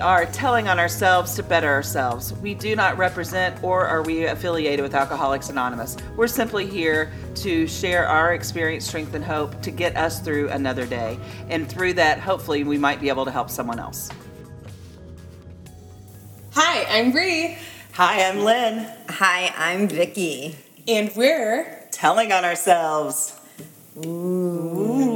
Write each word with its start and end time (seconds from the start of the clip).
are 0.00 0.26
telling 0.26 0.68
on 0.68 0.78
ourselves 0.78 1.34
to 1.36 1.42
better 1.42 1.68
ourselves. 1.68 2.32
We 2.34 2.54
do 2.54 2.74
not 2.74 2.96
represent 2.98 3.62
or 3.62 3.86
are 3.86 4.02
we 4.02 4.24
affiliated 4.24 4.82
with 4.82 4.94
Alcoholics 4.94 5.50
Anonymous. 5.50 5.96
We're 6.16 6.26
simply 6.26 6.66
here 6.66 7.12
to 7.36 7.66
share 7.66 8.06
our 8.06 8.34
experience, 8.34 8.86
strength, 8.86 9.14
and 9.14 9.24
hope 9.24 9.60
to 9.62 9.70
get 9.70 9.96
us 9.96 10.20
through 10.20 10.48
another 10.50 10.86
day. 10.86 11.18
And 11.48 11.68
through 11.68 11.94
that, 11.94 12.18
hopefully, 12.18 12.64
we 12.64 12.78
might 12.78 13.00
be 13.00 13.08
able 13.08 13.24
to 13.24 13.30
help 13.30 13.50
someone 13.50 13.78
else. 13.78 14.10
Hi, 16.54 16.84
I'm 16.88 17.12
Bree. 17.12 17.56
Hi, 17.92 18.28
I'm 18.28 18.40
Lynn. 18.40 18.90
Hi, 19.08 19.52
I'm 19.56 19.88
Vicky. 19.88 20.56
And 20.88 21.10
we're 21.14 21.88
telling 21.90 22.32
on 22.32 22.44
ourselves. 22.44 23.38
Ooh. 24.04 25.09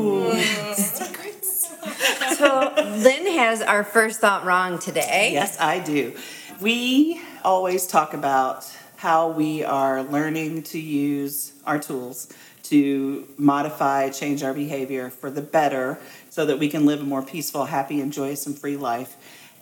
So 2.34 2.72
Lynn 2.76 3.26
has 3.38 3.62
our 3.62 3.84
first 3.84 4.20
thought 4.20 4.44
wrong 4.44 4.78
today. 4.78 5.30
Yes, 5.32 5.58
I 5.60 5.78
do. 5.78 6.14
We 6.60 7.20
always 7.44 7.86
talk 7.86 8.14
about 8.14 8.70
how 8.96 9.28
we 9.28 9.64
are 9.64 10.02
learning 10.02 10.62
to 10.62 10.80
use 10.80 11.52
our 11.66 11.78
tools 11.78 12.32
to 12.64 13.28
modify, 13.36 14.08
change 14.08 14.42
our 14.42 14.54
behavior 14.54 15.10
for 15.10 15.30
the 15.30 15.42
better 15.42 15.98
so 16.30 16.46
that 16.46 16.58
we 16.58 16.68
can 16.68 16.86
live 16.86 17.00
a 17.00 17.04
more 17.04 17.22
peaceful, 17.22 17.66
happy, 17.66 18.00
and 18.00 18.12
joyous 18.12 18.46
and 18.46 18.58
free 18.58 18.76
life. 18.76 19.16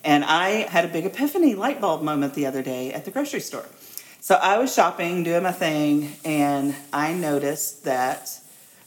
And 0.05 0.25
I 0.25 0.69
had 0.69 0.85
a 0.85 0.89
big 0.89 1.07
epiphany 1.07 1.55
light 1.55 1.81
bulb 1.81 2.03
moment 2.03 2.35
the 2.35 2.47
other 2.47 2.63
day 2.63 2.93
at 2.93 3.05
the 3.05 3.11
grocery 3.11 3.41
store. 3.41 3.67
So 4.21 4.37
I 4.37 4.59
was 4.59 4.73
shopping, 4.73 5.25
doing 5.25 5.43
my 5.43 5.53
thing, 5.53 6.13
and 6.25 6.77
I 6.93 7.13
noticed 7.13 7.85
that 7.85 8.39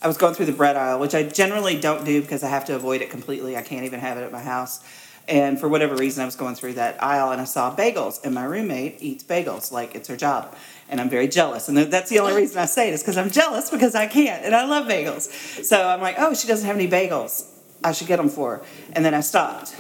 I 0.02 0.08
was 0.08 0.18
going 0.18 0.34
through 0.34 0.48
the 0.48 0.52
bread 0.52 0.76
aisle, 0.76 1.00
which 1.00 1.16
I 1.16 1.24
generally 1.24 1.80
don't 1.80 2.06
do 2.06 2.22
because 2.22 2.44
I 2.44 2.50
have 2.50 2.66
to 2.66 2.76
avoid 2.76 3.02
it 3.02 3.10
completely. 3.10 3.58
I 3.58 3.62
can't 3.62 3.86
even 3.86 4.00
have 4.00 4.18
it 4.18 4.24
at 4.24 4.32
my 4.32 4.42
house. 4.42 4.84
And 5.28 5.60
for 5.60 5.68
whatever 5.68 5.96
reason, 5.96 6.22
I 6.22 6.26
was 6.26 6.36
going 6.36 6.56
through 6.56 6.74
that 6.74 7.02
aisle 7.04 7.32
and 7.32 7.42
I 7.42 7.46
saw 7.46 7.76
bagels, 7.76 8.24
and 8.24 8.36
my 8.36 8.44
roommate 8.44 8.98
eats 9.02 9.24
bagels 9.24 9.72
like 9.72 9.96
it's 9.96 10.08
her 10.08 10.18
job. 10.18 10.56
And 10.88 11.02
I'm 11.02 11.10
very 11.10 11.28
jealous. 11.28 11.68
And 11.68 11.78
that's 11.78 12.10
the 12.10 12.20
only 12.20 12.36
reason 12.42 12.60
I 12.60 12.66
say 12.66 12.90
it 12.90 12.94
is 12.94 13.02
because 13.02 13.18
I'm 13.18 13.32
jealous 13.32 13.72
because 13.72 13.96
I 13.96 14.06
can't, 14.06 14.46
and 14.46 14.56
I 14.56 14.66
love 14.66 14.88
bagels. 14.88 15.32
So 15.64 15.88
I'm 15.88 16.02
like, 16.02 16.16
oh, 16.20 16.36
she 16.36 16.48
doesn't 16.48 16.68
have 16.68 16.76
any 16.76 16.88
bagels. 16.88 17.50
I 17.84 17.92
should 17.92 18.08
get 18.08 18.18
them 18.18 18.30
for 18.30 18.58
her. 18.58 18.66
And 18.94 19.04
then 19.04 19.14
I 19.14 19.22
stopped 19.22 19.76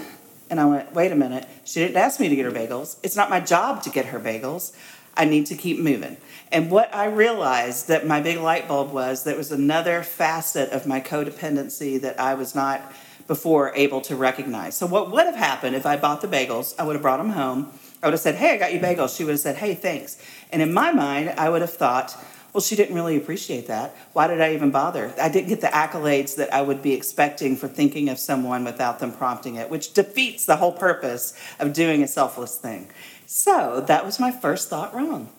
and 0.50 0.59
I 0.59 0.66
went, 0.66 0.94
wait 0.94 1.11
a 1.11 1.16
minute. 1.16 1.47
She 1.63 1.79
didn't 1.79 1.97
ask 1.97 2.19
me 2.19 2.29
to 2.29 2.35
get 2.35 2.45
her 2.45 2.52
bagels. 2.52 2.97
It's 3.03 3.16
not 3.16 3.29
my 3.29 3.39
job 3.39 3.83
to 3.83 3.89
get 3.89 4.07
her 4.07 4.19
bagels. 4.19 4.75
I 5.17 5.25
need 5.25 5.45
to 5.47 5.55
keep 5.55 5.80
moving. 5.80 6.17
And 6.52 6.69
what 6.69 6.94
I 6.94 7.05
realized 7.05 7.88
that 7.88 8.05
my 8.05 8.21
big 8.21 8.38
light 8.38 8.67
bulb 8.67 8.91
was 8.91 9.23
that 9.23 9.38
was 9.38 9.52
another 9.52 10.03
facet 10.03 10.69
of 10.72 10.85
my 10.85 11.02
codependency 11.02 11.99
that 12.02 12.19
I 12.19 12.35
was 12.35 12.53
not 12.53 12.94
before 13.27 13.73
able 13.75 14.02
to 14.02 14.16
recognize. 14.16 14.77
So, 14.77 14.85
what 14.85 15.11
would 15.11 15.25
have 15.25 15.35
happened 15.35 15.75
if 15.75 15.85
I 15.85 15.97
bought 15.97 16.22
the 16.22 16.27
bagels? 16.27 16.75
I 16.77 16.83
would 16.83 16.94
have 16.94 17.02
brought 17.02 17.17
them 17.17 17.31
home. 17.31 17.72
I 18.03 18.07
would 18.07 18.13
have 18.13 18.22
said, 18.22 18.35
Hey, 18.35 18.53
I 18.53 18.57
got 18.57 18.73
you 18.73 18.80
bagels. 18.80 19.17
She 19.17 19.23
would 19.23 19.31
have 19.31 19.39
said, 19.39 19.55
Hey, 19.55 19.73
thanks. 19.73 20.22
And 20.52 20.61
in 20.61 20.73
my 20.73 20.91
mind, 20.91 21.33
I 21.38 21.50
would 21.50 21.61
have 21.61 21.73
thought, 21.73 22.16
well, 22.55 22.61
she 22.61 22.77
didn't 22.77 22.95
really 22.95 23.17
appreciate 23.17 23.67
that. 23.67 23.94
Why 24.13 24.27
did 24.27 24.39
I 24.39 24.53
even 24.53 24.72
bother? 24.72 25.13
I 25.19 25.27
didn't 25.27 25.50
get 25.50 25.59
the 25.59 25.67
accolades 25.67 26.38
that 26.38 26.53
I 26.53 26.61
would 26.61 26.81
be 26.81 26.94
expecting 26.94 27.57
for 27.57 27.67
thinking 27.67 28.07
of 28.07 28.17
someone 28.17 28.63
without 28.63 29.00
them 29.00 29.11
prompting 29.11 29.55
it, 29.55 29.69
which 29.69 29.91
defeats 29.91 30.45
the 30.45 30.55
whole 30.55 30.72
purpose 30.72 31.38
of 31.59 31.73
doing 31.73 32.02
a 32.02 32.07
selfless 32.07 32.57
thing. 32.57 32.89
So 33.25 33.81
that 33.81 34.05
was 34.05 34.19
my 34.19 34.31
first 34.31 34.69
thought 34.69 34.93
wrong. 34.93 35.29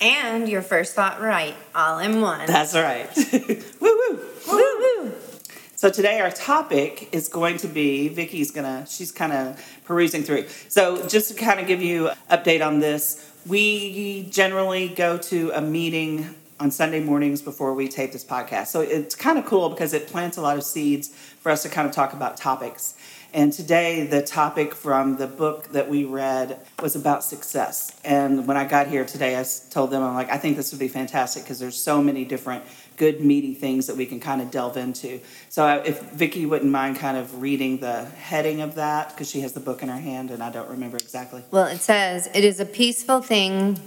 And 0.00 0.48
your 0.48 0.62
first 0.62 0.94
thought 0.94 1.20
right, 1.20 1.54
all 1.74 1.98
in 1.98 2.20
one. 2.20 2.46
That's 2.46 2.74
right. 2.74 3.08
woo 3.80 3.98
woo. 4.10 4.20
Woo 4.48 5.02
woo. 5.02 5.12
So 5.74 5.90
today 5.90 6.20
our 6.20 6.30
topic 6.30 7.08
is 7.12 7.28
going 7.28 7.58
to 7.58 7.68
be 7.68 8.08
Vicky's 8.08 8.50
gonna 8.50 8.86
she's 8.88 9.12
kind 9.12 9.32
of 9.32 9.80
perusing 9.84 10.22
through. 10.22 10.46
So 10.68 11.06
just 11.08 11.28
to 11.28 11.34
kind 11.34 11.60
of 11.60 11.66
give 11.66 11.82
you 11.82 12.08
an 12.08 12.16
update 12.30 12.66
on 12.66 12.80
this, 12.80 13.30
we 13.46 14.24
generally 14.30 14.88
go 14.88 15.18
to 15.18 15.50
a 15.52 15.60
meeting 15.60 16.34
on 16.58 16.70
Sunday 16.70 17.00
mornings 17.00 17.42
before 17.42 17.74
we 17.74 17.88
tape 17.88 18.12
this 18.12 18.24
podcast. 18.24 18.68
So 18.68 18.80
it's 18.80 19.14
kind 19.14 19.38
of 19.38 19.44
cool 19.44 19.68
because 19.68 19.92
it 19.92 20.06
plants 20.06 20.36
a 20.36 20.40
lot 20.40 20.56
of 20.56 20.64
seeds 20.64 21.08
for 21.08 21.52
us 21.52 21.62
to 21.62 21.68
kind 21.68 21.86
of 21.86 21.94
talk 21.94 22.12
about 22.12 22.36
topics. 22.36 22.94
And 23.36 23.52
today, 23.52 24.06
the 24.06 24.22
topic 24.22 24.74
from 24.74 25.18
the 25.18 25.26
book 25.26 25.68
that 25.72 25.90
we 25.90 26.04
read 26.04 26.58
was 26.80 26.96
about 26.96 27.22
success. 27.22 27.94
And 28.02 28.46
when 28.46 28.56
I 28.56 28.64
got 28.64 28.86
here 28.86 29.04
today, 29.04 29.38
I 29.38 29.44
told 29.68 29.90
them, 29.90 30.02
I'm 30.02 30.14
like, 30.14 30.30
I 30.30 30.38
think 30.38 30.56
this 30.56 30.72
would 30.72 30.80
be 30.80 30.88
fantastic 30.88 31.42
because 31.42 31.58
there's 31.58 31.76
so 31.76 32.02
many 32.02 32.24
different 32.24 32.64
good, 32.96 33.20
meaty 33.20 33.52
things 33.52 33.88
that 33.88 33.96
we 33.98 34.06
can 34.06 34.20
kind 34.20 34.40
of 34.40 34.50
delve 34.50 34.78
into. 34.78 35.20
So 35.50 35.82
if 35.84 36.00
Vicki 36.12 36.46
wouldn't 36.46 36.70
mind 36.70 36.96
kind 36.96 37.18
of 37.18 37.42
reading 37.42 37.76
the 37.76 38.06
heading 38.06 38.62
of 38.62 38.76
that, 38.76 39.10
because 39.10 39.28
she 39.28 39.42
has 39.42 39.52
the 39.52 39.60
book 39.60 39.82
in 39.82 39.90
her 39.90 40.00
hand 40.00 40.30
and 40.30 40.42
I 40.42 40.50
don't 40.50 40.70
remember 40.70 40.96
exactly. 40.96 41.42
Well, 41.50 41.66
it 41.66 41.82
says, 41.82 42.30
It 42.32 42.42
is 42.42 42.58
a 42.58 42.64
peaceful 42.64 43.20
thing 43.20 43.78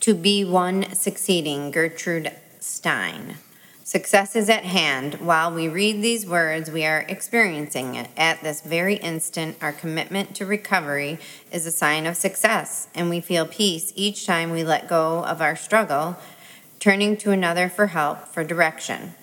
to 0.00 0.12
be 0.12 0.44
one 0.44 0.92
succeeding, 0.92 1.70
Gertrude 1.70 2.32
Stein. 2.58 3.36
Success 3.86 4.34
is 4.34 4.50
at 4.50 4.64
hand. 4.64 5.14
While 5.20 5.54
we 5.54 5.68
read 5.68 6.02
these 6.02 6.26
words, 6.26 6.72
we 6.72 6.84
are 6.84 7.06
experiencing 7.06 7.94
it. 7.94 8.08
At 8.16 8.42
this 8.42 8.60
very 8.60 8.96
instant, 8.96 9.58
our 9.62 9.72
commitment 9.72 10.34
to 10.34 10.44
recovery 10.44 11.20
is 11.52 11.66
a 11.66 11.70
sign 11.70 12.04
of 12.04 12.16
success, 12.16 12.88
and 12.96 13.08
we 13.08 13.20
feel 13.20 13.46
peace 13.46 13.92
each 13.94 14.26
time 14.26 14.50
we 14.50 14.64
let 14.64 14.88
go 14.88 15.24
of 15.24 15.40
our 15.40 15.54
struggle, 15.54 16.16
turning 16.80 17.16
to 17.18 17.30
another 17.30 17.68
for 17.68 17.86
help, 17.86 18.26
for 18.26 18.42
direction. 18.42 19.14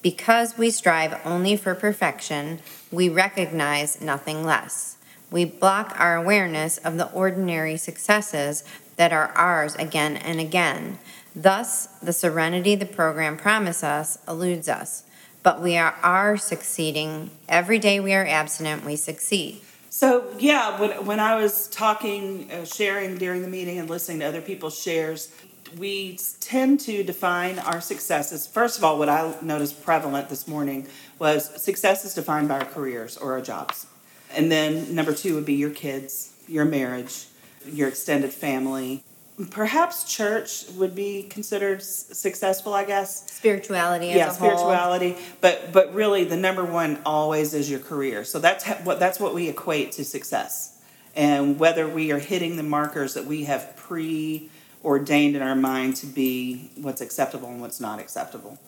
Because 0.00 0.56
we 0.56 0.70
strive 0.70 1.20
only 1.26 1.54
for 1.54 1.74
perfection, 1.74 2.60
we 2.90 3.10
recognize 3.10 4.00
nothing 4.00 4.42
less. 4.42 4.96
We 5.30 5.44
block 5.44 5.94
our 5.98 6.16
awareness 6.16 6.78
of 6.78 6.96
the 6.96 7.12
ordinary 7.12 7.76
successes 7.76 8.64
that 8.96 9.12
are 9.12 9.32
ours 9.32 9.74
again 9.74 10.16
and 10.16 10.40
again. 10.40 10.98
Thus, 11.34 11.86
the 12.02 12.12
serenity 12.12 12.74
the 12.74 12.86
program 12.86 13.36
promises 13.36 13.84
us 13.84 14.18
eludes 14.28 14.68
us. 14.68 15.04
But 15.42 15.60
we 15.60 15.76
are, 15.76 15.94
are 16.02 16.36
succeeding. 16.36 17.30
Every 17.48 17.78
day 17.78 17.98
we 18.00 18.14
are 18.14 18.26
abstinent, 18.26 18.84
we 18.84 18.96
succeed. 18.96 19.60
So, 19.90 20.24
yeah, 20.38 20.80
when, 20.80 21.04
when 21.04 21.20
I 21.20 21.36
was 21.36 21.68
talking, 21.68 22.50
uh, 22.50 22.64
sharing 22.64 23.18
during 23.18 23.42
the 23.42 23.48
meeting, 23.48 23.78
and 23.78 23.90
listening 23.90 24.20
to 24.20 24.26
other 24.26 24.40
people's 24.40 24.78
shares, 24.80 25.34
we 25.76 26.18
tend 26.40 26.80
to 26.80 27.02
define 27.02 27.58
our 27.58 27.80
successes. 27.80 28.46
First 28.46 28.78
of 28.78 28.84
all, 28.84 28.98
what 28.98 29.08
I 29.08 29.34
noticed 29.42 29.84
prevalent 29.84 30.28
this 30.28 30.46
morning 30.46 30.86
was 31.18 31.62
success 31.62 32.04
is 32.04 32.14
defined 32.14 32.48
by 32.48 32.60
our 32.60 32.64
careers 32.64 33.16
or 33.16 33.32
our 33.32 33.40
jobs. 33.40 33.86
And 34.34 34.50
then 34.50 34.94
number 34.94 35.14
two 35.14 35.34
would 35.34 35.46
be 35.46 35.54
your 35.54 35.70
kids, 35.70 36.34
your 36.48 36.64
marriage, 36.64 37.26
your 37.66 37.88
extended 37.88 38.32
family. 38.32 39.04
Perhaps 39.50 40.04
church 40.04 40.64
would 40.76 40.94
be 40.94 41.24
considered 41.24 41.82
successful, 41.82 42.74
I 42.74 42.84
guess. 42.84 43.30
Spirituality, 43.30 44.08
yeah, 44.08 44.30
spirituality. 44.30 45.12
Whole. 45.12 45.22
But 45.40 45.72
but 45.72 45.94
really, 45.94 46.24
the 46.24 46.36
number 46.36 46.64
one 46.64 47.00
always 47.06 47.54
is 47.54 47.70
your 47.70 47.80
career. 47.80 48.24
So 48.24 48.38
that's 48.38 48.64
what 48.84 48.98
that's 48.98 49.18
what 49.18 49.34
we 49.34 49.48
equate 49.48 49.92
to 49.92 50.04
success. 50.04 50.80
And 51.14 51.58
whether 51.58 51.86
we 51.88 52.10
are 52.12 52.18
hitting 52.18 52.56
the 52.56 52.62
markers 52.62 53.14
that 53.14 53.26
we 53.26 53.44
have 53.44 53.76
pre 53.76 54.50
ordained 54.84 55.36
in 55.36 55.42
our 55.42 55.54
mind 55.54 55.96
to 55.96 56.06
be 56.06 56.70
what's 56.76 57.00
acceptable 57.00 57.48
and 57.48 57.60
what's 57.60 57.80
not 57.80 58.00
acceptable, 58.00 58.58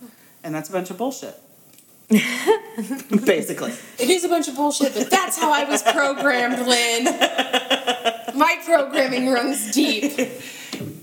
and 0.43 0.55
that's 0.55 0.69
a 0.69 0.73
bunch 0.73 0.91
of 0.91 0.99
bullshit. 0.99 1.39
Basically, 2.09 3.73
it 3.99 4.11
is 4.11 4.25
a 4.25 4.29
bunch 4.29 4.49
of 4.49 4.57
bullshit, 4.57 4.95
but 4.95 5.11
that's 5.11 5.39
how 5.39 5.53
I 5.53 5.65
was 5.65 5.83
programmed, 5.83 6.67
Lynn. 6.67 7.07
My 8.35 8.61
programming 8.65 9.31
runs 9.31 9.73
deep. 9.73 10.13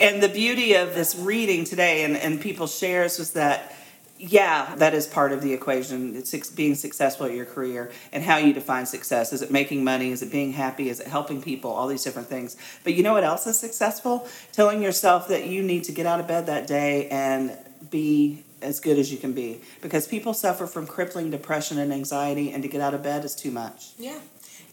And 0.01 0.21
the 0.21 0.27
beauty 0.27 0.73
of 0.73 0.95
this 0.95 1.15
reading 1.15 1.63
today 1.63 2.03
and, 2.03 2.17
and 2.17 2.41
people's 2.41 2.77
shares 2.77 3.17
was 3.17 3.31
that, 3.33 3.73
yeah, 4.17 4.75
that 4.75 4.93
is 4.93 5.07
part 5.07 5.31
of 5.31 5.41
the 5.41 5.53
equation. 5.53 6.15
It's 6.15 6.49
being 6.49 6.75
successful 6.75 7.27
at 7.27 7.33
your 7.33 7.45
career 7.45 7.91
and 8.11 8.23
how 8.23 8.37
you 8.37 8.51
define 8.51 8.85
success. 8.85 9.31
Is 9.31 9.41
it 9.41 9.51
making 9.51 9.83
money? 9.83 10.09
Is 10.09 10.21
it 10.21 10.31
being 10.31 10.51
happy? 10.53 10.89
Is 10.89 10.99
it 10.99 11.07
helping 11.07 11.41
people? 11.41 11.71
All 11.71 11.87
these 11.87 12.03
different 12.03 12.27
things. 12.27 12.57
But 12.83 12.95
you 12.95 13.03
know 13.03 13.13
what 13.13 13.23
else 13.23 13.47
is 13.47 13.57
successful? 13.57 14.27
Telling 14.51 14.81
yourself 14.81 15.27
that 15.29 15.45
you 15.47 15.63
need 15.63 15.85
to 15.85 15.91
get 15.91 16.05
out 16.05 16.19
of 16.19 16.27
bed 16.27 16.47
that 16.47 16.67
day 16.67 17.07
and 17.09 17.57
be 17.89 18.43
as 18.61 18.79
good 18.79 18.97
as 18.99 19.11
you 19.11 19.17
can 19.17 19.33
be 19.33 19.61
because 19.81 20.07
people 20.07 20.33
suffer 20.33 20.67
from 20.67 20.85
crippling 20.85 21.31
depression 21.31 21.79
and 21.79 21.91
anxiety 21.91 22.51
and 22.51 22.61
to 22.63 22.69
get 22.69 22.81
out 22.81 22.93
of 22.93 23.01
bed 23.01 23.25
is 23.25 23.35
too 23.35 23.49
much 23.49 23.93
yeah 23.97 24.19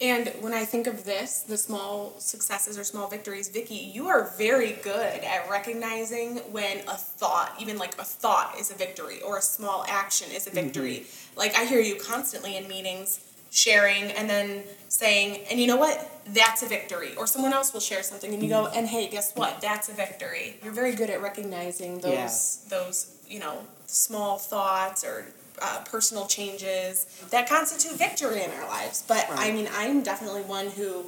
and 0.01 0.29
when 0.39 0.53
I 0.53 0.63
think 0.63 0.87
of 0.87 1.03
this, 1.03 1.41
the 1.41 1.57
small 1.57 2.13
successes 2.19 2.77
or 2.77 2.83
small 2.83 3.07
victories, 3.07 3.49
Vicki, 3.49 3.75
you 3.75 4.07
are 4.07 4.31
very 4.37 4.73
good 4.83 5.23
at 5.23 5.49
recognizing 5.49 6.37
when 6.51 6.79
a 6.87 6.95
thought, 6.95 7.53
even 7.59 7.77
like 7.77 7.99
a 7.99 8.05
thought, 8.05 8.55
is 8.57 8.71
a 8.71 8.75
victory 8.75 9.21
or 9.21 9.37
a 9.37 9.41
small 9.41 9.85
action 9.89 10.31
is 10.31 10.47
a 10.47 10.51
victory. 10.51 11.03
Mm-hmm. 11.03 11.39
Like 11.39 11.55
I 11.57 11.65
hear 11.65 11.81
you 11.81 11.95
constantly 11.95 12.55
in 12.55 12.67
meetings 12.67 13.19
sharing 13.51 14.11
and 14.11 14.29
then 14.29 14.63
saying, 14.87 15.45
and 15.49 15.59
you 15.59 15.67
know 15.67 15.77
what? 15.77 16.21
That's 16.27 16.63
a 16.63 16.67
victory. 16.67 17.15
Or 17.17 17.27
someone 17.27 17.51
else 17.51 17.73
will 17.73 17.79
share 17.79 18.03
something 18.03 18.33
and 18.33 18.41
you 18.41 18.49
go, 18.49 18.67
and 18.67 18.87
hey, 18.87 19.09
guess 19.09 19.33
what? 19.35 19.59
That's 19.59 19.89
a 19.89 19.93
victory. 19.93 20.55
You're 20.63 20.73
very 20.73 20.93
good 20.93 21.09
at 21.09 21.21
recognizing 21.21 21.99
those 21.99 22.63
yeah. 22.69 22.77
those, 22.77 23.17
you 23.27 23.39
know, 23.39 23.63
small 23.85 24.37
thoughts 24.37 25.03
or 25.03 25.25
uh, 25.61 25.83
personal 25.85 26.25
changes 26.25 27.05
that 27.31 27.47
constitute 27.47 27.97
victory 27.97 28.43
in 28.43 28.51
our 28.51 28.67
lives. 28.67 29.03
But 29.07 29.29
right. 29.29 29.49
I 29.49 29.51
mean, 29.51 29.67
I'm 29.73 30.01
definitely 30.01 30.41
one 30.41 30.67
who 30.67 31.05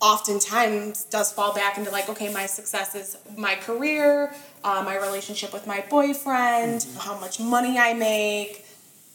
oftentimes 0.00 1.04
does 1.04 1.32
fall 1.32 1.54
back 1.54 1.76
into 1.76 1.90
like, 1.90 2.08
okay, 2.08 2.32
my 2.32 2.46
success 2.46 2.94
is 2.94 3.18
my 3.36 3.54
career, 3.54 4.34
uh, 4.64 4.82
my 4.84 4.96
relationship 4.96 5.52
with 5.52 5.66
my 5.66 5.84
boyfriend, 5.90 6.86
how 6.98 7.18
much 7.20 7.38
money 7.38 7.78
I 7.78 7.92
make. 7.92 8.64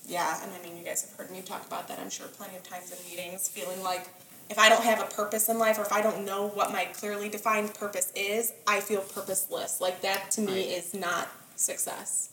Yeah, 0.07 0.43
and 0.43 0.51
I 0.53 0.63
mean, 0.63 0.77
you 0.77 0.83
guys 0.83 1.01
have 1.01 1.17
heard 1.17 1.31
me 1.31 1.41
talk 1.41 1.65
about 1.65 1.87
that, 1.87 1.97
I'm 1.99 2.11
sure, 2.11 2.27
plenty 2.27 2.55
of 2.55 2.63
times 2.63 2.91
in 2.91 3.09
meetings, 3.09 3.47
feeling 3.49 3.81
like 3.81 4.07
if 4.49 4.59
I 4.59 4.69
don't 4.69 4.83
have 4.83 5.01
a 5.01 5.05
purpose 5.05 5.49
in 5.49 5.57
life 5.57 5.79
or 5.79 5.81
if 5.81 5.91
I 5.91 6.01
don't 6.01 6.23
know 6.23 6.49
what 6.49 6.71
my 6.71 6.85
clearly 6.85 7.29
defined 7.29 7.73
purpose 7.73 8.11
is, 8.15 8.53
I 8.67 8.79
feel 8.79 9.01
purposeless. 9.01 9.81
Like 9.81 10.01
that 10.01 10.29
to 10.31 10.41
me 10.41 10.61
is 10.65 10.93
not 10.93 11.29
success. 11.55 12.29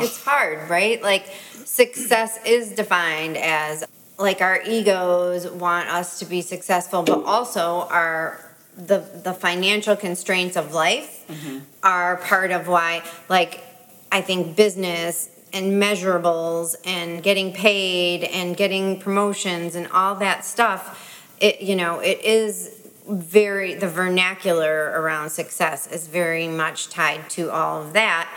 It's 0.00 0.22
hard, 0.22 0.68
right? 0.68 1.02
Like 1.02 1.26
success 1.64 2.38
is 2.44 2.70
defined 2.72 3.36
as 3.36 3.84
like 4.18 4.40
our 4.40 4.62
egos 4.62 5.48
want 5.50 5.88
us 5.88 6.18
to 6.20 6.24
be 6.24 6.40
successful, 6.40 7.02
but 7.02 7.24
also 7.24 7.86
our 7.90 8.40
the 8.76 8.98
the 9.24 9.32
financial 9.32 9.96
constraints 9.96 10.56
of 10.56 10.74
life 10.74 11.24
mm-hmm. 11.28 11.58
are 11.82 12.18
part 12.18 12.50
of 12.50 12.68
why 12.68 13.02
like 13.28 13.64
I 14.12 14.20
think 14.20 14.56
business 14.56 15.30
and 15.52 15.82
measurables 15.82 16.76
and 16.84 17.22
getting 17.22 17.52
paid 17.52 18.24
and 18.24 18.56
getting 18.56 19.00
promotions 19.00 19.74
and 19.74 19.86
all 19.88 20.16
that 20.16 20.44
stuff 20.44 21.32
it 21.40 21.62
you 21.62 21.74
know 21.74 22.00
it 22.00 22.20
is 22.22 22.90
very 23.08 23.74
the 23.74 23.88
vernacular 23.88 24.92
around 24.96 25.30
success 25.30 25.86
is 25.90 26.06
very 26.06 26.48
much 26.48 26.90
tied 26.90 27.30
to 27.30 27.50
all 27.50 27.82
of 27.82 27.92
that 27.94 28.28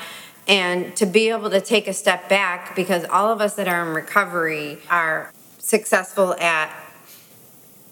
and 0.50 0.94
to 0.98 1.06
be 1.06 1.30
able 1.30 1.50
to 1.50 1.62
take 1.62 1.88
a 1.88 1.94
step 1.94 2.28
back 2.28 2.76
because 2.76 3.06
all 3.06 3.32
of 3.32 3.40
us 3.40 3.56
that 3.56 3.70
are 3.70 3.88
in 3.88 3.94
recovery 3.94 4.80
are 4.90 5.32
successful 5.60 6.34
at 6.40 6.70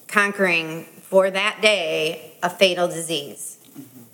conquering 0.09 0.83
for 1.01 1.31
that 1.31 1.59
day 1.61 2.33
a 2.43 2.49
fatal 2.49 2.87
disease 2.87 3.57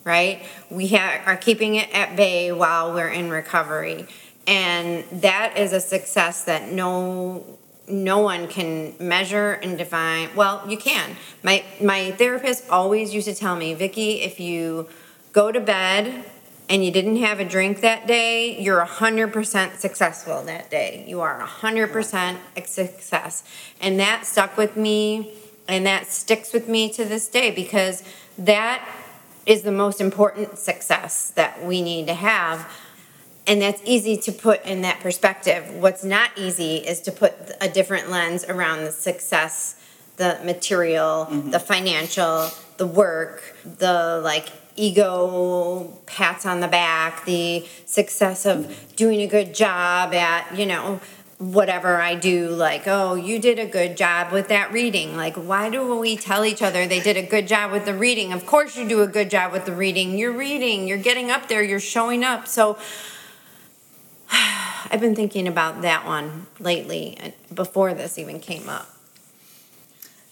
right? 0.03 0.43
We 0.69 0.87
ha- 0.89 1.21
are 1.25 1.37
keeping 1.37 1.75
it 1.75 1.93
at 1.93 2.15
bay 2.15 2.51
while 2.51 2.93
we're 2.93 3.09
in 3.09 3.29
recovery. 3.29 4.07
And 4.47 5.05
that 5.21 5.57
is 5.57 5.73
a 5.73 5.79
success 5.79 6.43
that 6.45 6.71
no 6.71 7.43
no 7.85 8.19
one 8.19 8.47
can 8.47 8.93
measure 8.99 9.53
and 9.53 9.77
define. 9.77 10.29
Well 10.35 10.63
you 10.67 10.77
can. 10.77 11.15
My 11.43 11.63
my 11.81 12.11
therapist 12.11 12.69
always 12.69 13.13
used 13.13 13.27
to 13.27 13.35
tell 13.35 13.55
me 13.55 13.73
vicky 13.73 14.21
if 14.21 14.39
you 14.39 14.87
go 15.31 15.51
to 15.51 15.59
bed 15.59 16.25
and 16.69 16.83
you 16.83 16.92
didn't 16.92 17.18
have 17.18 17.39
a 17.39 17.45
drink 17.45 17.81
that 17.81 18.07
day 18.07 18.60
you're 18.60 18.83
100% 18.83 19.77
successful 19.77 20.44
that 20.44 20.69
day. 20.69 21.04
You 21.07 21.21
are 21.21 21.39
100% 21.39 22.38
a 22.56 22.65
success. 22.65 23.44
And 23.81 24.00
that 24.00 24.25
stuck 24.25 24.57
with 24.57 24.77
me 24.77 25.33
and 25.68 25.86
that 25.86 26.07
sticks 26.07 26.54
with 26.54 26.68
me 26.68 26.89
to 26.94 27.06
this 27.06 27.27
day 27.27 27.51
because 27.51 28.04
that 28.38 28.88
is 29.45 29.63
the 29.63 29.71
most 29.71 30.00
important 30.01 30.57
success 30.57 31.31
that 31.31 31.63
we 31.63 31.81
need 31.81 32.07
to 32.07 32.13
have. 32.13 32.71
And 33.45 33.62
that's 33.62 33.81
easy 33.83 34.15
to 34.18 34.31
put 34.31 34.65
in 34.65 34.81
that 34.81 35.01
perspective. 35.01 35.69
What's 35.75 36.04
not 36.04 36.31
easy 36.38 36.77
is 36.77 37.01
to 37.01 37.12
put 37.12 37.33
a 37.60 37.68
different 37.68 38.10
lens 38.10 38.45
around 38.45 38.86
the 38.86 38.92
success, 38.92 39.75
the 40.15 40.39
material, 40.45 41.27
mm-hmm. 41.30 41.51
the 41.51 41.60
financial, 41.60 42.50
the 42.77 42.88
work, 42.88 43.56
the 43.65 44.21
like 44.24 44.50
ego 44.75 45.99
pats 46.05 46.45
on 46.45 46.59
the 46.59 46.67
back, 46.67 47.25
the 47.25 47.65
success 47.85 48.45
of 48.45 48.95
doing 48.95 49.21
a 49.21 49.27
good 49.27 49.53
job 49.53 50.13
at, 50.13 50.57
you 50.57 50.65
know, 50.65 50.99
whatever 51.37 52.01
I 52.01 52.15
do, 52.15 52.49
like, 52.49 52.83
oh, 52.87 53.15
you 53.15 53.39
did 53.39 53.59
a 53.59 53.65
good 53.65 53.97
job 53.97 54.31
with 54.31 54.47
that 54.47 54.71
reading. 54.71 55.15
Like, 55.15 55.35
why 55.35 55.69
do 55.69 55.97
we 55.97 56.15
tell 56.15 56.45
each 56.45 56.61
other 56.61 56.87
they 56.87 56.99
did 56.99 57.17
a 57.17 57.23
good 57.23 57.47
job 57.47 57.71
with 57.71 57.85
the 57.85 57.93
reading? 57.93 58.31
Of 58.31 58.45
course, 58.45 58.77
you 58.77 58.87
do 58.87 59.01
a 59.01 59.07
good 59.07 59.29
job 59.29 59.51
with 59.51 59.65
the 59.65 59.73
reading. 59.73 60.17
You're 60.17 60.31
reading, 60.31 60.87
you're 60.87 60.97
getting 60.97 61.31
up 61.31 61.47
there, 61.47 61.63
you're 61.63 61.79
showing 61.79 62.23
up. 62.23 62.47
So, 62.47 62.77
I've 64.31 65.01
been 65.01 65.15
thinking 65.15 65.47
about 65.47 65.81
that 65.81 66.05
one 66.05 66.47
lately 66.59 67.17
uh, 67.21 67.31
before 67.53 67.93
this 67.93 68.17
even 68.17 68.39
came 68.39 68.69
up. 68.69 68.92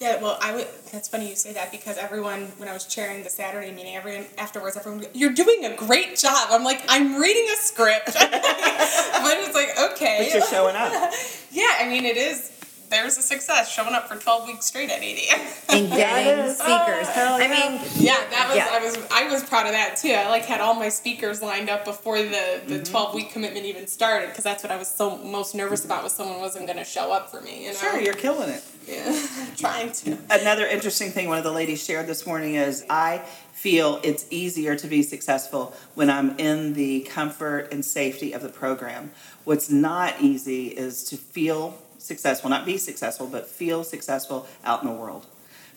Yeah, 0.01 0.19
well, 0.19 0.39
I 0.41 0.55
would. 0.55 0.67
That's 0.91 1.07
funny 1.07 1.29
you 1.29 1.35
say 1.35 1.53
that 1.53 1.71
because 1.71 1.95
everyone, 1.99 2.51
when 2.57 2.67
I 2.67 2.73
was 2.73 2.85
chairing 2.85 3.21
the 3.23 3.29
Saturday 3.29 3.71
meeting, 3.71 3.95
everyone 3.95 4.25
afterwards, 4.35 4.75
everyone, 4.75 5.01
would 5.01 5.13
go, 5.13 5.19
you're 5.19 5.31
doing 5.31 5.63
a 5.65 5.75
great 5.75 6.17
job. 6.17 6.47
I'm 6.49 6.63
like, 6.63 6.83
I'm 6.89 7.21
reading 7.21 7.47
a 7.53 7.55
script, 7.57 8.05
but 8.15 8.29
it's 8.33 9.53
like, 9.53 9.91
okay, 9.91 10.23
But 10.23 10.33
you're 10.33 10.47
showing 10.47 10.75
up. 10.75 10.91
yeah, 11.51 11.75
I 11.79 11.87
mean, 11.87 12.05
it 12.05 12.17
is. 12.17 12.51
There's 12.91 13.17
a 13.17 13.21
success 13.21 13.71
showing 13.71 13.93
up 13.95 14.07
for 14.07 14.15
12 14.17 14.47
weeks 14.47 14.65
straight 14.65 14.89
at 14.91 15.01
80. 15.01 15.21
And 15.71 15.87
Yeah, 15.87 16.21
getting 16.23 16.45
is. 16.45 16.57
speakers. 16.57 17.07
hell 17.07 17.35
I 17.35 17.47
mean, 17.47 17.79
yeah, 17.95 18.17
that 18.29 18.47
was 18.49 18.57
Yeah. 18.57 18.67
I 18.69 18.79
was 18.83 18.97
I 19.09 19.31
was 19.33 19.41
proud 19.43 19.65
of 19.67 19.71
that 19.71 19.95
too. 19.95 20.11
I 20.11 20.27
like 20.27 20.43
had 20.43 20.59
all 20.59 20.73
my 20.73 20.89
speakers 20.89 21.41
lined 21.41 21.69
up 21.69 21.85
before 21.85 22.17
the 22.21 22.61
the 22.67 22.75
Mm-hmm. 22.81 22.83
12 22.91 23.15
week 23.15 23.31
commitment 23.31 23.65
even 23.65 23.87
started 23.87 24.27
because 24.29 24.43
that's 24.43 24.63
what 24.63 24.71
I 24.71 24.75
was 24.75 24.89
so 24.89 25.15
most 25.17 25.55
nervous 25.55 25.85
about 25.85 26.03
was 26.03 26.11
someone 26.11 26.41
wasn't 26.41 26.65
going 26.67 26.77
to 26.77 26.83
show 26.83 27.13
up 27.13 27.31
for 27.31 27.39
me. 27.39 27.63
You 27.63 27.67
know, 27.71 27.77
Sure, 27.79 27.99
you're 28.01 28.13
killing 28.15 28.49
it. 28.49 28.61
yeah, 28.85 29.17
trying 29.55 29.93
to. 29.93 30.17
Another 30.29 30.67
interesting 30.67 31.11
thing 31.11 31.29
one 31.29 31.37
of 31.37 31.45
the 31.45 31.51
ladies 31.53 31.81
shared 31.81 32.07
this 32.07 32.25
morning 32.27 32.55
is 32.55 32.83
I 32.89 33.19
feel 33.53 34.01
it's 34.03 34.25
easier 34.29 34.75
to 34.75 34.87
be 34.87 35.01
successful 35.03 35.73
when 35.95 36.09
I'm 36.09 36.37
in 36.37 36.73
the 36.73 37.01
comfort 37.01 37.69
and 37.71 37.85
safety 37.85 38.33
of 38.33 38.41
the 38.41 38.49
program. 38.49 39.11
What's 39.45 39.69
not 39.69 40.19
easy 40.19 40.67
is 40.67 41.03
to 41.05 41.15
feel 41.17 41.77
successful, 42.01 42.49
not 42.49 42.65
be 42.65 42.77
successful, 42.77 43.27
but 43.27 43.47
feel 43.47 43.83
successful 43.83 44.47
out 44.63 44.81
in 44.81 44.89
the 44.89 44.93
world. 44.93 45.25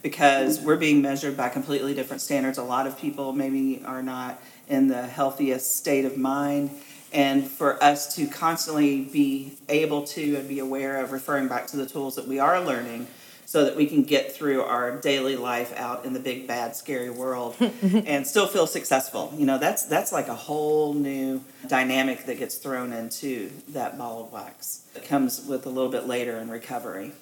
Because 0.02 0.60
we're 0.60 0.76
being 0.76 1.00
measured 1.00 1.36
by 1.36 1.48
completely 1.48 1.94
different 1.94 2.20
standards. 2.20 2.58
A 2.58 2.62
lot 2.62 2.86
of 2.86 2.98
people 2.98 3.32
maybe 3.32 3.82
are 3.86 4.02
not 4.02 4.42
in 4.68 4.88
the 4.88 5.06
healthiest 5.06 5.76
state 5.76 6.04
of 6.04 6.16
mind. 6.16 6.70
And 7.12 7.46
for 7.46 7.82
us 7.82 8.14
to 8.16 8.26
constantly 8.26 9.02
be 9.04 9.52
able 9.68 10.04
to 10.08 10.36
and 10.36 10.48
be 10.48 10.58
aware 10.58 11.02
of 11.02 11.12
referring 11.12 11.48
back 11.48 11.68
to 11.68 11.76
the 11.76 11.86
tools 11.86 12.16
that 12.16 12.26
we 12.26 12.38
are 12.38 12.60
learning 12.60 13.06
so 13.46 13.64
that 13.64 13.76
we 13.76 13.86
can 13.86 14.02
get 14.02 14.32
through 14.32 14.62
our 14.62 15.00
daily 15.00 15.36
life 15.36 15.72
out 15.76 16.04
in 16.04 16.12
the 16.12 16.20
big 16.20 16.46
bad 16.46 16.74
scary 16.76 17.10
world 17.10 17.56
and 18.06 18.26
still 18.26 18.46
feel 18.46 18.66
successful. 18.66 19.32
You 19.36 19.46
know 19.46 19.58
that's 19.58 19.84
that's 19.84 20.12
like 20.12 20.28
a 20.28 20.34
whole 20.34 20.94
new 20.94 21.42
dynamic 21.68 22.26
that 22.26 22.38
gets 22.38 22.56
thrown 22.56 22.92
into 22.92 23.50
that 23.68 23.96
ball 23.98 24.24
of 24.24 24.32
wax. 24.32 24.84
It 24.94 25.04
comes 25.04 25.44
with 25.46 25.66
a 25.66 25.70
little 25.70 25.90
bit 25.90 26.06
later 26.06 26.38
in 26.38 26.50
recovery. 26.50 27.12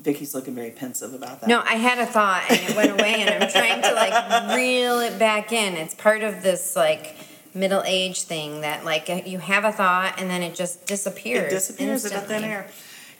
Vicky's 0.00 0.34
looking 0.34 0.54
very 0.54 0.70
pensive 0.70 1.12
about 1.12 1.40
that. 1.40 1.48
No, 1.48 1.60
I 1.60 1.74
had 1.74 1.98
a 1.98 2.06
thought 2.06 2.44
and 2.48 2.58
it 2.70 2.76
went 2.76 2.92
away, 2.92 3.16
and 3.20 3.42
I'm 3.44 3.50
trying 3.50 3.82
to 3.82 3.92
like 3.92 4.56
reel 4.56 5.00
it 5.00 5.18
back 5.18 5.52
in. 5.52 5.74
It's 5.76 5.94
part 5.94 6.22
of 6.22 6.42
this 6.42 6.74
like 6.74 7.16
middle 7.54 7.82
age 7.84 8.22
thing 8.22 8.60
that 8.60 8.84
like 8.84 9.08
you 9.26 9.38
have 9.38 9.64
a 9.64 9.72
thought 9.72 10.14
and 10.18 10.30
then 10.30 10.42
it 10.42 10.54
just 10.54 10.86
disappears. 10.86 11.52
it 11.52 11.56
disappears 11.56 12.04
into 12.04 12.20
thin 12.20 12.44
air 12.44 12.68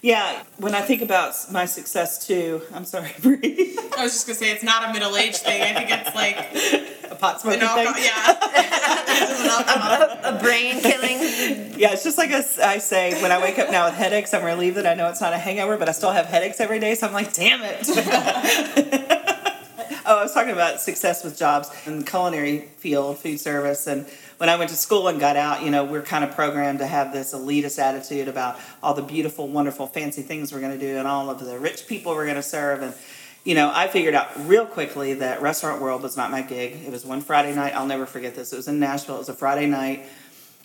yeah 0.03 0.43
when 0.59 0.75
i 0.75 0.81
think 0.81 1.03
about 1.03 1.35
my 1.51 1.65
success 1.65 2.25
too 2.27 2.61
i'm 2.75 2.85
sorry 2.85 3.11
Bree. 3.23 3.77
I 3.97 4.03
was 4.05 4.13
just 4.13 4.27
gonna 4.27 4.39
say 4.39 4.53
it's 4.53 4.63
not 4.63 4.89
a 4.89 4.93
middle 4.93 5.17
age 5.17 5.37
thing. 5.39 5.61
I 5.61 5.75
think 5.75 5.91
it's 5.91 6.15
like 6.15 6.37
a 7.11 7.17
pot 7.17 7.41
smoking 7.41 7.63
an 7.63 7.69
thing. 7.75 8.05
Yeah. 8.05 8.37
A 10.25 10.39
brain 10.41 10.81
killing. 10.81 11.19
Yeah, 11.79 11.93
it's 11.93 12.05
just 12.05 12.17
like 12.17 12.31
I 12.31 12.39
s- 12.39 12.61
I 12.61 12.79
say 12.79 13.21
when 13.23 13.33
I 13.33 13.43
wake 13.43 13.59
up 13.59 13.71
now 13.73 13.87
with 13.87 13.95
headaches, 13.95 14.33
I'm 14.35 14.45
relieved 14.45 14.77
that 14.77 14.87
I 14.87 14.95
know 14.95 15.09
it's 15.09 15.21
not 15.21 15.33
a 15.33 15.39
hangover, 15.39 15.77
but 15.77 15.89
I 15.89 15.93
still 15.93 16.13
have 16.13 16.27
headaches 16.27 16.61
every 16.61 16.79
day, 16.79 16.95
so 16.95 17.09
I'm 17.09 17.13
like, 17.13 17.33
damn 17.33 17.61
it. 17.65 17.89
oh, 20.07 20.19
I 20.19 20.23
was 20.23 20.33
talking 20.33 20.53
about 20.53 20.81
success 20.81 21.25
with 21.25 21.37
jobs 21.37 21.69
in 21.87 21.99
the 22.01 22.05
culinary 22.05 22.69
field, 22.79 23.19
food 23.19 23.41
service, 23.41 23.87
and 23.89 24.07
when 24.39 24.49
I 24.49 24.57
went 24.57 24.71
to 24.71 24.77
school 24.77 25.09
and 25.09 25.19
got 25.19 25.37
out, 25.37 25.63
you 25.63 25.71
know, 25.71 25.85
we're 25.85 26.03
kind 26.03 26.25
of 26.25 26.31
programmed 26.31 26.79
to 26.79 26.87
have 26.87 27.13
this 27.13 27.35
elitist 27.35 27.79
attitude 27.79 28.29
about 28.29 28.59
all 28.83 28.95
the 28.95 29.03
beautiful, 29.03 29.49
wonderful, 29.49 29.87
fancy 29.89 30.23
things 30.23 30.53
we're 30.53 30.61
going 30.61 30.79
to 30.79 30.79
do 30.79 30.97
and 30.97 31.07
all 31.09 31.29
of 31.29 31.45
the 31.45 31.59
rich 31.59 31.89
people 31.89 32.15
we're 32.15 32.25
going 32.25 32.37
to 32.37 32.43
serve. 32.43 32.83
And, 32.83 32.95
you 33.45 33.57
know, 33.57 33.71
I 33.75 33.89
figured 33.89 34.15
out 34.15 34.29
real 34.49 34.65
quickly 34.65 35.15
that 35.15 35.43
restaurant 35.43 35.83
world 35.83 36.03
was 36.03 36.17
not 36.17 36.31
my 36.31 36.43
gig. 36.43 36.77
It 36.87 36.93
was 36.93 37.05
one 37.05 37.21
Friday 37.21 37.55
night. 37.55 37.75
I'll 37.75 37.87
never 37.87 38.07
forget 38.07 38.37
this. 38.37 38.53
It 38.53 38.57
was 38.57 38.69
in 38.69 38.79
Nashville. 38.79 39.17
It 39.17 39.21
was 39.21 39.29
a 39.29 39.35
Friday 39.35 39.67
night. 39.67 40.07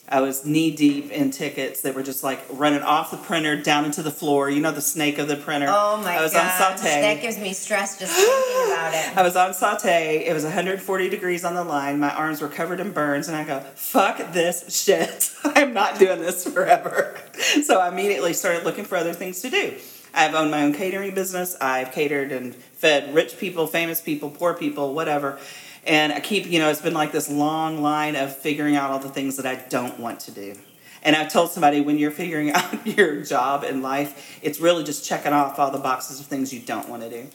I 0.10 0.20
was 0.20 0.46
knee 0.46 0.76
deep 0.76 1.12
in 1.12 1.32
tickets 1.32 1.82
that 1.82 1.96
were 1.96 2.04
just 2.04 2.24
like 2.24 2.44
running 2.52 2.82
off 2.82 3.10
the 3.12 3.18
printer 3.18 3.56
down 3.56 3.86
into 3.86 4.04
the 4.04 4.12
floor. 4.12 4.50
You 4.50 4.60
know, 4.62 4.72
the 4.72 4.82
snake 4.82 5.18
of 5.18 5.28
the 5.30 5.38
printer. 5.38 5.68
Oh 5.70 5.98
my 5.98 6.18
I 6.18 6.22
was 6.22 6.34
gosh, 6.34 6.62
on 6.62 6.78
saute. 6.78 7.02
that 7.02 7.22
gives 7.22 7.38
me 7.40 7.54
stress 7.54 7.98
just 7.98 8.14
thinking 8.14 8.72
about 8.74 8.94
it. 8.94 9.18
I 9.18 9.24
was 9.24 9.36
on 9.36 9.54
saute. 9.54 10.26
It 10.26 10.34
was 10.34 10.44
140 10.44 11.10
degrees 11.10 11.46
on 11.46 11.56
the 11.56 11.64
line. 11.64 12.00
My 12.00 12.14
arms 12.14 12.42
were 12.42 12.50
covered 12.50 12.80
in 12.82 12.92
burns, 12.92 13.28
and 13.30 13.38
I 13.38 13.44
go, 13.46 13.62
"Fuck 13.76 14.34
this 14.34 14.84
shit! 14.84 15.34
I'm 15.44 15.74
not 15.74 15.98
doing 16.00 16.20
this 16.22 16.44
forever." 16.48 17.18
So 17.64 17.80
I 17.80 17.90
immediately 17.90 18.34
started 18.34 18.64
looking 18.64 18.86
for 18.86 18.96
other 18.98 19.14
things 19.14 19.42
to 19.42 19.50
do. 19.50 19.74
I've 20.14 20.34
owned 20.34 20.52
my 20.52 20.64
own 20.64 20.74
catering 20.74 21.14
business. 21.14 21.58
I've 21.60 21.92
catered 21.92 22.32
and 22.32 22.56
fed 22.56 23.14
rich 23.14 23.38
people, 23.38 23.68
famous 23.68 24.00
people, 24.00 24.30
poor 24.30 24.54
people, 24.54 24.94
whatever. 24.94 25.40
And 25.86 26.14
I 26.14 26.20
keep, 26.20 26.46
you 26.46 26.60
know, 26.60 26.70
it's 26.70 26.82
been 26.82 26.94
like 26.94 27.12
this 27.12 27.30
long 27.30 27.82
line 27.82 28.16
of 28.16 28.36
figuring 28.36 28.76
out 28.76 28.92
all 28.92 29.00
the 29.00 29.10
things 29.10 29.38
that 29.38 29.46
I 29.46 29.56
don't 29.56 30.00
want 30.00 30.22
to 30.22 30.32
do. 30.32 30.56
And 31.04 31.16
I've 31.16 31.32
told 31.32 31.52
somebody 31.52 31.82
when 31.82 31.98
you're 31.98 32.12
figuring 32.12 32.52
out 32.54 32.88
your 32.88 33.22
job 33.22 33.64
in 33.64 33.82
life, 33.82 34.40
it's 34.42 34.60
really 34.60 34.84
just 34.84 35.06
checking 35.06 35.34
off 35.34 35.60
all 35.60 35.72
the 35.72 35.80
boxes 35.80 36.20
of 36.20 36.26
things 36.26 36.54
you 36.54 36.62
don't 36.62 36.88
want 36.88 37.04
to 37.04 37.10
do. 37.10 37.28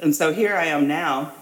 And 0.00 0.14
so 0.14 0.32
here 0.32 0.54
I 0.54 0.66
am 0.66 0.86
now, 0.86 1.32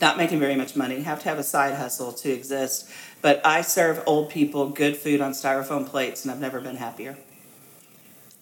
not 0.00 0.16
making 0.16 0.40
very 0.40 0.56
much 0.56 0.74
money, 0.74 1.02
have 1.02 1.22
to 1.22 1.28
have 1.28 1.38
a 1.38 1.44
side 1.44 1.74
hustle 1.74 2.12
to 2.12 2.30
exist. 2.30 2.88
But 3.20 3.44
I 3.44 3.60
serve 3.60 4.02
old 4.06 4.30
people 4.30 4.70
good 4.70 4.96
food 4.96 5.20
on 5.20 5.32
styrofoam 5.32 5.86
plates, 5.86 6.24
and 6.24 6.32
I've 6.32 6.40
never 6.40 6.60
been 6.60 6.76
happier. 6.76 7.18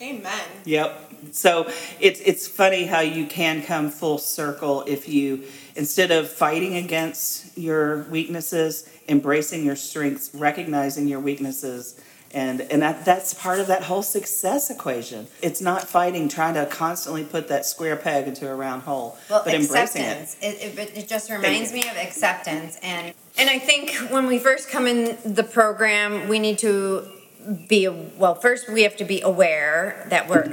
Amen. 0.01 0.41
Yep. 0.65 1.13
So 1.33 1.71
it's 2.01 2.21
it's 2.21 2.49
funny 2.49 2.87
how 2.87 3.01
you 3.01 3.27
can 3.27 3.63
come 3.63 3.91
full 3.91 4.17
circle 4.17 4.83
if 4.87 5.07
you 5.07 5.45
instead 5.77 6.11
of 6.11 6.29
fighting 6.29 6.77
against 6.77 7.57
your 7.57 8.05
weaknesses, 8.05 8.89
embracing 9.09 9.65
your 9.65 9.77
strengths, 9.77 10.35
recognizing 10.35 11.09
your 11.09 11.21
weaknesses, 11.21 12.01
and 12.33 12.61
and 12.61 12.83
that 12.83 13.05
that's 13.05 13.35
part 13.35 13.59
of 13.59 13.67
that 13.67 13.85
whole 13.85 14.03
success 14.03 14.71
equation. 14.71 15.27
It's 15.43 15.61
not 15.61 15.89
fighting, 15.89 16.29
trying 16.29 16.55
to 16.55 16.67
constantly 16.67 17.25
put 17.25 17.49
that 17.49 17.67
square 17.67 17.97
peg 17.97 18.29
into 18.29 18.49
a 18.49 18.55
round 18.55 18.83
hole, 18.83 19.19
Well, 19.29 19.43
but 19.45 19.55
embracing 19.55 20.03
it. 20.03 20.37
It, 20.41 20.79
it, 20.79 20.97
it 20.97 21.09
just 21.09 21.31
reminds 21.31 21.73
me 21.73 21.89
of 21.89 21.97
acceptance, 21.97 22.79
and 22.83 23.15
and 23.37 23.51
I 23.51 23.59
think 23.59 23.91
when 24.11 24.27
we 24.27 24.39
first 24.39 24.69
come 24.69 24.87
in 24.87 25.19
the 25.25 25.43
program, 25.43 26.29
we 26.29 26.39
need 26.39 26.59
to 26.61 27.07
be 27.69 27.89
well. 27.89 28.35
First, 28.37 28.69
we 28.69 28.83
have 28.83 28.97
to 28.99 29.05
be 29.05 29.21
aware 29.23 30.07
that 30.11 30.29
we're 30.29 30.45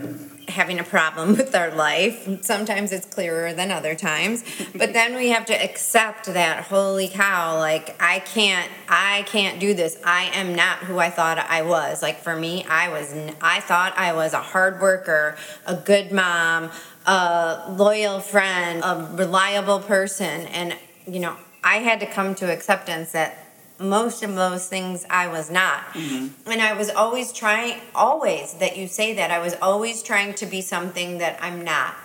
having 0.47 0.79
a 0.79 0.83
problem 0.83 1.29
with 1.37 1.55
our 1.55 1.71
life. 1.71 2.27
Sometimes 2.43 2.91
it's 2.91 3.05
clearer 3.05 3.53
than 3.53 3.71
other 3.71 3.95
times, 3.95 4.43
but 4.75 4.93
then 4.93 5.15
we 5.15 5.29
have 5.29 5.45
to 5.45 5.53
accept 5.53 6.25
that. 6.25 6.65
Holy 6.65 7.07
cow! 7.07 7.57
Like 7.57 8.01
I 8.01 8.19
can't, 8.19 8.69
I 8.87 9.23
can't 9.27 9.59
do 9.59 9.73
this. 9.73 9.97
I 10.03 10.25
am 10.33 10.55
not 10.55 10.79
who 10.79 10.99
I 10.99 11.09
thought 11.09 11.37
I 11.37 11.61
was. 11.61 12.01
Like 12.01 12.19
for 12.19 12.35
me, 12.35 12.65
I 12.65 12.89
was. 12.89 13.13
I 13.41 13.59
thought 13.61 13.97
I 13.97 14.13
was 14.13 14.33
a 14.33 14.41
hard 14.41 14.81
worker, 14.81 15.37
a 15.65 15.75
good 15.75 16.11
mom, 16.11 16.71
a 17.05 17.65
loyal 17.69 18.19
friend, 18.19 18.81
a 18.83 19.09
reliable 19.15 19.79
person, 19.79 20.47
and 20.47 20.75
you 21.07 21.19
know, 21.19 21.37
I 21.63 21.77
had 21.77 21.99
to 22.01 22.05
come 22.05 22.35
to 22.35 22.51
acceptance 22.51 23.11
that 23.11 23.46
most 23.79 24.24
of 24.24 24.36
those 24.36 24.67
things 24.67 25.05
I 25.10 25.27
was 25.27 25.50
not. 25.50 25.93
Mm-hmm. 25.93 26.50
And 26.50 26.62
I 26.62 26.74
was 26.74 26.89
always 26.89 27.31
trying, 27.31 27.79
always 27.93 28.53
that 28.55 28.77
you 28.77 28.88
say 28.88 29.13
that, 29.13 29.31
I 29.31 29.39
was 29.39 29.55
always 29.62 30.01
trying 30.01 30.34
to 30.36 30.46
be 30.46 30.62
something 30.62 31.19
that 31.19 31.38
I'm 31.41 31.63
not. 31.63 31.96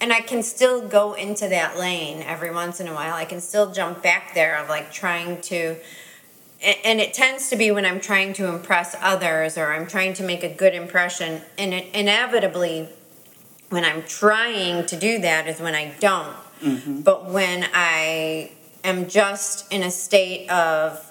And 0.00 0.12
I 0.12 0.20
can 0.22 0.42
still 0.42 0.86
go 0.88 1.12
into 1.12 1.46
that 1.48 1.78
lane 1.78 2.22
every 2.22 2.50
once 2.50 2.80
in 2.80 2.88
a 2.88 2.94
while. 2.94 3.14
I 3.14 3.26
can 3.26 3.40
still 3.40 3.70
jump 3.70 4.02
back 4.02 4.34
there 4.34 4.56
of 4.56 4.68
like 4.68 4.90
trying 4.92 5.40
to, 5.42 5.76
and 6.84 7.00
it 7.00 7.12
tends 7.12 7.50
to 7.50 7.56
be 7.56 7.70
when 7.70 7.84
I'm 7.84 8.00
trying 8.00 8.32
to 8.34 8.46
impress 8.46 8.96
others 9.00 9.58
or 9.58 9.72
I'm 9.72 9.86
trying 9.86 10.14
to 10.14 10.22
make 10.22 10.42
a 10.42 10.52
good 10.52 10.74
impression. 10.74 11.42
And 11.58 11.74
it 11.74 11.94
inevitably, 11.94 12.88
when 13.68 13.84
I'm 13.84 14.02
trying 14.02 14.86
to 14.86 14.96
do 14.96 15.18
that, 15.20 15.46
is 15.46 15.60
when 15.60 15.74
I 15.74 15.92
don't. 16.00 16.36
Mm-hmm. 16.62 17.00
But 17.02 17.30
when 17.30 17.68
I 17.74 18.52
am 18.82 19.06
just 19.06 19.70
in 19.70 19.82
a 19.82 19.90
state 19.90 20.48
of 20.50 21.09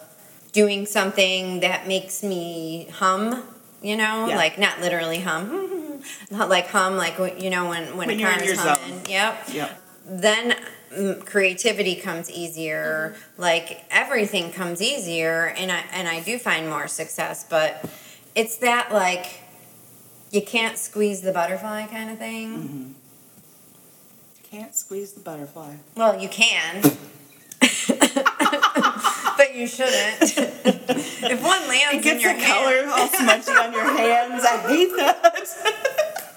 doing 0.51 0.85
something 0.85 1.59
that 1.61 1.87
makes 1.87 2.23
me 2.23 2.87
hum, 2.93 3.43
you 3.81 3.95
know, 3.95 4.27
Yeah. 4.27 4.35
like 4.35 4.57
not 4.57 4.81
literally 4.81 5.19
hum, 5.19 6.01
not 6.31 6.49
like 6.49 6.67
hum, 6.67 6.97
like 6.97 7.17
you 7.41 7.49
know 7.49 7.69
when 7.69 7.95
when, 7.97 8.07
When 8.07 8.19
a 8.19 8.23
car 8.23 8.43
is 8.43 8.59
humming. 8.59 9.05
Yep. 9.07 9.49
Yep. 9.53 9.81
Then 10.05 10.55
mm, 10.91 11.25
creativity 11.25 11.95
comes 11.95 12.31
easier. 12.31 13.15
Like 13.37 13.83
everything 13.91 14.51
comes 14.51 14.81
easier, 14.81 15.53
and 15.57 15.71
I 15.71 15.83
and 15.93 16.07
I 16.07 16.19
do 16.21 16.39
find 16.39 16.67
more 16.69 16.87
success. 16.87 17.45
But 17.47 17.87
it's 18.35 18.57
that 18.57 18.91
like 18.91 19.41
you 20.31 20.41
can't 20.41 20.77
squeeze 20.77 21.21
the 21.21 21.31
butterfly 21.31 21.85
kind 21.87 22.09
of 22.09 22.17
thing. 22.17 22.95
Can't 24.49 24.73
squeeze 24.73 25.13
the 25.13 25.19
butterfly. 25.19 25.75
Well, 25.95 26.19
you 26.19 26.27
can. 26.27 26.81
But 29.39 29.55
you 29.55 29.65
shouldn't. 29.67 30.21
if 30.21 31.41
one 31.41 31.65
lands 31.69 31.93
It 31.93 31.95
in 31.95 32.01
gets 32.01 32.21
your 32.21 32.33
the 32.33 32.39
hand, 32.41 32.91
color 32.91 33.01
all 33.01 33.07
smudgy 33.07 33.51
on 33.51 33.71
your 33.71 33.85
hands. 33.85 34.43
I 34.45 34.57
hate 34.67 34.95
that. 34.97 36.35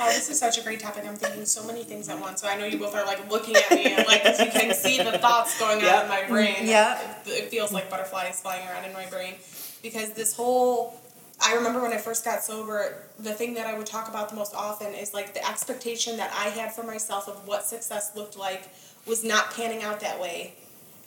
Oh, 0.00 0.08
this 0.08 0.28
is 0.28 0.38
such 0.40 0.58
a 0.58 0.62
great 0.62 0.80
topic. 0.80 1.04
I'm 1.06 1.14
thinking 1.14 1.46
so 1.46 1.64
many 1.64 1.84
things 1.84 2.08
at 2.08 2.20
once. 2.20 2.42
So 2.42 2.48
I 2.48 2.56
know 2.58 2.64
you 2.64 2.78
both 2.78 2.94
are 2.96 3.06
like 3.06 3.30
looking 3.30 3.54
at 3.54 3.70
me 3.70 3.94
and 3.94 4.04
like 4.08 4.24
as 4.26 4.40
you 4.40 4.50
can 4.50 4.74
see 4.74 4.98
the 5.02 5.16
thoughts 5.18 5.58
going 5.58 5.78
on 5.78 5.84
Yep. 5.84 6.02
in 6.02 6.08
my 6.08 6.24
brain. 6.26 6.54
Mm, 6.56 6.66
yeah, 6.66 6.98
It, 7.24 7.30
it 7.44 7.50
feels 7.50 7.72
like 7.72 7.88
butterflies 7.88 8.40
flying 8.40 8.66
around 8.68 8.84
in 8.84 8.92
my 8.92 9.06
brain 9.06 9.34
because 9.82 10.12
this 10.12 10.34
whole. 10.34 11.00
I 11.44 11.54
remember 11.54 11.80
when 11.82 11.92
I 11.92 11.96
first 11.98 12.24
got 12.24 12.42
sober, 12.44 13.02
the 13.18 13.32
thing 13.32 13.54
that 13.54 13.66
I 13.66 13.76
would 13.76 13.86
talk 13.86 14.08
about 14.08 14.28
the 14.28 14.36
most 14.36 14.54
often 14.54 14.94
is 14.94 15.12
like 15.14 15.34
the 15.34 15.46
expectation 15.48 16.16
that 16.16 16.32
I 16.32 16.48
had 16.48 16.72
for 16.72 16.82
myself 16.84 17.28
of 17.28 17.46
what 17.46 17.64
success 17.64 18.12
looked 18.16 18.36
like 18.38 18.68
was 19.06 19.24
not 19.24 19.52
panning 19.54 19.82
out 19.82 20.00
that 20.00 20.20
way. 20.20 20.54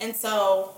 And 0.00 0.14
so 0.14 0.74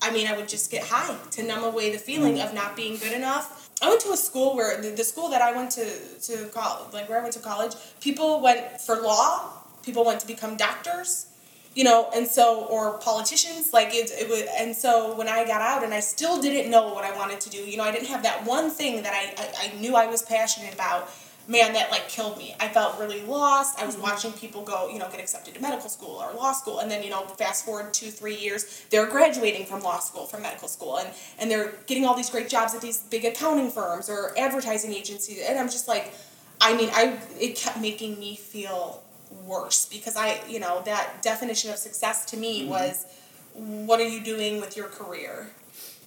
I 0.00 0.12
mean, 0.12 0.26
I 0.26 0.36
would 0.36 0.48
just 0.48 0.70
get 0.70 0.84
high 0.84 1.16
to 1.32 1.42
numb 1.42 1.64
away 1.64 1.90
the 1.90 1.98
feeling 1.98 2.36
mm. 2.36 2.46
of 2.46 2.54
not 2.54 2.76
being 2.76 2.96
good 2.96 3.12
enough. 3.12 3.70
I 3.82 3.88
went 3.88 4.00
to 4.02 4.12
a 4.12 4.16
school 4.16 4.56
where 4.56 4.80
the, 4.80 4.90
the 4.90 5.04
school 5.04 5.28
that 5.30 5.42
I 5.42 5.52
went 5.52 5.70
to 5.72 5.86
to 6.22 6.46
college, 6.48 6.92
like 6.92 7.08
where 7.08 7.18
I 7.18 7.22
went 7.22 7.34
to 7.34 7.40
college, 7.40 7.74
people 8.00 8.40
went 8.40 8.80
for 8.80 9.00
law, 9.00 9.50
people 9.82 10.04
went 10.04 10.20
to 10.20 10.26
become 10.26 10.56
doctors, 10.56 11.26
you 11.74 11.84
know, 11.84 12.10
and 12.14 12.26
so 12.26 12.64
or 12.66 12.98
politicians. 12.98 13.72
Like 13.72 13.88
it, 13.92 14.10
it 14.12 14.28
was, 14.28 14.42
and 14.56 14.74
so 14.74 15.16
when 15.16 15.28
I 15.28 15.44
got 15.44 15.62
out 15.62 15.84
and 15.84 15.94
I 15.94 16.00
still 16.00 16.40
didn't 16.40 16.70
know 16.70 16.92
what 16.92 17.04
I 17.04 17.16
wanted 17.16 17.40
to 17.42 17.50
do, 17.50 17.58
you 17.58 17.76
know, 17.76 17.84
I 17.84 17.92
didn't 17.92 18.08
have 18.08 18.22
that 18.24 18.44
one 18.44 18.70
thing 18.70 19.02
that 19.02 19.12
I 19.12 19.42
I, 19.42 19.68
I 19.68 19.80
knew 19.80 19.94
I 19.94 20.06
was 20.06 20.22
passionate 20.22 20.74
about. 20.74 21.10
Man, 21.48 21.72
that 21.72 21.90
like 21.90 22.10
killed 22.10 22.36
me. 22.36 22.54
I 22.60 22.68
felt 22.68 23.00
really 23.00 23.22
lost. 23.22 23.80
I 23.80 23.86
was 23.86 23.94
mm-hmm. 23.94 24.02
watching 24.02 24.32
people 24.32 24.62
go, 24.62 24.90
you 24.90 24.98
know, 24.98 25.08
get 25.10 25.18
accepted 25.18 25.54
to 25.54 25.62
medical 25.62 25.88
school 25.88 26.22
or 26.22 26.32
law 26.34 26.52
school, 26.52 26.80
and 26.80 26.90
then 26.90 27.02
you 27.02 27.08
know, 27.08 27.22
fast 27.24 27.64
forward 27.64 27.94
two, 27.94 28.10
three 28.10 28.36
years, 28.36 28.84
they're 28.90 29.06
graduating 29.06 29.64
from 29.64 29.80
law 29.80 29.98
school, 29.98 30.26
from 30.26 30.42
medical 30.42 30.68
school, 30.68 30.98
and 30.98 31.08
and 31.38 31.50
they're 31.50 31.72
getting 31.86 32.04
all 32.04 32.14
these 32.14 32.28
great 32.28 32.50
jobs 32.50 32.74
at 32.74 32.82
these 32.82 32.98
big 32.98 33.24
accounting 33.24 33.70
firms 33.70 34.10
or 34.10 34.38
advertising 34.38 34.92
agencies, 34.92 35.42
and 35.48 35.58
I'm 35.58 35.68
just 35.68 35.88
like, 35.88 36.12
I 36.60 36.76
mean, 36.76 36.90
I 36.92 37.18
it 37.40 37.56
kept 37.56 37.80
making 37.80 38.20
me 38.20 38.36
feel 38.36 39.02
worse 39.44 39.86
because 39.86 40.16
I, 40.16 40.40
you 40.48 40.60
know, 40.60 40.82
that 40.84 41.22
definition 41.22 41.70
of 41.70 41.76
success 41.76 42.24
to 42.26 42.36
me 42.36 42.62
mm-hmm. 42.62 42.70
was, 42.70 43.06
what 43.54 44.00
are 44.00 44.08
you 44.08 44.22
doing 44.22 44.60
with 44.60 44.76
your 44.76 44.88
career? 44.88 45.50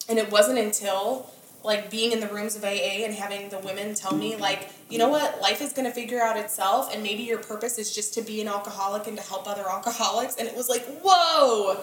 And 0.07 0.19
it 0.19 0.31
wasn't 0.31 0.59
until 0.59 1.29
like 1.63 1.91
being 1.91 2.11
in 2.11 2.19
the 2.19 2.27
rooms 2.27 2.55
of 2.55 2.63
AA 2.63 3.03
and 3.05 3.13
having 3.13 3.49
the 3.49 3.59
women 3.59 3.93
tell 3.93 4.15
me 4.15 4.35
like, 4.35 4.69
you 4.89 4.97
know 4.97 5.09
what, 5.09 5.41
life 5.41 5.61
is 5.61 5.73
gonna 5.73 5.91
figure 5.91 6.21
out 6.21 6.37
itself 6.37 6.93
and 6.93 7.03
maybe 7.03 7.23
your 7.23 7.37
purpose 7.37 7.77
is 7.77 7.93
just 7.93 8.13
to 8.15 8.21
be 8.21 8.41
an 8.41 8.47
alcoholic 8.47 9.07
and 9.07 9.17
to 9.17 9.23
help 9.23 9.47
other 9.47 9.67
alcoholics 9.67 10.35
and 10.35 10.47
it 10.47 10.55
was 10.55 10.69
like, 10.69 10.85
whoa! 11.03 11.79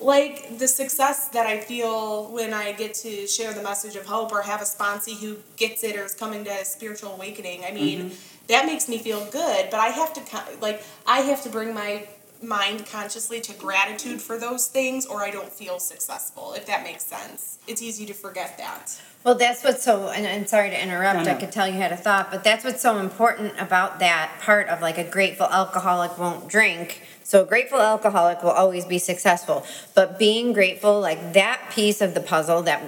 Like 0.00 0.58
the 0.58 0.66
success 0.66 1.28
that 1.28 1.46
I 1.46 1.60
feel 1.60 2.32
when 2.32 2.54
I 2.54 2.72
get 2.72 2.94
to 2.94 3.26
share 3.26 3.52
the 3.52 3.62
message 3.62 3.96
of 3.96 4.06
hope 4.06 4.32
or 4.32 4.40
have 4.40 4.62
a 4.62 4.64
sponsee 4.64 5.20
who 5.20 5.36
gets 5.56 5.84
it 5.84 5.94
or 5.94 6.04
is 6.04 6.14
coming 6.14 6.42
to 6.44 6.50
a 6.50 6.64
spiritual 6.64 7.12
awakening. 7.12 7.66
I 7.66 7.72
mean, 7.72 7.98
mm-hmm. 7.98 8.14
that 8.48 8.64
makes 8.64 8.88
me 8.88 8.96
feel 8.96 9.22
good, 9.26 9.68
but 9.70 9.78
I 9.78 9.88
have 9.88 10.14
to 10.14 10.56
like 10.62 10.82
I 11.06 11.20
have 11.20 11.42
to 11.42 11.50
bring 11.50 11.74
my 11.74 12.06
mind 12.42 12.86
consciously 12.86 13.40
to 13.42 13.52
gratitude 13.52 14.20
for 14.20 14.38
those 14.38 14.68
things 14.68 15.06
or 15.06 15.22
I 15.22 15.30
don't 15.30 15.52
feel 15.52 15.78
successful, 15.78 16.54
if 16.54 16.66
that 16.66 16.82
makes 16.82 17.04
sense. 17.04 17.58
It's 17.66 17.82
easy 17.82 18.06
to 18.06 18.14
forget 18.14 18.56
that. 18.58 18.98
Well, 19.24 19.34
that's 19.34 19.62
what's 19.62 19.82
so. 19.82 20.08
And, 20.08 20.26
and 20.26 20.48
sorry 20.48 20.70
to 20.70 20.82
interrupt. 20.82 21.24
No, 21.24 21.30
I 21.30 21.34
no. 21.34 21.40
could 21.40 21.52
tell 21.52 21.68
you 21.68 21.74
had 21.74 21.92
a 21.92 21.96
thought, 21.96 22.30
but 22.30 22.42
that's 22.42 22.64
what's 22.64 22.80
so 22.80 22.98
important 22.98 23.52
about 23.58 23.98
that 23.98 24.32
part 24.40 24.68
of 24.68 24.80
like 24.80 24.98
a 24.98 25.04
grateful 25.04 25.46
alcoholic 25.46 26.18
won't 26.18 26.48
drink. 26.48 27.02
So 27.22 27.42
a 27.42 27.46
grateful 27.46 27.80
alcoholic 27.80 28.42
will 28.42 28.50
always 28.50 28.84
be 28.86 28.98
successful, 28.98 29.64
but 29.94 30.18
being 30.18 30.52
grateful, 30.52 31.00
like 31.00 31.34
that 31.34 31.60
piece 31.70 32.00
of 32.00 32.14
the 32.14 32.20
puzzle 32.20 32.62
that 32.62 32.82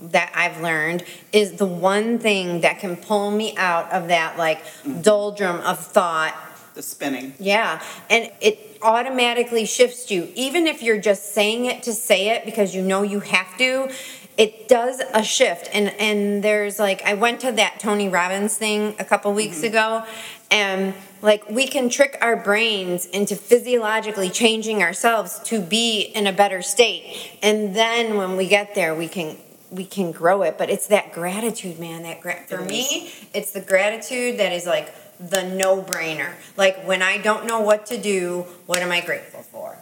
that 0.00 0.32
I've 0.34 0.60
learned 0.60 1.04
is 1.32 1.52
the 1.52 1.66
one 1.66 2.18
thing 2.18 2.62
that 2.62 2.78
can 2.78 2.96
pull 2.96 3.30
me 3.30 3.54
out 3.56 3.92
of 3.92 4.08
that 4.08 4.38
like 4.38 4.64
doldrum 5.02 5.60
of 5.60 5.78
thought 5.78 6.34
The 6.74 6.82
spinning. 6.82 7.34
Yeah, 7.38 7.80
and 8.10 8.32
it 8.40 8.78
automatically 8.82 9.64
shifts 9.64 10.10
you. 10.10 10.28
Even 10.34 10.66
if 10.66 10.82
you're 10.82 11.00
just 11.00 11.32
saying 11.32 11.66
it 11.66 11.82
to 11.84 11.92
say 11.92 12.30
it 12.30 12.44
because 12.44 12.74
you 12.74 12.82
know 12.82 13.02
you 13.02 13.20
have 13.20 13.56
to, 13.58 13.90
it 14.36 14.68
does 14.68 15.00
a 15.12 15.22
shift. 15.22 15.68
And 15.72 15.88
and 16.00 16.42
there's 16.42 16.78
like 16.78 17.02
I 17.02 17.14
went 17.14 17.40
to 17.40 17.52
that 17.52 17.80
Tony 17.80 18.08
Robbins 18.08 18.56
thing 18.56 18.94
a 18.98 19.04
couple 19.04 19.32
weeks 19.32 19.58
mm-hmm. 19.58 19.66
ago 19.66 20.04
and 20.50 20.94
like 21.22 21.48
we 21.48 21.66
can 21.66 21.88
trick 21.88 22.18
our 22.20 22.36
brains 22.36 23.06
into 23.06 23.34
physiologically 23.36 24.30
changing 24.30 24.82
ourselves 24.82 25.40
to 25.44 25.60
be 25.60 26.02
in 26.02 26.26
a 26.26 26.32
better 26.32 26.62
state. 26.62 27.38
And 27.42 27.74
then 27.74 28.16
when 28.16 28.36
we 28.36 28.46
get 28.46 28.74
there, 28.74 28.94
we 28.94 29.08
can 29.08 29.36
we 29.70 29.84
can 29.84 30.12
grow 30.12 30.42
it, 30.42 30.56
but 30.56 30.70
it's 30.70 30.86
that 30.88 31.12
gratitude, 31.12 31.80
man. 31.80 32.02
That 32.02 32.20
gra- 32.20 32.44
for 32.46 32.60
me, 32.60 33.10
it's 33.32 33.52
the 33.52 33.60
gratitude 33.60 34.38
that 34.38 34.52
is 34.52 34.66
like 34.66 34.94
the 35.18 35.42
no-brainer. 35.42 36.32
Like 36.56 36.84
when 36.84 37.02
I 37.02 37.18
don't 37.18 37.46
know 37.46 37.60
what 37.60 37.86
to 37.86 38.00
do, 38.00 38.46
what 38.66 38.82
am 38.82 38.92
I 38.92 39.00
grateful 39.00 39.42
for? 39.42 39.78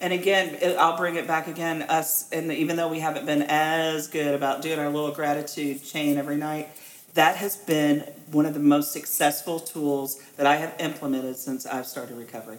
And 0.00 0.12
again, 0.12 0.58
I'll 0.78 0.96
bring 0.96 1.16
it 1.16 1.26
back 1.26 1.46
again. 1.46 1.82
Us, 1.82 2.30
and 2.32 2.50
even 2.50 2.76
though 2.76 2.88
we 2.88 3.00
haven't 3.00 3.26
been 3.26 3.42
as 3.42 4.08
good 4.08 4.34
about 4.34 4.62
doing 4.62 4.78
our 4.78 4.88
little 4.88 5.10
gratitude 5.12 5.84
chain 5.84 6.16
every 6.16 6.36
night, 6.36 6.68
That 7.14 7.36
has 7.36 7.56
been 7.56 8.00
one 8.30 8.46
of 8.46 8.54
the 8.54 8.60
most 8.60 8.92
successful 8.92 9.58
tools 9.58 10.22
that 10.36 10.46
I 10.46 10.56
have 10.56 10.74
implemented 10.78 11.36
since 11.36 11.66
I've 11.66 11.86
started 11.86 12.16
recovery. 12.16 12.58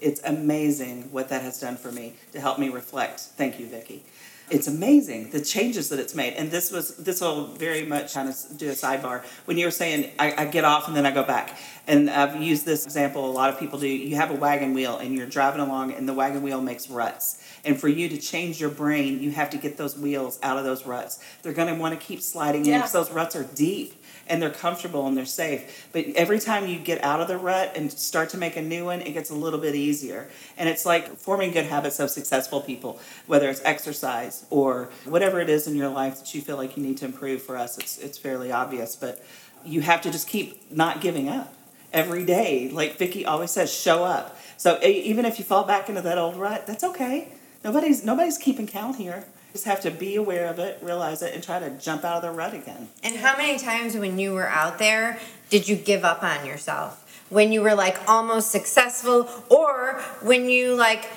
It's 0.00 0.22
amazing 0.22 1.10
what 1.12 1.30
that 1.30 1.40
has 1.42 1.58
done 1.58 1.76
for 1.76 1.90
me 1.90 2.14
to 2.32 2.40
help 2.40 2.58
me 2.58 2.68
reflect. 2.68 3.20
Thank 3.20 3.58
you, 3.58 3.66
Vicki. 3.66 4.02
It's 4.50 4.68
amazing 4.68 5.30
the 5.30 5.40
changes 5.40 5.88
that 5.88 5.98
it's 5.98 6.14
made. 6.14 6.34
And 6.34 6.50
this 6.50 6.70
was 6.70 6.96
this 6.98 7.20
will 7.20 7.46
very 7.46 7.84
much 7.84 8.14
kind 8.14 8.28
of 8.28 8.36
do 8.56 8.68
a 8.68 8.72
sidebar. 8.72 9.24
When 9.46 9.56
you 9.56 9.64
were 9.64 9.72
saying 9.72 10.12
I, 10.18 10.42
I 10.42 10.44
get 10.44 10.64
off 10.64 10.86
and 10.86 10.96
then 10.96 11.06
I 11.06 11.10
go 11.10 11.24
back. 11.24 11.58
And 11.88 12.10
I've 12.10 12.42
used 12.42 12.64
this 12.64 12.84
example 12.84 13.30
a 13.30 13.30
lot 13.30 13.50
of 13.50 13.60
people 13.60 13.78
do. 13.78 13.86
You 13.86 14.16
have 14.16 14.30
a 14.30 14.34
wagon 14.34 14.74
wheel 14.74 14.98
and 14.98 15.14
you're 15.14 15.26
driving 15.26 15.60
along 15.60 15.92
and 15.92 16.08
the 16.08 16.14
wagon 16.14 16.42
wheel 16.42 16.60
makes 16.60 16.90
ruts. 16.90 17.42
And 17.64 17.80
for 17.80 17.88
you 17.88 18.08
to 18.08 18.18
change 18.18 18.60
your 18.60 18.70
brain, 18.70 19.22
you 19.22 19.30
have 19.32 19.50
to 19.50 19.56
get 19.56 19.76
those 19.76 19.96
wheels 19.96 20.38
out 20.42 20.58
of 20.58 20.64
those 20.64 20.86
ruts. 20.86 21.20
They're 21.42 21.52
going 21.52 21.72
to 21.72 21.80
want 21.80 21.98
to 21.98 22.04
keep 22.04 22.22
sliding 22.22 22.66
in 22.66 22.78
because 22.78 22.92
those 22.92 23.10
ruts 23.10 23.36
are 23.36 23.44
deep 23.44 23.94
and 24.28 24.42
they're 24.42 24.50
comfortable 24.50 25.06
and 25.06 25.16
they're 25.16 25.24
safe. 25.24 25.88
But 25.92 26.06
every 26.16 26.40
time 26.40 26.66
you 26.66 26.78
get 26.78 27.02
out 27.04 27.20
of 27.20 27.28
the 27.28 27.38
rut 27.38 27.72
and 27.76 27.90
start 27.92 28.30
to 28.30 28.38
make 28.38 28.56
a 28.56 28.62
new 28.62 28.84
one, 28.84 29.00
it 29.00 29.12
gets 29.12 29.30
a 29.30 29.34
little 29.34 29.60
bit 29.60 29.74
easier. 29.74 30.28
And 30.56 30.68
it's 30.68 30.84
like 30.84 31.16
forming 31.16 31.52
good 31.52 31.66
habits 31.66 32.00
of 32.00 32.10
successful 32.10 32.60
people, 32.60 33.00
whether 33.26 33.48
it's 33.48 33.60
exercise 33.64 34.44
or 34.50 34.90
whatever 35.04 35.40
it 35.40 35.48
is 35.48 35.66
in 35.66 35.76
your 35.76 35.88
life 35.88 36.18
that 36.18 36.34
you 36.34 36.40
feel 36.40 36.56
like 36.56 36.76
you 36.76 36.82
need 36.82 36.96
to 36.98 37.04
improve. 37.04 37.42
For 37.42 37.56
us, 37.56 37.78
it's 37.78 37.98
it's 37.98 38.18
fairly 38.18 38.50
obvious, 38.50 38.96
but 38.96 39.24
you 39.64 39.80
have 39.82 40.00
to 40.02 40.10
just 40.10 40.28
keep 40.28 40.70
not 40.72 41.00
giving 41.00 41.28
up 41.28 41.55
every 41.96 42.24
day. 42.24 42.68
Like 42.68 42.96
Vicki 42.96 43.24
always 43.24 43.50
says, 43.50 43.72
show 43.72 44.04
up. 44.04 44.38
So 44.58 44.78
even 44.82 45.24
if 45.24 45.38
you 45.38 45.44
fall 45.44 45.64
back 45.64 45.88
into 45.88 46.02
that 46.02 46.18
old 46.18 46.36
rut, 46.36 46.66
that's 46.66 46.84
okay. 46.84 47.28
Nobody's 47.64 48.04
nobody's 48.04 48.38
keeping 48.38 48.66
count 48.66 48.96
here. 48.96 49.24
Just 49.52 49.64
have 49.64 49.80
to 49.80 49.90
be 49.90 50.16
aware 50.16 50.46
of 50.46 50.58
it, 50.58 50.78
realize 50.82 51.22
it, 51.22 51.34
and 51.34 51.42
try 51.42 51.58
to 51.58 51.70
jump 51.70 52.04
out 52.04 52.16
of 52.16 52.22
the 52.22 52.30
rut 52.30 52.52
again. 52.52 52.90
And 53.02 53.16
how 53.16 53.36
many 53.38 53.58
times 53.58 53.96
when 53.96 54.18
you 54.18 54.34
were 54.34 54.48
out 54.48 54.78
there 54.78 55.18
did 55.48 55.66
you 55.66 55.76
give 55.76 56.04
up 56.04 56.22
on 56.22 56.44
yourself? 56.44 57.02
When 57.30 57.52
you 57.52 57.62
were 57.62 57.74
like 57.74 57.98
almost 58.06 58.50
successful, 58.50 59.28
or 59.48 59.94
when 60.20 60.48
you 60.48 60.74
like, 60.74 61.08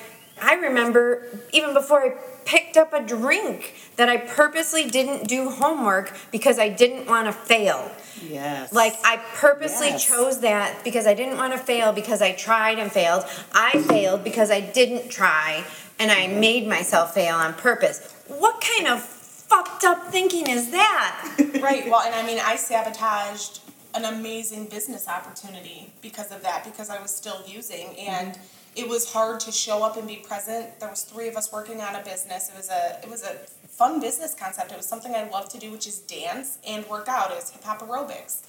I 0.42 0.56
remember 0.56 1.28
even 1.52 1.74
before 1.74 2.02
I 2.02 2.16
picked 2.46 2.78
up 2.78 2.94
a 2.94 3.06
drink 3.06 3.76
that 3.98 4.10
I 4.10 4.18
purposely 4.18 4.90
didn't 4.90 5.28
do 5.28 5.50
homework 5.50 6.18
because 6.32 6.58
I 6.58 6.70
didn't 6.70 7.08
want 7.08 7.28
to 7.28 7.34
fail. 7.34 7.92
Yes. 8.22 8.74
Like 8.74 8.96
I 9.04 9.18
purposely 9.36 9.90
Yes. 9.90 10.06
chose 10.06 10.40
that 10.42 10.84
because 10.84 11.08
I 11.08 11.14
didn't 11.14 11.38
want 11.38 11.54
to 11.54 11.60
fail 11.60 11.94
because 11.94 12.22
I 12.22 12.34
tried 12.34 12.80
and 12.80 12.92
failed. 12.92 13.26
I 13.54 13.82
failed 13.84 14.24
because 14.24 14.52
I 14.52 14.60
didn't 14.62 15.10
try 15.10 15.64
and 16.00 16.12
I 16.12 16.28
made 16.28 16.68
myself 16.68 17.14
fail 17.14 17.36
on 17.36 17.54
purpose. 17.54 18.14
What 18.28 18.62
kind 18.62 18.88
of 18.88 19.02
fucked 19.02 19.84
up 19.84 20.08
thinking 20.08 20.48
is 20.48 20.72
that? 20.72 21.36
Right. 21.60 21.90
Well, 21.90 22.02
and 22.02 22.16
I 22.16 22.26
mean, 22.26 22.40
I 22.42 22.56
sabotaged 22.56 23.60
an 23.94 24.06
amazing 24.06 24.68
business 24.68 25.10
opportunity 25.10 25.92
because 26.02 26.32
of 26.32 26.42
that, 26.44 26.64
because 26.64 26.90
I 26.90 27.02
was 27.02 27.14
still 27.14 27.42
using, 27.46 27.98
and 28.00 28.34
mm-hmm. 28.34 28.42
it 28.76 28.88
was 28.88 29.12
hard 29.12 29.42
to 29.42 29.52
show 29.52 29.84
up 29.84 29.98
and 29.98 30.08
be 30.08 30.18
present. 30.18 30.80
There 30.80 30.90
was 30.90 31.04
three 31.04 31.28
of 31.28 31.36
us 31.36 31.52
working 31.52 31.82
on 31.82 31.96
a 31.96 32.04
business. 32.04 32.50
It 32.50 32.56
was 32.56 32.70
a 32.70 33.00
it 33.04 33.10
was 33.10 33.24
a 33.24 33.36
fun 33.80 34.02
business 34.02 34.36
concept. 34.36 34.74
It 34.74 34.78
was 34.78 34.86
something 34.86 35.16
I 35.16 35.30
love 35.30 35.48
to 35.50 35.58
do, 35.58 35.72
which 35.72 35.88
is 35.88 36.00
dance 36.00 36.58
and 36.68 36.86
work 36.88 37.08
out. 37.08 37.32
It 37.32 37.36
was 37.36 37.52
hip 37.52 37.64
hop 37.64 37.82
aerobics. 37.82 38.42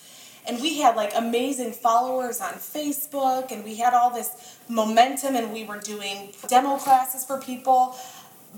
And 0.44 0.60
we 0.60 0.80
had 0.80 0.96
like 0.96 1.12
amazing 1.14 1.72
followers 1.72 2.40
on 2.40 2.54
Facebook, 2.54 3.52
and 3.52 3.62
we 3.62 3.76
had 3.76 3.94
all 3.94 4.10
this 4.10 4.58
momentum, 4.68 5.36
and 5.36 5.52
we 5.52 5.62
were 5.64 5.78
doing 5.78 6.32
demo 6.48 6.78
classes 6.78 7.24
for 7.24 7.40
people. 7.40 7.96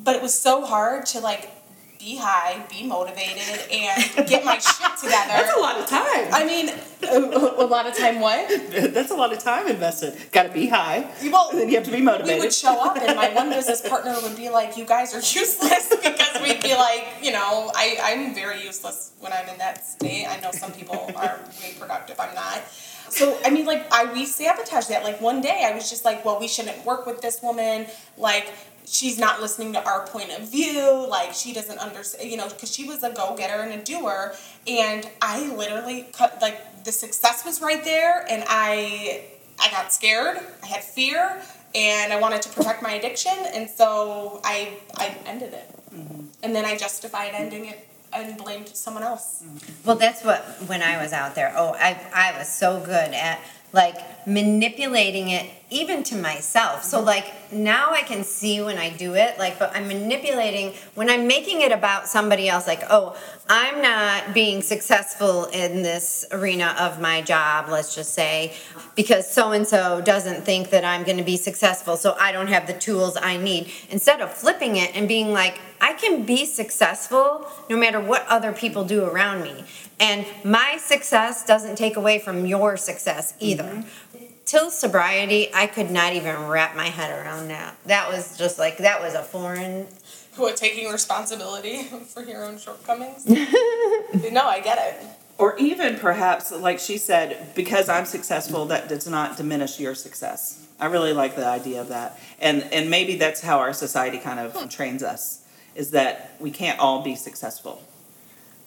But 0.03 0.17
it 0.17 0.23
was 0.23 0.33
so 0.33 0.65
hard 0.65 1.05
to 1.07 1.21
like 1.21 1.51
be 1.99 2.17
high, 2.17 2.65
be 2.71 2.85
motivated, 2.87 3.61
and 3.71 4.27
get 4.27 4.43
my 4.43 4.57
shit 4.57 4.97
together. 5.03 5.29
That's 5.29 5.55
a 5.55 5.61
lot 5.61 5.79
of 5.79 5.87
time. 5.87 6.33
I 6.33 6.43
mean, 6.47 6.73
a, 7.05 7.63
a 7.65 7.67
lot 7.67 7.87
of 7.87 7.97
time. 7.97 8.21
What? 8.21 8.49
That's 8.93 9.11
a 9.11 9.15
lot 9.15 9.33
of 9.33 9.39
time 9.39 9.67
invested. 9.69 10.17
Got 10.33 10.45
to 10.45 10.49
be 10.53 10.69
high. 10.69 11.11
Well, 11.25 11.51
And 11.51 11.61
then 11.61 11.69
you 11.69 11.77
have 11.77 11.85
to 11.85 11.91
be 11.93 12.01
motivated. 12.01 12.37
we 12.37 12.41
would 12.41 12.53
show 12.53 12.79
up, 12.81 12.97
and 12.97 13.17
my 13.17 13.33
one 13.35 13.51
business 13.51 13.87
partner 13.87 14.15
would 14.23 14.37
be 14.37 14.49
like, 14.49 14.77
"You 14.77 14.85
guys 14.85 15.15
are 15.15 15.19
useless," 15.19 15.89
because 16.03 16.43
we'd 16.43 16.63
be 16.63 16.75
like, 16.75 17.07
you 17.23 17.33
know, 17.33 17.71
I 17.75 17.97
I'm 18.03 18.35
very 18.35 18.63
useless 18.63 19.13
when 19.21 19.33
I'm 19.33 19.49
in 19.49 19.59
that 19.59 19.85
state. 19.85 20.27
I 20.27 20.41
know 20.41 20.51
some 20.53 20.73
people 20.73 21.11
are 21.17 21.41
way 21.61 21.75
productive. 21.79 22.19
I'm 22.21 22.35
not. 22.35 22.63
So 23.09 23.39
I 23.45 23.51
mean, 23.51 23.67
like, 23.67 23.87
I 23.93 24.11
we 24.13 24.25
sabotaged 24.25 24.89
that. 24.89 25.05
Like 25.05 25.21
one 25.21 25.41
day, 25.41 25.65
I 25.69 25.75
was 25.75 25.91
just 25.91 26.05
like, 26.05 26.25
"Well, 26.25 26.39
we 26.41 26.49
shouldn't 26.49 26.85
work 26.85 27.07
with 27.07 27.21
this 27.21 27.43
woman." 27.43 27.87
Like. 28.17 28.49
She's 28.85 29.17
not 29.17 29.41
listening 29.41 29.73
to 29.75 29.85
our 29.87 30.09
point 30.09 30.33
of 30.37 30.51
view. 30.51 31.07
Like 31.09 31.35
she 31.35 31.53
doesn't 31.53 31.79
understand, 31.79 32.29
you 32.29 32.37
know, 32.37 32.49
because 32.49 32.75
she 32.75 32.85
was 32.85 33.05
a 33.05 33.11
go 33.13 33.37
getter 33.37 33.63
and 33.63 33.81
a 33.81 33.83
doer. 33.83 34.35
And 34.67 35.09
I 35.23 35.55
literally 35.55 36.09
cut 36.13 36.43
like 36.43 36.61
the 36.85 36.93
success 36.93 37.45
was 37.45 37.61
right 37.61 37.83
there, 37.85 38.25
and 38.29 38.45
I 38.49 39.25
I 39.61 39.71
got 39.71 39.93
scared. 39.93 40.39
I 40.63 40.67
had 40.67 40.83
fear, 40.83 41.41
and 41.75 42.13
I 42.13 42.21
wanted 42.21 42.43
to 42.43 42.49
protect 42.51 42.83
my 42.83 42.93
addiction, 42.93 43.35
and 43.55 43.69
so 43.69 44.41
I 44.45 44.79
I 44.97 45.17
ended 45.27 45.53
it. 45.55 45.69
Mm-hmm. 45.95 46.27
And 46.43 46.55
then 46.55 46.65
I 46.65 46.77
justified 46.77 47.33
ending 47.35 47.67
it 47.67 47.89
and 48.13 48.37
blamed 48.37 48.69
someone 48.69 49.03
else. 49.03 49.43
Mm-hmm. 49.45 49.87
Well, 49.87 49.97
that's 49.97 50.25
what 50.25 50.45
when 50.67 50.83
I 50.83 51.03
was 51.03 51.13
out 51.13 51.35
there. 51.35 51.53
Oh, 51.57 51.75
I 51.79 51.99
I 52.15 52.39
was 52.39 52.49
so 52.49 52.81
good 52.81 53.15
at 53.15 53.41
like 53.73 54.27
manipulating 54.27 55.31
it 55.31 55.51
even 55.73 56.03
to 56.05 56.17
myself. 56.17 56.85
So 56.85 56.99
mm-hmm. 56.99 57.07
like 57.07 57.53
now 57.53 57.91
I 57.91 58.03
can 58.03 58.25
see 58.25 58.61
when 58.63 58.79
I 58.79 58.91
do 58.91 59.15
it 59.15 59.39
like 59.39 59.59
but 59.59 59.75
I'm 59.75 59.89
manipulating 59.89 60.75
when 60.95 61.09
I'm 61.11 61.27
making 61.27 61.63
it 61.63 61.73
about 61.73 62.07
somebody 62.07 62.49
else 62.49 62.67
like, 62.67 62.83
"Oh, 62.91 63.17
I'm 63.49 63.83
not 63.83 64.35
being 64.35 64.63
successful 64.63 65.47
in 65.47 65.83
this 65.83 66.25
arena 66.31 66.77
of 66.79 67.01
my 67.01 67.23
job, 67.23 67.69
let's 67.69 67.95
just 67.95 68.15
say, 68.15 68.55
because 68.95 69.31
so 69.31 69.53
and 69.53 69.67
so 69.67 70.01
doesn't 70.01 70.45
think 70.45 70.71
that 70.71 70.85
I'm 70.85 71.05
going 71.05 71.19
to 71.19 71.25
be 71.25 71.37
successful, 71.37 71.97
so 71.97 72.17
I 72.21 72.33
don't 72.33 72.49
have 72.49 72.67
the 72.67 72.75
tools 72.75 73.17
I 73.21 73.37
need." 73.37 73.71
Instead 73.91 74.21
of 74.21 74.33
flipping 74.33 74.77
it 74.77 74.95
and 74.95 75.09
being 75.09 75.33
like, 75.33 75.61
"I 75.81 75.95
can 75.95 76.25
be 76.25 76.45
successful 76.47 77.47
no 77.69 77.77
matter 77.77 78.01
what 78.01 78.27
other 78.29 78.53
people 78.53 78.85
do 78.85 79.05
around 79.05 79.43
me." 79.43 79.65
And 79.99 80.27
my 80.45 80.79
success 80.79 81.45
doesn't 81.45 81.77
take 81.77 81.97
away 81.97 82.19
from 82.19 82.45
your 82.45 82.77
success 82.77 83.35
either. 83.39 83.65
Mm-hmm. 83.65 84.32
Till 84.53 84.71
sobriety, 84.71 85.49
I 85.55 85.67
could 85.67 85.91
not 85.91 86.13
even 86.13 86.47
wrap 86.47 86.77
my 86.77 86.89
head 86.89 87.11
around 87.11 87.49
that. 87.49 87.75
That 87.87 88.11
was 88.11 88.37
just 88.37 88.59
like 88.59 88.77
that 88.77 89.01
was 89.01 89.15
a 89.15 89.23
foreign 89.23 89.87
What 90.37 90.59
taking 90.59 90.93
responsibility 90.93 91.85
for 92.09 92.23
your 92.23 92.45
own 92.45 92.59
shortcomings? 92.59 93.27
no, 93.27 94.47
I 94.47 94.61
get 94.63 94.77
it. 94.79 95.07
or 95.39 95.57
even 95.57 95.99
perhaps, 95.99 96.53
like 96.53 96.81
she 96.81 96.99
said, 96.99 97.55
because 97.55 97.89
I'm 97.89 98.05
successful, 98.05 98.67
that 98.67 98.91
does 98.91 99.09
not 99.09 99.39
diminish 99.39 99.81
your 99.81 99.95
success. 99.95 100.67
I 100.79 100.85
really 100.85 101.15
like 101.15 101.35
the 101.35 101.47
idea 101.47 101.81
of 101.81 101.89
that, 101.89 102.21
and 102.39 102.63
and 102.75 102.91
maybe 102.91 103.17
that's 103.17 103.41
how 103.41 103.59
our 103.59 103.73
society 103.73 104.19
kind 104.19 104.39
of 104.39 104.53
hmm. 104.53 104.69
trains 104.69 105.03
us, 105.03 105.47
is 105.75 105.93
that 105.93 106.37
we 106.41 106.51
can't 106.51 106.79
all 106.79 107.03
be 107.03 107.17
successful. 107.17 107.83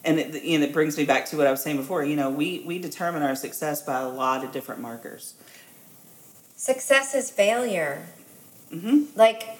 And 0.03 0.19
it, 0.19 0.33
and 0.33 0.63
it 0.63 0.73
brings 0.73 0.97
me 0.97 1.05
back 1.05 1.27
to 1.27 1.37
what 1.37 1.45
I 1.45 1.51
was 1.51 1.61
saying 1.61 1.77
before. 1.77 2.03
You 2.03 2.15
know, 2.15 2.31
we 2.31 2.63
we 2.65 2.79
determine 2.79 3.21
our 3.21 3.35
success 3.35 3.83
by 3.83 3.99
a 3.99 4.09
lot 4.09 4.43
of 4.43 4.51
different 4.51 4.81
markers. 4.81 5.35
Success 6.65 7.13
is 7.13 7.29
failure. 7.29 8.07
Mhm. 8.73 9.09
Like 9.15 9.59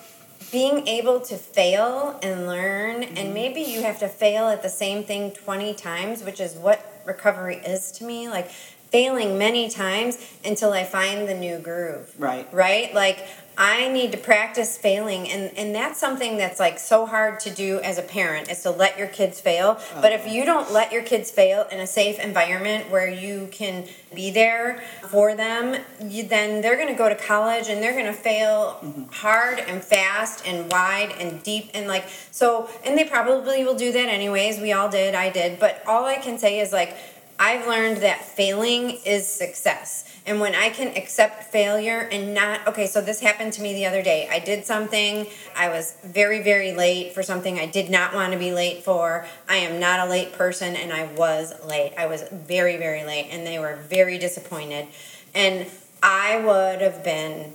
being 0.52 0.88
able 0.88 1.20
to 1.20 1.38
fail 1.38 2.18
and 2.24 2.48
learn, 2.48 3.04
and 3.04 3.32
maybe 3.32 3.62
you 3.62 3.84
have 3.84 4.00
to 4.00 4.08
fail 4.08 4.48
at 4.48 4.64
the 4.64 4.70
same 4.70 5.04
thing 5.04 5.30
20 5.30 5.76
times, 5.76 6.24
which 6.24 6.40
is 6.40 6.56
what 6.56 6.80
recovery 7.06 7.58
is 7.58 7.92
to 7.92 8.06
me. 8.06 8.28
Like 8.28 8.50
failing 8.90 9.38
many 9.38 9.70
times 9.70 10.18
until 10.44 10.74
I 10.74 10.84
find 10.84 11.30
the 11.30 11.36
new 11.36 11.60
groove. 11.60 12.12
Right. 12.18 12.52
Right? 12.52 12.92
Like 12.96 13.28
I 13.58 13.88
need 13.90 14.12
to 14.12 14.18
practice 14.18 14.78
failing 14.78 15.30
and, 15.30 15.58
and 15.58 15.74
that's 15.74 16.00
something 16.00 16.38
that's 16.38 16.60
like 16.60 16.78
so 16.78 17.06
hard 17.06 17.40
to 17.42 17.50
do 17.50 17.80
as 17.80 17.98
a 17.98 18.02
parent 18.02 18.50
is 18.50 18.62
to 18.64 18.72
let 18.72 18.98
your 18.98 19.08
kids 19.08 19.40
fail. 19.40 19.80
But 20.02 20.12
if 20.12 20.28
you 20.28 20.44
don't 20.44 20.72
let 20.72 20.92
your 20.92 21.04
kids 21.04 21.32
fail 21.32 21.66
in 21.72 21.80
a 21.80 21.88
safe 21.88 22.20
environment 22.20 22.90
where 22.90 23.08
you 23.08 23.48
can 23.52 23.88
be 24.14 24.30
there 24.32 24.84
for 25.10 25.36
them, 25.36 25.82
you, 26.02 26.24
then 26.24 26.62
they're 26.62 26.76
going 26.76 26.90
to 26.90 26.96
go 26.96 27.08
to 27.08 27.16
college 27.16 27.70
and 27.70 27.82
they're 27.82 27.94
going 27.94 28.06
to 28.06 28.14
fail 28.14 29.08
hard 29.12 29.60
and 29.60 29.84
fast 29.84 30.46
and 30.46 30.70
wide 30.70 31.14
and 31.20 31.42
deep 31.44 31.70
and 31.74 31.88
like 31.88 32.06
so 32.32 32.70
and 32.84 32.98
they 32.98 33.06
probably 33.06 33.64
will 33.64 33.76
do 33.76 33.92
that 33.92 34.10
anyways. 34.10 34.60
We 34.60 34.74
all 34.74 34.90
did, 34.90 35.16
I 35.16 35.30
did. 35.30 35.60
But 35.60 35.82
all 35.88 36.06
I 36.06 36.18
can 36.18 36.38
say 36.38 36.60
is 36.60 36.74
like 36.74 36.96
I've 37.40 37.68
learned 37.68 37.98
that 37.98 38.24
failing 38.24 39.00
is 39.06 39.28
success. 39.28 40.15
And 40.28 40.40
when 40.40 40.56
I 40.56 40.70
can 40.70 40.96
accept 40.98 41.44
failure 41.44 42.10
and 42.12 42.34
not, 42.34 42.68
okay, 42.68 42.88
so 42.88 43.00
this 43.00 43.20
happened 43.20 43.54
to 43.54 43.62
me 43.62 43.74
the 43.74 43.86
other 43.86 44.02
day. 44.02 44.28
I 44.32 44.40
did 44.40 44.66
something, 44.66 45.28
I 45.56 45.70
was 45.70 45.96
very, 46.04 46.42
very 46.42 46.74
late 46.74 47.14
for 47.14 47.22
something 47.22 47.60
I 47.60 47.68
did 47.68 47.92
not 47.92 48.14
want 48.14 48.34
to 48.34 48.40
be 48.40 48.52
late 48.52 48.84
for. 48.84 49.28
I 49.48 49.58
am 49.58 49.80
not 49.80 50.00
a 50.00 50.10
late 50.10 50.34
person, 50.34 50.76
and 50.76 50.92
I 50.92 51.06
was 51.14 51.54
late. 51.66 51.94
I 51.98 52.08
was 52.08 52.24
very, 52.32 52.78
very 52.78 53.04
late, 53.04 53.28
and 53.30 53.46
they 53.46 53.60
were 53.60 53.76
very 53.76 54.18
disappointed. 54.18 54.88
And 55.36 55.68
I 56.02 56.38
would 56.38 56.82
have 56.82 57.04
been 57.04 57.54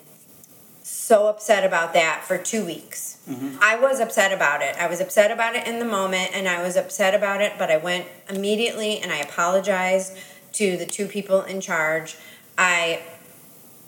so 0.83 1.29
upset 1.29 1.65
about 1.65 1.93
that 1.95 2.25
for 2.25 2.39
two 2.39 2.65
weeks. 2.65 3.19
Mm-hmm. 3.29 3.59
I 3.61 3.77
was 3.77 4.01
upset 4.01 4.33
about 4.33 4.63
it. 4.63 4.77
I 4.77 4.89
was 4.89 5.01
upset 5.01 5.31
about 5.31 5.55
it 5.55 5.67
in 5.67 5.79
the 5.79 5.85
moment 5.85 6.31
and 6.35 6.49
I 6.49 6.63
was 6.63 6.77
upset 6.77 7.15
about 7.15 7.41
it, 7.41 7.53
but 7.59 7.71
I 7.71 7.77
went 7.77 8.07
immediately 8.29 8.99
and 8.99 9.13
I 9.13 9.19
apologized 9.19 10.17
to 10.55 10.77
the 10.77 10.87
two 10.87 11.07
people 11.07 11.43
in 11.43 11.61
charge. 11.61 12.17
I 12.57 13.03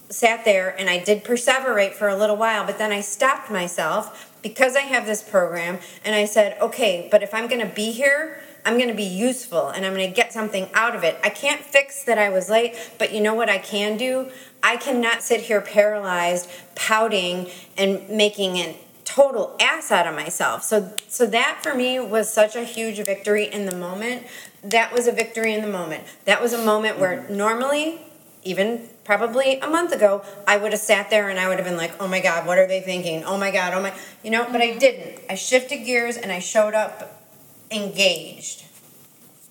sat 0.09 0.45
there 0.45 0.79
and 0.79 0.91
I 0.91 0.99
did 0.99 1.25
perseverate 1.25 1.93
for 1.93 2.09
a 2.09 2.17
little 2.17 2.37
while, 2.37 2.67
but 2.67 2.79
then 2.79 2.93
I 2.93 3.01
stopped 3.01 3.51
myself 3.51 4.31
because 4.43 4.77
I 4.77 4.81
have 4.81 5.07
this 5.07 5.23
program 5.23 5.79
and 6.05 6.15
I 6.15 6.25
said, 6.27 6.61
okay, 6.61 7.09
but 7.11 7.23
if 7.23 7.33
I'm 7.33 7.49
going 7.49 7.67
to 7.67 7.75
be 7.75 7.93
here, 7.93 8.41
I'm 8.65 8.77
going 8.77 8.89
to 8.89 8.95
be 8.95 9.03
useful 9.03 9.69
and 9.69 9.85
I'm 9.85 9.95
going 9.95 10.09
to 10.09 10.15
get 10.15 10.33
something 10.33 10.69
out 10.75 10.95
of 10.95 11.03
it. 11.03 11.19
I 11.25 11.31
can't 11.31 11.61
fix 11.61 12.05
that 12.05 12.19
I 12.19 12.29
was 12.29 12.49
late, 12.49 12.77
but 12.99 13.13
you 13.13 13.21
know 13.21 13.35
what 13.35 13.49
I 13.49 13.59
can 13.59 13.97
do? 13.97 14.31
I 14.63 14.77
cannot 14.77 15.23
sit 15.23 15.43
here 15.43 15.61
paralyzed, 15.61 16.49
pouting, 16.75 17.49
and 17.77 18.09
making 18.09 18.57
a 18.57 18.77
total 19.05 19.57
ass 19.61 19.91
out 19.91 20.07
of 20.07 20.15
myself. 20.15 20.63
So, 20.63 20.93
so 21.09 21.27
that 21.27 21.61
for 21.63 21.75
me 21.75 21.99
was 21.99 22.33
such 22.33 22.55
a 22.55 22.63
huge 22.65 23.05
victory 23.05 23.45
in 23.45 23.67
the 23.67 23.75
moment. 23.75 24.27
That 24.63 24.93
was 24.93 25.09
a 25.09 25.13
victory 25.13 25.55
in 25.55 25.63
the 25.63 25.69
moment. 25.69 26.05
That 26.25 26.41
was 26.41 26.53
a 26.53 26.65
moment 26.65 26.99
where 26.99 27.29
normally, 27.29 28.01
even 28.45 28.89
probably 29.05 29.59
a 29.59 29.69
month 29.69 29.93
ago, 29.93 30.23
I 30.47 30.57
would 30.57 30.73
have 30.73 30.81
sat 30.81 31.11
there 31.11 31.29
and 31.29 31.39
I 31.39 31.49
would 31.49 31.59
have 31.59 31.67
been 31.67 31.77
like, 31.77 31.93
oh 32.01 32.09
my 32.09 32.21
God, 32.21 32.47
what 32.47 32.59
are 32.59 32.67
they 32.67 32.81
thinking? 32.81 33.25
Oh 33.25 33.39
my 33.39 33.51
God, 33.51 33.75
oh 33.75 33.83
my, 33.83 33.93
you 34.23 34.31
know, 34.31 34.47
but 34.51 34.61
I 34.61 34.71
mm-hmm. 34.71 34.79
didn't. 34.79 35.21
I 35.31 35.35
shifted 35.35 35.85
gears 35.85 36.17
and 36.17 36.33
I 36.33 36.39
showed 36.39 36.75
up 36.75 37.23
engaged. 37.71 38.65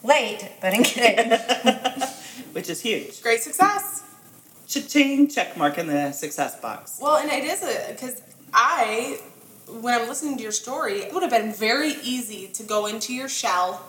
Late, 0.03 0.49
but 0.61 0.73
engaged. 0.73 1.41
Which 2.53 2.69
is 2.69 2.81
huge. 2.81 3.21
Great 3.21 3.41
success. 3.41 4.03
Cha-ching, 4.67 5.27
check 5.27 5.57
mark 5.57 5.77
in 5.77 5.87
the 5.87 6.11
success 6.11 6.59
box. 6.59 6.99
Well, 7.01 7.17
and 7.17 7.29
it 7.29 7.43
is 7.43 7.61
a 7.63 7.91
because 7.91 8.21
I, 8.53 9.19
when 9.67 9.93
I'm 9.93 10.07
listening 10.07 10.37
to 10.37 10.43
your 10.43 10.51
story, 10.51 10.99
it 10.99 11.13
would 11.13 11.23
have 11.23 11.31
been 11.31 11.53
very 11.53 11.93
easy 12.03 12.47
to 12.53 12.63
go 12.63 12.85
into 12.85 13.13
your 13.13 13.29
shell 13.29 13.85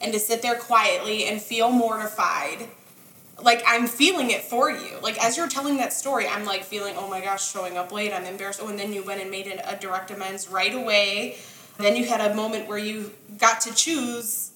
and 0.00 0.12
to 0.12 0.18
sit 0.18 0.42
there 0.42 0.56
quietly 0.56 1.24
and 1.24 1.40
feel 1.40 1.70
mortified. 1.70 2.68
Like 3.42 3.62
I'm 3.66 3.86
feeling 3.86 4.30
it 4.30 4.42
for 4.42 4.70
you. 4.70 4.98
Like 5.02 5.22
as 5.22 5.36
you're 5.36 5.48
telling 5.48 5.76
that 5.78 5.92
story, 5.92 6.26
I'm 6.26 6.44
like 6.44 6.64
feeling, 6.64 6.94
oh 6.96 7.08
my 7.08 7.20
gosh, 7.20 7.50
showing 7.50 7.76
up 7.76 7.92
late. 7.92 8.12
I'm 8.12 8.24
embarrassed. 8.24 8.60
Oh, 8.62 8.68
and 8.68 8.78
then 8.78 8.92
you 8.92 9.02
went 9.02 9.20
and 9.20 9.30
made 9.30 9.46
a 9.46 9.76
direct 9.76 10.10
amends 10.10 10.48
right 10.48 10.74
away. 10.74 11.36
Then 11.78 11.96
you 11.96 12.04
had 12.04 12.20
a 12.20 12.34
moment 12.34 12.68
where 12.68 12.78
you 12.78 13.12
got 13.38 13.60
to 13.62 13.74
choose 13.74 14.50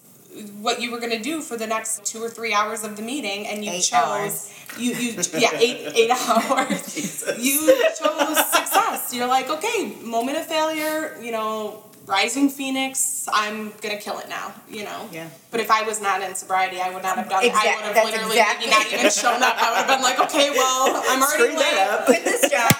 what 0.60 0.82
you 0.82 0.90
were 0.92 0.98
going 0.98 1.12
to 1.16 1.22
do 1.22 1.40
for 1.40 1.56
the 1.56 1.66
next 1.66 2.04
two 2.04 2.22
or 2.22 2.28
three 2.28 2.52
hours 2.52 2.84
of 2.84 2.96
the 2.96 3.02
meeting, 3.02 3.46
and 3.46 3.64
you 3.64 3.70
Eight 3.70 3.82
chose 3.84 3.94
hours. 3.94 4.52
you 4.78 4.92
you 4.94 5.12
yeah 5.38 5.50
eight 5.54 5.92
eight 5.94 6.10
hours. 6.10 7.26
You 7.42 7.74
chose 7.98 8.36
success. 8.50 9.12
You're 9.14 9.26
like, 9.28 9.48
okay, 9.48 9.94
moment 10.02 10.36
of 10.36 10.46
failure. 10.46 11.16
You 11.22 11.32
know, 11.32 11.82
rising 12.06 12.48
phoenix. 12.48 13.28
I'm 13.32 13.72
gonna 13.82 13.98
kill 13.98 14.18
it 14.18 14.28
now. 14.28 14.54
You 14.68 14.84
know. 14.84 15.08
Yeah. 15.12 15.28
But 15.50 15.60
if 15.60 15.70
I 15.70 15.82
was 15.82 16.00
not 16.00 16.22
in 16.22 16.34
sobriety, 16.34 16.80
I 16.80 16.90
would 16.92 17.02
not 17.02 17.16
have 17.16 17.28
done 17.28 17.44
it. 17.44 17.52
I 17.54 17.76
would 17.76 17.84
have 17.84 17.94
that's 17.94 18.10
literally 18.10 18.36
exactly- 18.38 18.66
maybe 18.70 18.78
not 18.84 18.92
even 18.92 19.10
shown 19.10 19.42
up. 19.42 19.56
I 19.58 19.70
would 19.70 19.78
have 19.78 19.88
been 19.88 20.02
like, 20.02 20.18
okay, 20.20 20.50
well, 20.50 21.02
I'm 21.08 21.22
already 21.26 21.32
Screw 21.44 21.48
late. 21.48 21.58
that 21.58 22.00
up. 22.00 22.06
Quit 22.06 22.24
this 22.24 22.50
job. 22.50 22.70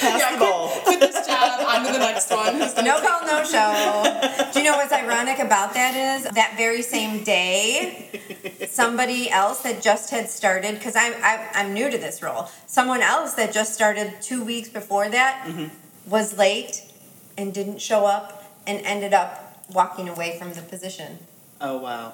Pass 0.00 0.18
Yeah, 0.20 0.32
the 0.32 0.38
ball. 0.38 0.68
quit 0.84 1.00
this 1.00 1.26
job. 1.26 1.60
On 1.66 1.84
to 1.86 1.92
the 1.92 1.98
next 1.98 2.30
one. 2.30 2.54
Who's 2.60 2.76
No 2.82 3.00
take- 3.00 3.08
call, 3.08 3.26
no 3.26 3.44
show. 3.44 4.50
Do 4.52 4.58
you 4.60 4.64
know 4.64 4.76
what's 4.76 4.92
ironic 4.92 5.38
about 5.38 5.74
that 5.74 5.94
is 5.96 6.24
that 6.34 6.54
very 6.56 6.82
same 6.82 7.24
day, 7.24 8.20
somebody 8.68 9.30
else 9.30 9.60
that 9.62 9.82
just 9.82 10.10
had 10.10 10.28
started, 10.28 10.74
because 10.74 10.96
I'm, 10.96 11.14
I'm, 11.22 11.40
I'm 11.54 11.74
new 11.74 11.90
to 11.90 11.98
this 11.98 12.22
role, 12.22 12.48
someone 12.66 13.00
else 13.02 13.34
that 13.34 13.52
just 13.52 13.74
started 13.74 14.14
two 14.20 14.44
weeks 14.44 14.68
before 14.68 15.08
that 15.08 15.44
mm-hmm. 15.46 15.66
Was 16.06 16.36
late 16.38 16.82
and 17.36 17.52
didn't 17.52 17.80
show 17.80 18.06
up 18.06 18.44
and 18.66 18.80
ended 18.86 19.12
up 19.14 19.64
walking 19.72 20.08
away 20.08 20.38
from 20.38 20.52
the 20.54 20.62
position. 20.62 21.18
Oh, 21.60 21.78
wow. 21.78 22.12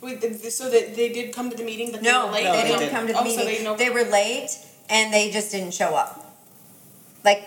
Wait, 0.00 0.20
th- 0.20 0.40
th- 0.40 0.52
so 0.52 0.70
that 0.70 0.94
they 0.96 1.08
did 1.12 1.34
come 1.34 1.50
to 1.50 1.56
the 1.56 1.64
meeting, 1.64 1.90
but 1.92 2.02
they 2.02 2.10
No, 2.10 2.26
were 2.26 2.32
late. 2.32 2.44
No, 2.44 2.52
they 2.52 2.62
they 2.62 2.68
didn't 2.68 2.78
didn't. 2.80 2.92
come 2.92 3.06
to 3.06 3.12
the 3.12 3.18
Oh, 3.20 3.28
so 3.28 3.36
they 3.36 3.46
meeting. 3.46 3.64
know- 3.64 3.76
They 3.76 3.90
were 3.90 4.04
late 4.04 4.50
and 4.90 5.12
they 5.12 5.30
just 5.30 5.50
didn't 5.50 5.72
show 5.74 5.94
up. 5.94 6.20
Like, 7.24 7.46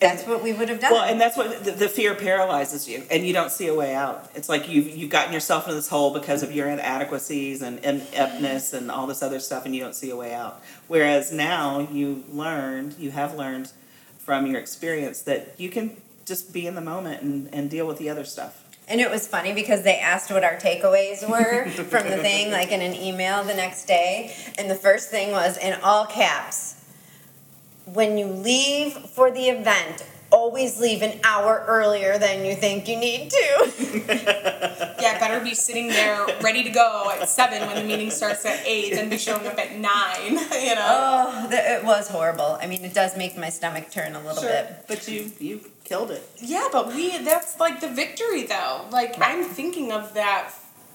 that's 0.00 0.26
what 0.26 0.42
we 0.42 0.52
would 0.52 0.68
have 0.68 0.80
done. 0.80 0.92
Well, 0.92 1.04
and 1.04 1.18
that's 1.18 1.34
what 1.36 1.64
the, 1.64 1.70
the 1.70 1.88
fear 1.88 2.14
paralyzes 2.14 2.86
you, 2.86 3.04
and 3.10 3.26
you 3.26 3.32
don't 3.32 3.50
see 3.50 3.68
a 3.68 3.74
way 3.74 3.94
out. 3.94 4.30
It's 4.34 4.50
like 4.50 4.68
you've 4.68 4.88
you've 4.94 5.08
gotten 5.08 5.32
yourself 5.32 5.64
into 5.64 5.76
this 5.76 5.88
hole 5.88 6.12
because 6.12 6.42
of 6.42 6.52
your 6.52 6.68
inadequacies 6.68 7.62
and 7.62 7.78
ineptness 7.78 8.74
and 8.74 8.90
all 8.90 9.06
this 9.06 9.22
other 9.22 9.40
stuff, 9.40 9.64
and 9.64 9.74
you 9.74 9.80
don't 9.80 9.94
see 9.94 10.10
a 10.10 10.16
way 10.16 10.34
out. 10.34 10.60
Whereas 10.88 11.32
now 11.32 11.88
you 11.90 12.22
learned, 12.30 12.96
you 12.98 13.12
have 13.12 13.34
learned 13.34 13.72
from 14.24 14.46
your 14.46 14.58
experience 14.58 15.22
that 15.22 15.54
you 15.58 15.68
can 15.68 15.96
just 16.24 16.52
be 16.52 16.66
in 16.66 16.74
the 16.74 16.80
moment 16.80 17.22
and, 17.22 17.52
and 17.52 17.70
deal 17.70 17.86
with 17.86 17.98
the 17.98 18.08
other 18.08 18.24
stuff. 18.24 18.64
And 18.86 19.00
it 19.00 19.10
was 19.10 19.26
funny 19.26 19.52
because 19.52 19.82
they 19.82 19.98
asked 19.98 20.30
what 20.30 20.44
our 20.44 20.56
takeaways 20.56 21.28
were 21.28 21.70
from 21.70 22.08
the 22.08 22.18
thing, 22.18 22.50
like 22.50 22.70
in 22.70 22.82
an 22.82 22.94
email 22.94 23.42
the 23.44 23.54
next 23.54 23.86
day. 23.86 24.34
And 24.58 24.70
the 24.70 24.74
first 24.74 25.10
thing 25.10 25.30
was 25.30 25.56
in 25.56 25.78
all 25.82 26.06
caps 26.06 26.84
when 27.86 28.18
you 28.18 28.26
leave 28.26 28.92
for 28.92 29.30
the 29.30 29.48
event, 29.48 30.04
always 30.38 30.80
leave 30.80 31.00
an 31.02 31.18
hour 31.24 31.64
earlier 31.68 32.18
than 32.18 32.44
you 32.44 32.54
think 32.56 32.88
you 32.88 32.96
need 32.96 33.30
to. 33.30 33.46
Yeah, 35.04 35.18
better 35.18 35.38
be 35.44 35.54
sitting 35.54 35.88
there 35.88 36.24
ready 36.40 36.62
to 36.64 36.70
go 36.70 37.10
at 37.12 37.28
seven 37.28 37.66
when 37.68 37.76
the 37.76 37.84
meeting 37.84 38.10
starts 38.10 38.46
at 38.46 38.66
eight 38.66 38.94
than 38.94 39.10
be 39.10 39.18
showing 39.18 39.46
up 39.46 39.58
at 39.58 39.76
nine. 39.76 40.38
You 40.64 40.74
know. 40.76 40.86
oh, 40.88 41.46
th- 41.50 41.62
it 41.62 41.84
was 41.84 42.08
horrible. 42.08 42.58
I 42.62 42.66
mean, 42.66 42.82
it 42.84 42.94
does 42.94 43.14
make 43.16 43.36
my 43.36 43.50
stomach 43.50 43.90
turn 43.90 44.14
a 44.14 44.20
little 44.26 44.42
Sure. 44.42 44.50
bit. 44.50 44.84
But 44.88 45.06
you 45.06 45.30
you 45.38 45.60
killed 45.84 46.10
it. 46.10 46.22
Yeah, 46.40 46.68
but 46.72 46.88
we 46.88 47.18
that's 47.18 47.60
like 47.60 47.80
the 47.80 47.88
victory 48.02 48.44
though. 48.44 48.86
Like 48.90 49.12
I'm 49.20 49.44
thinking 49.44 49.92
of 49.92 50.14
that 50.14 50.52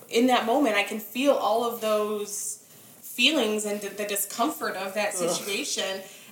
in 0.09 0.25
that 0.27 0.47
moment. 0.47 0.75
I 0.75 0.83
can 0.83 0.99
feel 0.99 1.33
all 1.33 1.63
of 1.71 1.79
those 1.81 2.63
feelings 3.01 3.63
and 3.65 3.79
the, 3.81 3.89
the 3.89 4.05
discomfort 4.05 4.75
of 4.75 4.95
that 4.95 5.09
Ugh. 5.09 5.19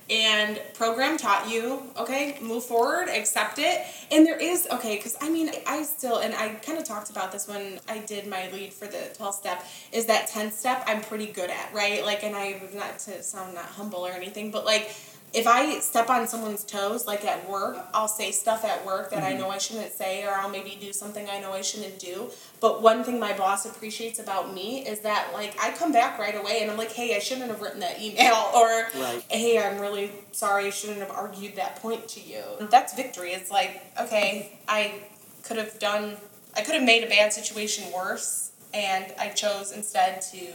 And 0.10 0.62
program 0.74 1.18
taught 1.18 1.50
you, 1.50 1.84
okay, 1.98 2.38
move 2.42 2.64
forward, 2.64 3.10
accept 3.10 3.60
it. 3.60 3.82
And 4.10 4.26
there 4.26 4.40
is, 4.40 4.68
okay, 4.72 4.96
because 4.96 5.18
I 5.22 5.30
mean, 5.30 5.52
I 5.66 5.84
still, 5.84 6.20
and 6.20 6.34
I 6.34 6.50
kind 6.56 6.78
of 6.78 6.86
talked 6.86 7.10
about 7.10 7.32
this 7.32 7.48
when 7.48 7.80
I 7.90 8.00
did 8.00 8.26
my 8.26 8.50
lead 8.52 8.74
for 8.74 8.88
the 8.88 9.12
12 9.18 9.36
step, 9.36 9.66
is 9.92 10.06
that 10.06 10.28
10 10.28 10.52
step 10.52 10.84
I'm 10.88 11.02
pretty 11.02 11.28
good 11.28 11.50
at, 11.50 11.74
right? 11.74 12.06
Like, 12.06 12.24
and 12.24 12.36
I, 12.36 12.62
not 12.74 13.00
to 13.00 13.22
sound 13.22 13.56
not 13.56 13.66
humble 13.66 14.00
or 14.00 14.12
anything, 14.12 14.50
but 14.50 14.66
like, 14.66 14.96
if 15.38 15.46
I 15.46 15.78
step 15.82 16.10
on 16.10 16.28
someone's 16.28 16.64
toes, 16.64 17.06
like 17.06 17.24
at 17.24 17.48
work, 17.48 17.78
I'll 17.94 18.08
say 18.08 18.32
stuff 18.32 18.66
at 18.66 18.84
work 18.84 19.12
that 19.12 19.22
I 19.22 19.34
mm-hmm. 19.34 19.42
know 19.42 19.50
I 19.52 19.60
shouldn't 19.60 19.92
say, 19.92 20.26
or 20.26 20.32
I'll 20.32 20.50
maybe 20.50 20.76
do 20.82 20.92
something 20.92 21.30
I 21.30 21.40
know 21.40 21.54
I 21.54 21.62
shouldn't 21.62 22.00
do. 22.00 22.32
But 22.60 22.82
one 22.82 23.04
thing 23.04 23.20
my 23.20 23.38
boss 23.38 23.68
appreciates 23.68 24.18
about 24.18 24.52
me 24.52 24.80
is 24.80 25.02
that, 25.02 25.30
like, 25.36 25.56
I 25.62 25.74
come 25.74 25.92
back 25.92 26.18
right 26.18 26.36
away 26.36 26.64
and 26.64 26.72
I'm 26.72 26.78
like, 26.78 26.92
hey, 26.92 27.16
I 27.16 27.20
shouldn't 27.20 27.52
have 27.52 27.62
written 27.62 27.82
that 27.82 28.02
email, 28.02 28.50
or 28.56 28.88
Right. 29.00 29.24
hey, 29.30 29.62
I'm 29.62 29.80
really 29.80 30.10
sorry, 30.32 30.66
I 30.66 30.70
shouldn't 30.72 31.00
have 31.00 31.12
argued 31.12 31.56
that 31.58 31.76
point 31.84 32.08
to 32.10 32.20
you. 32.20 32.38
Mm-hmm. 32.40 32.66
That's 32.72 32.96
victory. 32.96 33.34
It's 33.34 33.52
like, 33.52 33.86
okay, 34.02 34.58
I 34.68 35.04
could 35.44 35.58
have 35.58 35.78
done, 35.78 36.18
I 36.56 36.64
could 36.64 36.74
have 36.74 36.84
made 36.84 37.04
a 37.04 37.08
bad 37.08 37.32
situation 37.32 37.94
worse, 37.94 38.54
and 38.74 39.14
I 39.20 39.30
chose 39.30 39.72
instead 39.72 40.24
to 40.34 40.48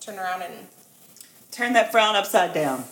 turn 0.00 0.18
around 0.18 0.40
and 0.42 0.66
Turn 1.54 1.74
that 1.74 1.92
frown 1.92 2.16
upside 2.16 2.52
down. 2.52 2.84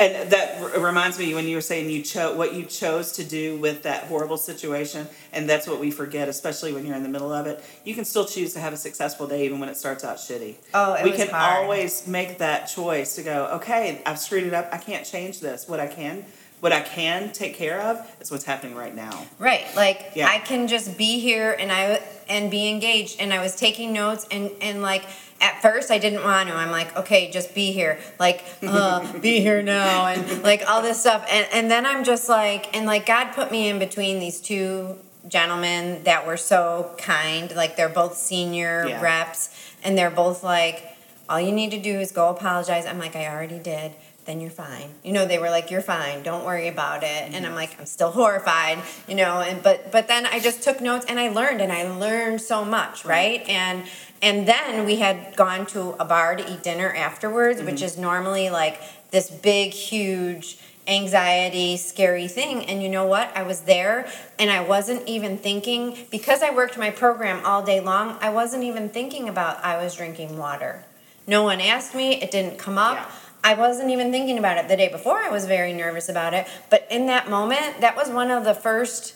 And 0.00 0.30
that 0.32 0.56
r- 0.60 0.80
reminds 0.80 1.18
me 1.18 1.34
when 1.34 1.46
you 1.46 1.56
were 1.56 1.60
saying 1.60 1.90
you 1.90 2.02
chose 2.02 2.34
what 2.36 2.54
you 2.54 2.64
chose 2.64 3.12
to 3.12 3.24
do 3.24 3.56
with 3.58 3.82
that 3.82 4.04
horrible 4.04 4.38
situation, 4.38 5.06
and 5.32 5.48
that's 5.48 5.66
what 5.66 5.78
we 5.78 5.90
forget, 5.90 6.26
especially 6.28 6.72
when 6.72 6.86
you're 6.86 6.96
in 6.96 7.02
the 7.02 7.08
middle 7.10 7.32
of 7.32 7.46
it. 7.46 7.62
You 7.84 7.94
can 7.94 8.06
still 8.06 8.24
choose 8.24 8.54
to 8.54 8.60
have 8.60 8.72
a 8.72 8.78
successful 8.78 9.26
day 9.26 9.44
even 9.44 9.60
when 9.60 9.68
it 9.68 9.76
starts 9.76 10.02
out 10.02 10.16
shitty. 10.16 10.54
Oh, 10.72 10.94
it 10.94 11.04
we 11.04 11.10
was 11.10 11.20
can 11.20 11.28
hard. 11.28 11.64
always 11.64 12.06
make 12.06 12.38
that 12.38 12.64
choice 12.64 13.14
to 13.16 13.22
go, 13.22 13.46
okay, 13.56 14.00
I've 14.06 14.18
screwed 14.18 14.44
it 14.44 14.54
up. 14.54 14.70
I 14.72 14.78
can't 14.78 15.04
change 15.04 15.40
this. 15.40 15.68
What 15.68 15.80
I 15.80 15.86
can, 15.86 16.24
what 16.60 16.72
I 16.72 16.80
can 16.80 17.30
take 17.32 17.54
care 17.56 17.80
of 17.82 18.10
is 18.22 18.30
what's 18.30 18.44
happening 18.44 18.74
right 18.74 18.94
now. 18.94 19.26
Right, 19.38 19.66
like 19.76 20.12
Yeah. 20.14 20.28
I 20.28 20.38
can 20.38 20.66
just 20.66 20.96
be 20.96 21.20
here 21.20 21.52
and 21.52 21.70
I 21.70 22.02
and 22.28 22.50
be 22.50 22.70
engaged 22.70 23.20
and 23.20 23.32
I 23.34 23.42
was 23.42 23.54
taking 23.54 23.92
notes 23.92 24.26
and 24.30 24.50
and 24.62 24.80
like 24.80 25.04
at 25.40 25.62
first 25.62 25.90
I 25.90 25.98
didn't 25.98 26.22
want 26.22 26.48
to. 26.48 26.54
I'm 26.54 26.70
like, 26.70 26.96
okay, 26.96 27.30
just 27.30 27.54
be 27.54 27.72
here. 27.72 27.98
Like, 28.18 28.44
uh, 28.62 29.18
be 29.18 29.40
here 29.40 29.62
now 29.62 30.06
and 30.06 30.42
like 30.42 30.68
all 30.68 30.82
this 30.82 31.00
stuff. 31.00 31.26
And 31.30 31.46
and 31.52 31.70
then 31.70 31.86
I'm 31.86 32.04
just 32.04 32.28
like 32.28 32.74
and 32.76 32.86
like 32.86 33.06
God 33.06 33.32
put 33.32 33.50
me 33.50 33.68
in 33.68 33.78
between 33.78 34.18
these 34.18 34.40
two 34.40 34.96
gentlemen 35.28 36.02
that 36.04 36.26
were 36.26 36.36
so 36.36 36.94
kind. 36.98 37.54
Like 37.54 37.76
they're 37.76 37.88
both 37.88 38.16
senior 38.16 38.86
Yeah. 38.88 39.00
reps 39.02 39.50
and 39.82 39.96
they're 39.96 40.10
both 40.10 40.42
like 40.42 40.86
all 41.28 41.40
you 41.40 41.52
need 41.52 41.70
to 41.70 41.78
do 41.78 42.00
is 42.00 42.10
go 42.12 42.28
apologize. 42.28 42.86
I'm 42.86 42.98
like, 42.98 43.14
I 43.14 43.28
already 43.28 43.58
did. 43.60 43.92
Then 44.24 44.40
you're 44.40 44.50
fine. 44.50 44.90
You 45.02 45.12
know, 45.12 45.26
they 45.26 45.38
were 45.38 45.50
like, 45.50 45.70
"You're 45.70 45.80
fine. 45.80 46.22
Don't 46.22 46.44
worry 46.44 46.68
about 46.68 47.02
it." 47.02 47.06
And 47.06 47.36
I'm 47.36 47.44
mm-hmm. 47.44 47.54
like, 47.54 47.78
"I'm 47.78 47.86
still 47.86 48.10
horrified." 48.10 48.78
You 49.08 49.14
know, 49.16 49.40
and 49.40 49.62
but 49.62 49.90
but 49.90 50.08
then 50.08 50.26
I 50.26 50.40
just 50.40 50.62
took 50.62 50.80
notes 50.80 51.06
and 51.08 51.18
I 51.18 51.28
learned 51.28 51.60
and 51.60 51.72
I 51.72 51.90
learned 51.90 52.40
so 52.40 52.64
much, 52.64 53.04
right? 53.04 53.46
And 53.48 53.84
and 54.22 54.46
then 54.46 54.84
we 54.84 54.96
had 54.96 55.36
gone 55.36 55.66
to 55.66 55.90
a 56.00 56.04
bar 56.04 56.36
to 56.36 56.52
eat 56.52 56.62
dinner 56.62 56.92
afterwards, 56.94 57.62
which 57.62 57.76
mm-hmm. 57.76 57.84
is 57.84 57.98
normally 57.98 58.50
like 58.50 58.80
this 59.10 59.30
big, 59.30 59.72
huge 59.72 60.58
anxiety, 60.86 61.76
scary 61.76 62.28
thing. 62.28 62.64
And 62.66 62.82
you 62.82 62.88
know 62.88 63.06
what? 63.06 63.34
I 63.36 63.42
was 63.42 63.62
there 63.62 64.10
and 64.38 64.50
I 64.50 64.60
wasn't 64.62 65.06
even 65.08 65.38
thinking, 65.38 65.96
because 66.10 66.42
I 66.42 66.50
worked 66.50 66.76
my 66.76 66.90
program 66.90 67.44
all 67.44 67.62
day 67.62 67.80
long, 67.80 68.18
I 68.20 68.30
wasn't 68.30 68.64
even 68.64 68.88
thinking 68.88 69.28
about 69.28 69.64
I 69.64 69.82
was 69.82 69.94
drinking 69.94 70.36
water. 70.36 70.84
No 71.26 71.44
one 71.44 71.60
asked 71.60 71.94
me, 71.94 72.20
it 72.20 72.30
didn't 72.30 72.58
come 72.58 72.76
up. 72.76 72.96
Yeah. 72.96 73.10
I 73.42 73.54
wasn't 73.54 73.90
even 73.90 74.10
thinking 74.10 74.38
about 74.38 74.58
it 74.58 74.68
the 74.68 74.76
day 74.76 74.88
before. 74.88 75.18
I 75.18 75.30
was 75.30 75.46
very 75.46 75.72
nervous 75.72 76.08
about 76.08 76.34
it. 76.34 76.46
But 76.68 76.86
in 76.90 77.06
that 77.06 77.30
moment, 77.30 77.80
that 77.80 77.96
was 77.96 78.10
one 78.10 78.30
of 78.30 78.44
the 78.44 78.54
first 78.54 79.14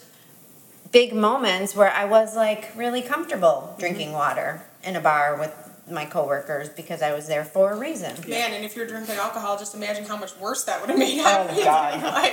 big 0.92 1.12
moments 1.12 1.74
where 1.74 1.90
I 1.90 2.04
was 2.04 2.37
like 2.37 2.70
really 2.76 3.02
comfortable 3.02 3.68
mm-hmm. 3.68 3.80
drinking 3.80 4.12
water 4.12 4.62
in 4.82 4.96
a 4.96 5.00
bar 5.00 5.38
with 5.38 5.52
my 5.90 6.04
coworkers 6.06 6.68
because 6.70 7.02
I 7.02 7.12
was 7.12 7.26
there 7.26 7.44
for 7.44 7.72
a 7.72 7.76
reason. 7.76 8.14
Man, 8.28 8.52
and 8.52 8.64
if 8.64 8.74
you're 8.74 8.87
drinking 8.87 9.16
alcohol, 9.16 9.58
just 9.58 9.74
imagine 9.74 10.04
how 10.04 10.16
much 10.16 10.37
worse 10.38 10.64
that 10.64 10.80
would 10.80 10.88
have 10.88 10.96
oh, 10.96 11.00
made 11.00 11.18
it. 11.18 11.24
Oh, 11.26 11.64
God. 11.64 12.32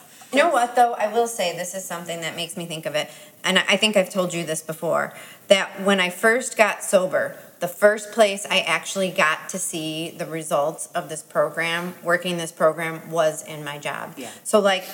You 0.32 0.42
know 0.42 0.50
what, 0.50 0.74
though? 0.74 0.92
I 0.92 1.06
will 1.12 1.28
say 1.28 1.56
this 1.56 1.74
is 1.74 1.84
something 1.84 2.20
that 2.20 2.36
makes 2.36 2.56
me 2.56 2.66
think 2.66 2.84
of 2.84 2.94
it. 2.94 3.08
And 3.44 3.58
I 3.58 3.64
I 3.68 3.76
think 3.76 3.96
I've 3.96 4.10
told 4.10 4.34
you 4.34 4.44
this 4.44 4.60
before 4.60 5.14
that 5.48 5.82
when 5.82 6.00
I 6.00 6.10
first 6.10 6.56
got 6.56 6.82
sober, 6.82 7.38
the 7.60 7.68
first 7.68 8.12
place 8.12 8.46
I 8.50 8.60
actually 8.60 9.10
got 9.10 9.48
to 9.50 9.58
see 9.58 10.10
the 10.10 10.26
results 10.26 10.88
of 10.94 11.08
this 11.08 11.22
program, 11.22 11.94
working 12.02 12.36
this 12.36 12.52
program, 12.52 13.10
was 13.10 13.42
in 13.46 13.64
my 13.64 13.78
job. 13.78 14.14
Yeah. 14.16 14.30
So, 14.44 14.60
like, 14.60 14.84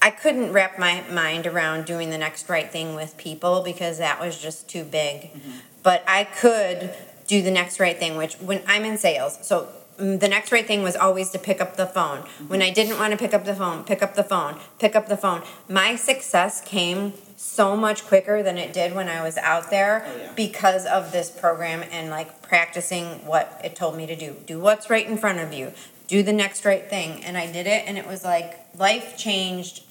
I 0.00 0.10
couldn't 0.10 0.52
wrap 0.52 0.78
my 0.78 1.02
mind 1.10 1.46
around 1.46 1.86
doing 1.86 2.10
the 2.10 2.18
next 2.18 2.48
right 2.48 2.70
thing 2.70 2.94
with 2.94 3.16
people 3.16 3.62
because 3.62 3.98
that 3.98 4.20
was 4.20 4.40
just 4.40 4.68
too 4.68 4.84
big. 4.84 5.22
Mm-hmm. 5.22 5.50
But 5.82 6.04
I 6.06 6.24
could 6.24 6.94
do 7.26 7.42
the 7.42 7.50
next 7.50 7.80
right 7.80 7.98
thing, 7.98 8.16
which 8.16 8.34
when 8.36 8.62
I'm 8.66 8.84
in 8.84 8.96
sales, 8.96 9.38
so 9.42 9.68
the 9.98 10.28
next 10.28 10.52
right 10.52 10.64
thing 10.66 10.82
was 10.82 10.94
always 10.96 11.30
to 11.30 11.38
pick 11.38 11.60
up 11.60 11.76
the 11.76 11.86
phone. 11.86 12.18
When 12.46 12.62
I 12.62 12.70
didn't 12.70 12.98
want 12.98 13.10
to 13.10 13.16
pick 13.16 13.34
up 13.34 13.44
the 13.44 13.54
phone, 13.54 13.82
pick 13.84 14.00
up 14.02 14.14
the 14.14 14.22
phone, 14.22 14.58
pick 14.78 14.94
up 14.94 15.08
the 15.08 15.16
phone. 15.16 15.42
My 15.68 15.96
success 15.96 16.60
came 16.60 17.14
so 17.36 17.76
much 17.76 18.04
quicker 18.06 18.42
than 18.42 18.58
it 18.58 18.72
did 18.72 18.94
when 18.94 19.08
I 19.08 19.22
was 19.24 19.36
out 19.38 19.70
there 19.70 20.04
Oh, 20.06 20.16
yeah. 20.16 20.32
because 20.36 20.86
of 20.86 21.10
this 21.12 21.30
program 21.30 21.84
and 21.90 22.10
like 22.10 22.42
practicing 22.42 23.26
what 23.26 23.60
it 23.64 23.74
told 23.74 23.96
me 23.96 24.06
to 24.06 24.14
do. 24.16 24.36
Do 24.46 24.60
what's 24.60 24.88
right 24.88 25.06
in 25.06 25.18
front 25.18 25.40
of 25.40 25.52
you. 25.52 25.72
Do 26.06 26.22
the 26.22 26.32
next 26.32 26.64
right 26.64 26.88
thing. 26.88 27.24
And 27.24 27.36
I 27.36 27.50
did 27.50 27.66
it 27.66 27.84
and 27.86 27.98
it 27.98 28.06
was 28.06 28.24
like 28.24 28.56
life 28.78 29.16
changed 29.18 29.82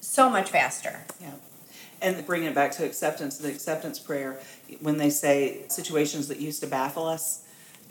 so 0.00 0.30
much 0.30 0.50
faster. 0.50 1.00
Yeah. 1.20 1.32
And 2.00 2.26
bringing 2.26 2.48
it 2.48 2.54
back 2.54 2.72
to 2.72 2.84
acceptance, 2.84 3.38
the 3.38 3.48
acceptance 3.48 3.98
prayer, 3.98 4.38
when 4.80 4.96
they 4.98 5.10
say 5.10 5.64
situations 5.68 6.28
that 6.28 6.40
used 6.40 6.60
to 6.62 6.66
baffle 6.66 7.06
us, 7.06 7.42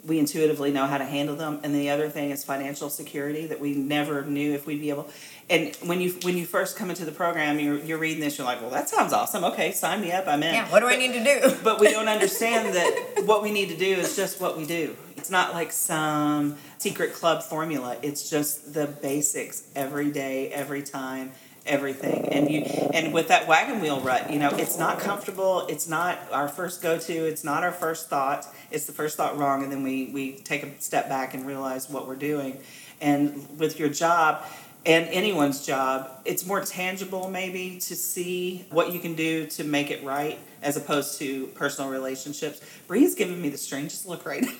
we 0.06 0.18
intuitively 0.18 0.70
know 0.70 0.86
how 0.86 0.98
to 0.98 1.04
handle 1.04 1.36
them. 1.36 1.60
And 1.62 1.74
the 1.74 1.90
other 1.90 2.08
thing 2.08 2.30
is 2.30 2.44
financial 2.44 2.88
security 2.88 3.46
that 3.46 3.60
we 3.60 3.74
never 3.74 4.22
knew 4.24 4.52
if 4.54 4.66
we'd 4.66 4.80
be 4.80 4.90
able. 4.90 5.08
And 5.50 5.74
when 5.84 6.00
you 6.00 6.12
when 6.22 6.36
you 6.36 6.46
first 6.46 6.76
come 6.76 6.90
into 6.90 7.04
the 7.04 7.12
program, 7.12 7.58
you're 7.58 7.78
you're 7.78 7.98
reading 7.98 8.20
this, 8.20 8.38
you're 8.38 8.46
like, 8.46 8.60
well, 8.60 8.70
that 8.70 8.88
sounds 8.88 9.12
awesome. 9.12 9.44
Okay, 9.44 9.72
sign 9.72 10.00
me 10.00 10.12
up. 10.12 10.26
I'm 10.26 10.42
in. 10.42 10.54
Yeah, 10.54 10.70
what 10.70 10.80
do 10.80 10.86
I 10.86 10.96
need 10.96 11.12
to 11.12 11.24
do? 11.24 11.56
But 11.66 11.80
we 11.80 11.90
don't 11.90 12.08
understand 12.08 12.74
that 12.76 13.24
what 13.24 13.42
we 13.42 13.50
need 13.50 13.70
to 13.70 13.76
do 13.76 13.86
is 13.86 14.14
just 14.14 14.40
what 14.40 14.56
we 14.56 14.64
do. 14.66 14.96
It's 15.16 15.30
not 15.30 15.52
like 15.52 15.72
some 15.72 16.56
secret 16.78 17.12
club 17.12 17.42
formula. 17.42 17.96
It's 18.02 18.30
just 18.30 18.72
the 18.72 18.86
basics 18.86 19.64
every 19.74 20.10
day, 20.10 20.50
every 20.50 20.82
time, 20.82 21.32
everything. 21.66 22.28
And 22.32 22.50
you 22.50 22.60
and 22.62 23.12
with 23.12 23.28
that 23.28 23.46
wagon 23.46 23.80
wheel 23.80 24.00
rut, 24.00 24.30
you 24.30 24.38
know, 24.38 24.50
it's 24.52 24.78
not 24.78 24.98
comfortable. 24.98 25.66
It's 25.68 25.88
not 25.88 26.18
our 26.32 26.48
first 26.48 26.82
go 26.82 26.98
to. 26.98 27.12
It's 27.12 27.44
not 27.44 27.62
our 27.62 27.72
first 27.72 28.08
thought. 28.08 28.46
It's 28.70 28.86
the 28.86 28.92
first 28.92 29.16
thought 29.16 29.36
wrong, 29.36 29.62
and 29.62 29.70
then 29.70 29.82
we 29.82 30.10
we 30.12 30.32
take 30.32 30.62
a 30.62 30.80
step 30.80 31.08
back 31.08 31.34
and 31.34 31.46
realize 31.46 31.88
what 31.88 32.06
we're 32.06 32.16
doing. 32.16 32.60
And 33.00 33.58
with 33.58 33.78
your 33.78 33.90
job, 33.90 34.44
and 34.86 35.08
anyone's 35.08 35.66
job, 35.66 36.08
it's 36.24 36.46
more 36.46 36.60
tangible 36.60 37.28
maybe 37.28 37.78
to 37.80 37.96
see 37.96 38.66
what 38.70 38.92
you 38.92 39.00
can 39.00 39.16
do 39.16 39.46
to 39.48 39.64
make 39.64 39.90
it 39.90 40.04
right 40.04 40.38
as 40.62 40.76
opposed 40.76 41.18
to 41.18 41.48
personal 41.48 41.90
relationships. 41.90 42.60
Bree's 42.86 43.16
giving 43.16 43.42
me 43.42 43.48
the 43.48 43.58
strangest 43.58 44.06
look 44.06 44.24
right 44.24 44.42
now. 44.42 44.52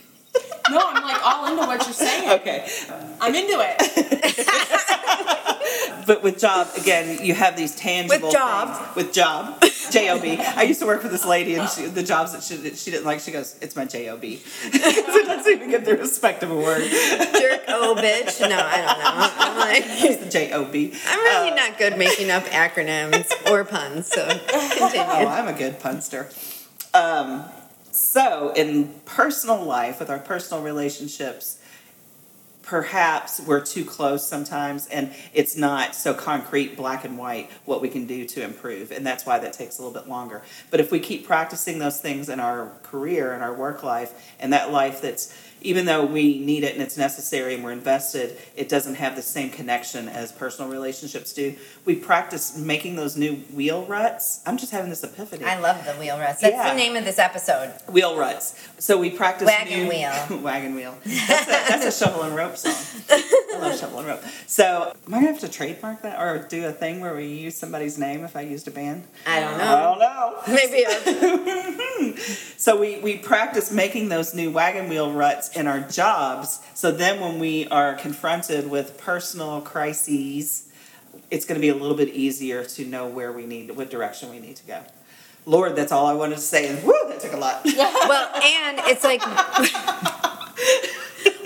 no, 0.70 0.80
I'm 0.82 1.02
like 1.02 1.24
all 1.24 1.46
into 1.46 1.66
what 1.66 1.84
you're 1.84 1.94
saying. 1.94 2.28
okay. 2.40 2.68
I'm 3.20 3.34
into 3.34 3.54
it. 3.58 4.35
But 6.06 6.22
with 6.22 6.38
job, 6.38 6.68
again, 6.76 7.24
you 7.24 7.34
have 7.34 7.56
these 7.56 7.74
tangible 7.74 8.28
With 8.28 8.32
job. 8.32 8.76
things. 8.76 8.96
With 8.96 9.12
job. 9.12 9.60
J 9.90 10.10
O 10.10 10.18
B. 10.20 10.36
I 10.38 10.62
used 10.62 10.80
to 10.80 10.86
work 10.86 11.02
for 11.02 11.08
this 11.08 11.24
lady 11.24 11.54
and 11.54 11.68
she, 11.68 11.86
the 11.86 12.02
jobs 12.02 12.32
that 12.32 12.42
she, 12.42 12.74
she 12.74 12.90
didn't 12.90 13.04
like, 13.04 13.20
she 13.20 13.30
goes, 13.30 13.56
it's 13.60 13.76
my 13.76 13.84
J 13.84 14.08
O 14.08 14.16
B. 14.16 14.36
so 14.36 14.68
it 14.72 15.26
doesn't 15.26 15.52
even 15.52 15.70
get 15.70 15.84
the 15.84 15.96
respect 15.96 16.42
of 16.42 16.50
a 16.50 16.56
word. 16.56 16.82
Jerk, 16.82 17.62
oh 17.68 17.94
bitch. 17.98 18.40
No, 18.40 18.56
I 18.58 18.76
don't 18.78 18.98
know. 18.98 19.32
I'm 19.38 19.58
like, 19.58 19.82
It's 19.86 20.24
the 20.24 20.30
J 20.30 20.52
O 20.52 20.64
B. 20.64 20.92
I'm 21.06 21.20
really 21.20 21.50
not 21.56 21.78
good 21.78 21.96
making 21.98 22.30
up 22.30 22.44
acronyms 22.44 23.30
or 23.50 23.64
puns, 23.64 24.08
so 24.08 24.26
Oh, 24.28 24.72
continue. 24.76 25.00
I'm 25.06 25.48
a 25.48 25.52
good 25.56 25.78
punster. 25.80 26.28
Um, 26.94 27.44
so, 27.90 28.52
in 28.54 28.88
personal 29.04 29.62
life, 29.62 30.00
with 30.00 30.10
our 30.10 30.18
personal 30.18 30.62
relationships, 30.62 31.58
perhaps 32.66 33.40
we're 33.40 33.64
too 33.64 33.84
close 33.84 34.26
sometimes, 34.28 34.88
and 34.88 35.14
it's 35.32 35.56
not 35.56 35.94
so 35.94 36.12
concrete, 36.12 36.76
black 36.76 37.04
and 37.04 37.16
white, 37.16 37.48
what 37.64 37.80
we 37.80 37.88
can 37.88 38.06
do 38.06 38.24
to 38.24 38.42
improve. 38.42 38.90
And 38.90 39.06
that's 39.06 39.24
why 39.24 39.38
that 39.38 39.52
takes 39.52 39.78
a 39.78 39.82
little 39.82 39.98
bit 39.98 40.08
longer. 40.08 40.42
But 40.70 40.80
if 40.80 40.90
we 40.90 40.98
keep 40.98 41.24
practicing 41.24 41.78
those 41.78 42.00
things 42.00 42.28
in 42.28 42.40
our 42.40 42.72
career 42.82 43.32
and 43.32 43.42
our 43.42 43.54
work 43.54 43.84
life, 43.84 44.34
and 44.40 44.52
that 44.52 44.72
life 44.72 45.00
that's 45.00 45.32
even 45.66 45.84
though 45.84 46.04
we 46.04 46.38
need 46.38 46.62
it 46.64 46.74
and 46.74 46.82
it's 46.82 46.96
necessary 46.96 47.54
and 47.54 47.64
we're 47.64 47.72
invested, 47.72 48.36
it 48.54 48.68
doesn't 48.68 48.94
have 48.94 49.16
the 49.16 49.22
same 49.22 49.50
connection 49.50 50.08
as 50.08 50.30
personal 50.32 50.70
relationships 50.70 51.32
do. 51.32 51.54
We 51.84 51.96
practice 51.96 52.56
making 52.56 52.96
those 52.96 53.16
new 53.16 53.34
wheel 53.52 53.84
ruts. 53.86 54.40
I'm 54.46 54.56
just 54.56 54.70
having 54.72 54.90
this 54.90 55.02
epiphany. 55.02 55.44
I 55.44 55.58
love 55.58 55.84
the 55.84 55.92
wheel 55.94 56.18
ruts. 56.18 56.40
That's 56.40 56.54
Yeah. 56.54 56.70
the 56.70 56.76
name 56.76 56.94
of 56.96 57.04
this 57.04 57.18
episode. 57.18 57.72
wheel 57.90 58.16
ruts. 58.16 58.54
So 58.78 58.96
we 58.98 59.10
practice 59.10 59.46
Wagon 59.46 59.84
new- 59.84 59.88
wheel. 59.88 60.40
wagon 60.42 60.74
wheel. 60.74 60.96
That's 61.04 61.46
a, 61.48 61.50
that's 61.50 61.84
a 62.00 62.04
shovel 62.04 62.22
and 62.22 62.34
rope 62.36 62.56
song. 62.56 62.74
I 63.10 63.58
love 63.58 63.78
shovel 63.78 63.98
and 64.00 64.08
rope. 64.08 64.22
So 64.46 64.92
am 65.06 65.14
I 65.14 65.18
gonna 65.18 65.32
have 65.32 65.40
to 65.40 65.48
trademark 65.48 66.02
that 66.02 66.20
or 66.20 66.46
do 66.48 66.66
a 66.66 66.72
thing 66.72 67.00
where 67.00 67.14
we 67.16 67.26
use 67.26 67.56
somebody's 67.56 67.98
name 67.98 68.24
if 68.24 68.36
I 68.36 68.42
used 68.42 68.68
a 68.68 68.70
band? 68.70 69.04
I 69.26 69.40
don't 69.40 69.58
know. 69.58 69.64
I 69.64 69.82
don't 69.82 69.98
know. 69.98 70.54
Maybe 70.54 70.84
So 72.56 72.78
we, 72.78 72.98
we 73.00 73.16
practice 73.18 73.70
making 73.72 74.08
those 74.08 74.34
new 74.34 74.50
wagon 74.50 74.88
wheel 74.88 75.12
ruts 75.12 75.55
in 75.56 75.66
our 75.66 75.80
jobs. 75.80 76.60
So 76.74 76.92
then 76.92 77.20
when 77.20 77.38
we 77.38 77.66
are 77.68 77.94
confronted 77.94 78.70
with 78.70 78.98
personal 78.98 79.60
crises, 79.60 80.68
it's 81.30 81.44
going 81.44 81.60
to 81.60 81.60
be 81.60 81.70
a 81.70 81.74
little 81.74 81.96
bit 81.96 82.08
easier 82.10 82.64
to 82.64 82.84
know 82.84 83.06
where 83.06 83.32
we 83.32 83.46
need, 83.46 83.70
what 83.72 83.90
direction 83.90 84.30
we 84.30 84.38
need 84.38 84.56
to 84.56 84.66
go. 84.66 84.82
Lord, 85.44 85.76
that's 85.76 85.92
all 85.92 86.06
I 86.06 86.12
wanted 86.12 86.36
to 86.36 86.40
say. 86.40 86.68
And 86.68 86.82
whoo, 86.84 86.94
that 87.08 87.20
took 87.20 87.32
a 87.32 87.36
lot. 87.36 87.62
well, 87.64 88.34
and 88.34 88.80
it's 88.84 89.04
like 89.04 89.22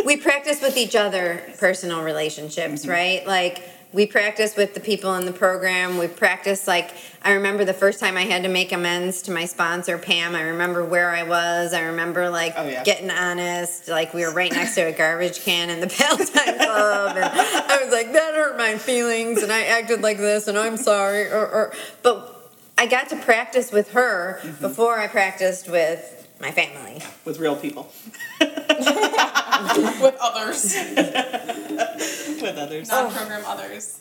we 0.04 0.16
practice 0.16 0.60
with 0.62 0.76
each 0.76 0.96
other 0.96 1.42
personal 1.58 2.02
relationships, 2.02 2.82
mm-hmm. 2.82 2.90
right? 2.90 3.26
Like 3.26 3.62
we 3.92 4.06
practice 4.06 4.56
with 4.56 4.74
the 4.74 4.80
people 4.80 5.14
in 5.16 5.26
the 5.26 5.32
program. 5.32 5.98
We 5.98 6.06
practice 6.06 6.68
like 6.68 6.92
I 7.22 7.32
remember 7.32 7.64
the 7.64 7.74
first 7.74 8.00
time 8.00 8.16
I 8.16 8.22
had 8.22 8.44
to 8.44 8.48
make 8.48 8.72
amends 8.72 9.22
to 9.22 9.30
my 9.32 9.44
sponsor 9.46 9.98
Pam. 9.98 10.34
I 10.34 10.42
remember 10.42 10.84
where 10.84 11.10
I 11.10 11.24
was. 11.24 11.72
I 11.72 11.80
remember 11.82 12.30
like 12.30 12.54
Oh, 12.56 12.68
yeah. 12.68 12.84
getting 12.84 13.10
honest. 13.10 13.88
Like 13.88 14.14
we 14.14 14.24
were 14.24 14.32
right 14.32 14.52
next 14.52 14.74
to 14.76 14.82
a 14.82 14.92
garbage 14.92 15.40
can 15.40 15.70
in 15.70 15.80
the 15.80 15.86
Palatine 15.98 16.56
Club, 16.58 17.16
and 17.16 17.24
I 17.24 17.80
was 17.82 17.92
like, 17.92 18.12
"That 18.12 18.34
hurt 18.34 18.56
my 18.56 18.78
feelings," 18.78 19.42
and 19.42 19.50
I 19.52 19.62
acted 19.64 20.02
like 20.02 20.18
this, 20.18 20.46
and 20.46 20.56
I'm 20.58 20.76
sorry. 20.76 21.26
Or, 21.30 21.46
or 21.46 21.72
but 22.02 22.52
I 22.78 22.86
got 22.86 23.08
to 23.10 23.16
practice 23.16 23.72
with 23.72 23.92
her 23.92 24.40
mm-hmm. 24.42 24.60
before 24.62 24.98
I 24.98 25.06
practiced 25.08 25.68
with 25.68 26.28
my 26.40 26.50
family. 26.50 27.02
with 27.24 27.38
real 27.38 27.56
people, 27.56 27.92
with 30.02 30.16
others, 30.20 30.74
with 32.42 32.56
others. 32.56 32.88
non-program 32.88 33.42
others. 33.46 34.00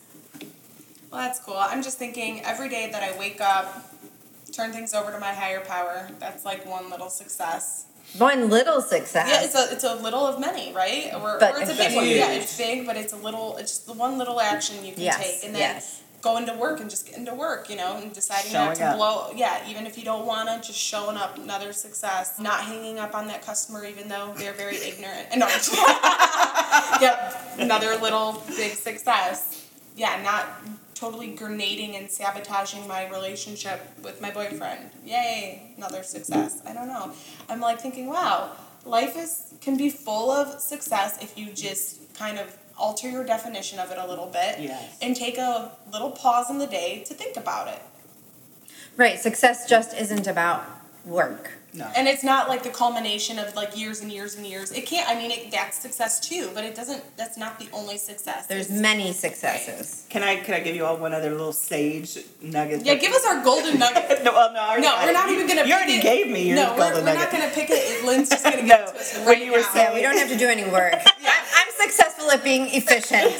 Well, 1.12 1.22
that's 1.22 1.40
cool. 1.40 1.58
I'm 1.58 1.82
just 1.82 1.98
thinking 1.98 2.42
every 2.46 2.70
day 2.70 2.90
that 2.92 3.02
I 3.04 3.18
wake 3.18 3.42
up, 3.42 3.92
turn 4.52 4.72
things 4.72 4.94
over 4.94 5.12
to 5.12 5.20
my 5.20 5.34
higher 5.34 5.60
power. 5.62 6.08
That's 6.20 6.46
like 6.46 6.66
one 6.66 6.90
little 6.90 7.10
success. 7.10 7.86
One 8.18 8.50
little 8.50 8.82
success. 8.82 9.28
Yeah, 9.30 9.44
it's 9.44 9.56
a 9.56 9.74
it's 9.74 9.84
a 9.84 9.96
little 9.96 10.26
of 10.26 10.40
many, 10.40 10.74
right? 10.74 11.12
Or, 11.14 11.38
But 11.40 11.56
or 11.56 11.62
it's 11.62 11.70
a 11.70 11.74
it's 11.74 11.78
big 11.88 11.96
one. 11.96 12.08
Yeah, 12.08 12.32
it's 12.32 12.58
big, 12.58 12.86
but 12.86 12.96
it's 12.98 13.14
a 13.14 13.18
little. 13.18 13.58
It's 13.58 13.72
just 13.72 13.86
the 13.86 13.94
one 13.94 14.18
little 14.18 14.40
action 14.40 14.84
you 14.84 14.94
can 14.94 15.04
Yes, 15.04 15.18
take, 15.18 15.44
and 15.46 15.54
then 15.54 15.62
yes. 15.62 15.99
Going 16.22 16.46
to 16.46 16.54
work 16.54 16.80
and 16.80 16.90
just 16.90 17.08
getting 17.08 17.26
to 17.26 17.34
work. 17.34 17.70
You 17.70 17.78
know, 17.78 17.98
and 17.98 18.14
deciding 18.14 18.54
not 18.54 18.76
to 18.76 18.86
up. 18.86 18.98
blow. 18.98 19.32
Yeah, 19.36 19.68
even 19.70 19.86
if 19.86 19.98
you 19.98 20.04
don't 20.04 20.26
want 20.26 20.50
to, 20.50 20.68
just 20.68 20.80
showing 20.80 21.18
up. 21.18 21.38
Another 21.38 21.74
success. 21.74 22.40
Not 22.40 22.62
hanging 22.62 23.00
up 23.00 23.16
on 23.16 23.28
that 23.28 23.42
customer, 23.42 23.86
even 23.86 24.08
though 24.08 24.34
they're 24.38 24.54
very 24.54 24.78
ignorant. 24.90 25.28
And 25.32 25.40
no, 25.40 25.48
yep, 27.02 27.36
another 27.58 27.96
little 27.98 28.44
big 28.48 28.74
success. 28.74 29.68
Yeah, 29.96 30.22
not 30.24 30.46
totally 31.00 31.34
grenading 31.34 31.96
and 31.96 32.12
sabotaging 32.12 32.86
my 32.88 33.08
relationship 33.10 33.82
with 34.04 34.22
my 34.22 34.32
boyfriend. 34.32 34.90
Yay, 35.06 35.74
another 35.78 36.04
success. 36.04 36.62
I 36.68 36.74
don't 36.74 36.88
know. 36.88 37.14
I'm 37.48 37.62
like 37.62 37.80
thinking, 37.80 38.08
wow, 38.08 38.52
life 38.86 39.18
is 39.18 39.54
can 39.62 39.78
be 39.78 39.90
full 39.90 40.30
of 40.32 40.60
success 40.60 41.22
if 41.22 41.38
you 41.38 41.52
just 41.52 42.14
kind 42.16 42.38
of 42.38 42.56
alter 42.80 43.10
your 43.10 43.24
definition 43.26 43.78
of 43.80 43.92
it 43.92 43.98
a 43.98 44.08
little 44.08 44.28
bit 44.28 44.60
Yes. 44.60 44.98
and 45.02 45.16
take 45.16 45.38
a 45.38 45.72
little 45.92 46.12
pause 46.12 46.50
in 46.50 46.58
the 46.58 46.68
day 46.68 47.04
to 47.08 47.14
think 47.14 47.38
about 47.38 47.68
it. 47.68 47.82
Right, 48.98 49.20
success 49.20 49.68
just 49.70 49.94
isn't 49.96 50.28
about 50.28 50.64
work. 51.06 51.52
No. 51.72 51.86
And 51.96 52.08
it's 52.08 52.24
not 52.24 52.50
like 52.50 52.64
the 52.64 52.72
culmination 52.72 53.38
of 53.38 53.56
like 53.56 53.78
years 53.78 54.02
and 54.02 54.12
years 54.12 54.34
and 54.36 54.44
years. 54.46 54.72
It 54.72 54.88
can't. 54.88 55.08
I 55.08 55.14
mean, 55.14 55.30
it, 55.30 55.52
that's 55.52 55.78
success 55.78 56.20
too, 56.20 56.50
but 56.56 56.64
it 56.64 56.74
doesn't. 56.76 57.04
That's 57.16 57.38
not 57.38 57.60
the 57.60 57.68
only 57.72 57.98
success. 58.00 58.48
There's 58.48 58.66
It's- 58.66 58.82
many 58.82 59.14
successes. 59.14 60.06
Can 60.10 60.24
I 60.24 60.38
can 60.38 60.56
I 60.56 60.62
give 60.62 60.76
you 60.76 60.84
all 60.84 60.98
one 60.98 61.14
other 61.14 61.30
little 61.30 61.54
sage 61.54 62.18
nugget? 62.42 62.84
Yeah, 62.84 62.96
give 62.96 63.14
us 63.14 63.24
our 63.24 63.44
golden 63.44 63.78
nugget. 63.84 64.24
no, 64.24 64.32
well, 64.34 64.52
no, 64.52 64.60
I 64.62 64.78
No, 64.78 64.82
got 64.90 65.06
we're 65.06 65.14
not 65.14 65.30
You- 65.30 65.36
even 65.36 65.48
gonna. 65.48 65.60
You 65.62 65.68
pick 65.68 65.76
already 65.76 65.94
it. 65.94 66.02
gave 66.02 66.28
me 66.32 66.48
your 66.48 66.56
No, 66.56 66.72
we're, 66.72 66.78
golden 66.90 67.06
we're 67.06 67.14
not 67.14 67.32
gonna 67.32 67.50
pick 67.54 67.68
it. 67.70 68.04
Lynn's 68.04 68.30
just 68.30 68.44
gonna 68.44 68.56
give 68.66 68.66
No, 68.66 68.76
it 68.86 68.88
to 68.88 68.96
us 69.00 69.20
when 69.28 69.40
you 69.44 69.52
were 69.52 69.60
now. 69.60 69.72
saying- 69.72 69.90
Yeah, 69.90 69.94
we 69.94 70.02
don't 70.02 70.18
have 70.18 70.30
to 70.30 70.38
do 70.38 70.48
any 70.50 70.66
work. 70.72 70.96
I'm, 71.80 71.86
I'm 71.86 71.90
successful 71.90 72.32
at 72.32 72.44
being 72.44 72.68
efficient. 72.68 73.32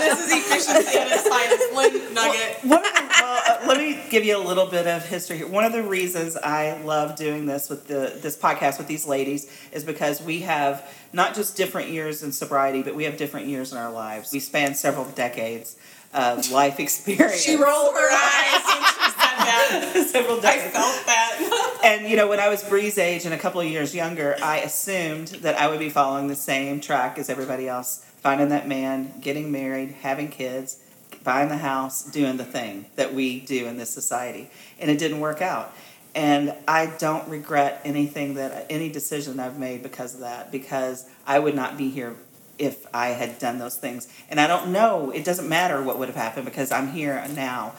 this 0.00 0.18
is 0.20 0.32
efficiency 0.32 0.98
at 0.98 1.08
its 1.10 1.28
finest. 1.28 1.72
Lynn 1.74 2.14
nugget. 2.14 2.64
One 2.64 2.82
well, 2.82 3.42
uh, 3.48 3.66
let 3.66 3.78
me 3.78 4.00
give 4.10 4.24
you 4.24 4.36
a 4.36 4.44
little 4.44 4.66
bit 4.66 4.86
of 4.86 5.04
history 5.06 5.38
here. 5.38 5.46
One 5.46 5.64
of 5.64 5.72
the 5.72 5.82
reasons 5.82 6.36
I 6.36 6.80
love 6.82 7.16
doing 7.16 7.46
this 7.46 7.68
with 7.68 7.86
the 7.86 8.18
this 8.20 8.36
podcast 8.36 8.78
with 8.78 8.86
these 8.86 9.06
ladies 9.06 9.50
is 9.72 9.84
because 9.84 10.22
we 10.22 10.40
have 10.40 10.88
not 11.12 11.34
just 11.34 11.56
different 11.56 11.90
years 11.90 12.22
in 12.22 12.32
sobriety, 12.32 12.82
but 12.82 12.94
we 12.94 13.04
have 13.04 13.16
different 13.16 13.46
years 13.46 13.72
in 13.72 13.78
our 13.78 13.90
lives. 13.92 14.32
We 14.32 14.40
span 14.40 14.74
several 14.74 15.04
decades 15.06 15.76
of 16.12 16.50
life 16.50 16.80
experience. 16.80 17.40
She 17.40 17.54
rolled 17.54 17.94
her 17.94 18.10
eyes 18.10 18.64
when 18.64 18.82
she 18.82 19.10
said 19.10 19.36
that. 19.38 20.06
several 20.10 20.38
I 20.38 20.58
felt 20.58 21.06
that. 21.06 21.76
And 21.84 22.06
you 22.08 22.14
know, 22.16 22.28
when 22.28 22.40
I 22.40 22.48
was 22.48 22.62
Bree's 22.62 22.98
age 22.98 23.24
and 23.24 23.32
a 23.32 23.38
couple 23.38 23.60
of 23.60 23.66
years 23.66 23.94
younger, 23.94 24.36
I 24.42 24.58
assumed 24.58 25.28
that 25.28 25.58
I 25.58 25.68
would 25.68 25.78
be 25.78 25.88
following 25.88 26.26
the 26.26 26.34
same 26.34 26.78
track 26.78 27.18
as 27.18 27.30
everybody 27.30 27.68
else, 27.68 28.04
finding 28.18 28.50
that 28.50 28.68
man, 28.68 29.14
getting 29.20 29.50
married, 29.50 29.92
having 30.02 30.28
kids, 30.28 30.78
buying 31.24 31.48
the 31.48 31.56
house, 31.56 32.04
doing 32.04 32.36
the 32.36 32.44
thing 32.44 32.86
that 32.96 33.14
we 33.14 33.40
do 33.40 33.66
in 33.66 33.78
this 33.78 33.90
society. 33.90 34.50
And 34.78 34.90
it 34.90 34.98
didn't 34.98 35.20
work 35.20 35.40
out. 35.40 35.72
And 36.14 36.54
I 36.68 36.86
don't 36.98 37.26
regret 37.28 37.80
anything 37.84 38.34
that 38.34 38.66
any 38.68 38.90
decision 38.90 39.40
I've 39.40 39.58
made 39.58 39.82
because 39.82 40.14
of 40.14 40.20
that, 40.20 40.50
because 40.50 41.08
I 41.26 41.38
would 41.38 41.54
not 41.54 41.78
be 41.78 41.88
here 41.88 42.16
if 42.60 42.86
I 42.94 43.08
had 43.08 43.38
done 43.38 43.58
those 43.58 43.76
things. 43.76 44.06
And 44.28 44.38
I 44.38 44.46
don't 44.46 44.70
know, 44.70 45.10
it 45.10 45.24
doesn't 45.24 45.48
matter 45.48 45.82
what 45.82 45.98
would 45.98 46.08
have 46.08 46.16
happened 46.16 46.44
because 46.44 46.70
I'm 46.70 46.92
here 46.92 47.24
now. 47.34 47.72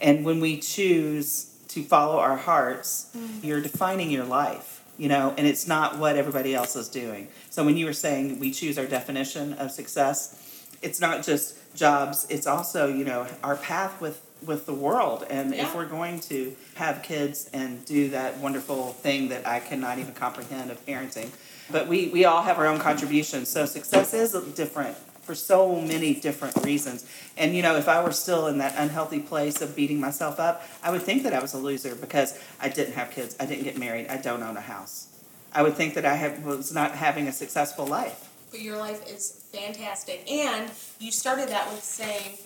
And 0.00 0.24
when 0.24 0.40
we 0.40 0.58
choose 0.58 1.56
to 1.68 1.82
follow 1.82 2.18
our 2.18 2.36
hearts, 2.36 3.10
mm. 3.16 3.44
you're 3.44 3.60
defining 3.60 4.10
your 4.10 4.24
life, 4.24 4.82
you 4.96 5.08
know, 5.08 5.34
and 5.36 5.46
it's 5.46 5.66
not 5.66 5.98
what 5.98 6.16
everybody 6.16 6.54
else 6.54 6.76
is 6.76 6.88
doing. 6.88 7.28
So 7.50 7.64
when 7.64 7.76
you 7.76 7.84
were 7.84 7.92
saying 7.92 8.38
we 8.38 8.52
choose 8.52 8.78
our 8.78 8.86
definition 8.86 9.54
of 9.54 9.72
success, 9.72 10.66
it's 10.82 11.00
not 11.00 11.24
just 11.24 11.56
jobs, 11.74 12.26
it's 12.30 12.46
also, 12.46 12.86
you 12.86 13.04
know, 13.04 13.26
our 13.42 13.56
path 13.56 14.00
with 14.00 14.22
with 14.46 14.66
the 14.66 14.72
world 14.72 15.26
and 15.28 15.52
if 15.52 15.74
we're 15.74 15.84
going 15.84 16.20
to 16.20 16.54
have 16.76 17.02
kids 17.02 17.50
and 17.52 17.84
do 17.86 18.08
that 18.10 18.38
wonderful 18.38 18.92
thing 18.92 19.30
that 19.30 19.44
I 19.44 19.58
cannot 19.58 19.98
even 19.98 20.14
comprehend 20.14 20.70
of 20.70 20.86
parenting 20.86 21.30
but 21.70 21.88
we 21.88 22.08
we 22.08 22.24
all 22.24 22.42
have 22.42 22.58
our 22.58 22.66
own 22.66 22.78
contributions. 22.78 23.48
So 23.48 23.66
success 23.66 24.14
is 24.14 24.32
different 24.54 24.96
for 25.28 25.34
so 25.34 25.78
many 25.78 26.14
different 26.14 26.56
reasons. 26.64 27.04
And 27.36 27.54
you 27.54 27.62
know 27.62 27.76
if 27.76 27.86
i 27.86 28.02
were 28.02 28.12
still 28.12 28.46
in 28.46 28.58
that 28.58 28.74
unhealthy 28.76 29.20
place 29.20 29.60
of 29.60 29.76
beating 29.76 30.00
myself 30.00 30.40
up 30.40 30.62
i 30.82 30.90
would 30.90 31.02
think 31.02 31.22
that 31.24 31.34
i 31.34 31.40
was 31.40 31.52
a 31.54 31.58
loser 31.58 31.94
because 31.94 32.38
i 32.60 32.68
didn't 32.68 32.94
have 32.94 33.10
kids 33.10 33.36
i 33.38 33.44
didn't 33.46 33.64
get 33.64 33.76
married 33.78 34.08
i 34.08 34.16
don't 34.16 34.42
own 34.42 34.56
a 34.56 34.60
house. 34.60 35.08
I 35.52 35.62
would 35.62 35.74
think 35.74 35.94
that 35.94 36.06
i 36.06 36.14
have, 36.14 36.44
was 36.44 36.72
not 36.72 36.92
having 36.92 37.28
a 37.28 37.32
successful 37.32 37.86
life. 37.86 38.28
But 38.50 38.60
your 38.60 38.78
life 38.78 39.06
is 39.06 39.44
fantastic. 39.52 40.30
And 40.30 40.70
you 40.98 41.10
started 41.12 41.50
that 41.50 41.70
with 41.70 41.84
saying, 41.84 42.38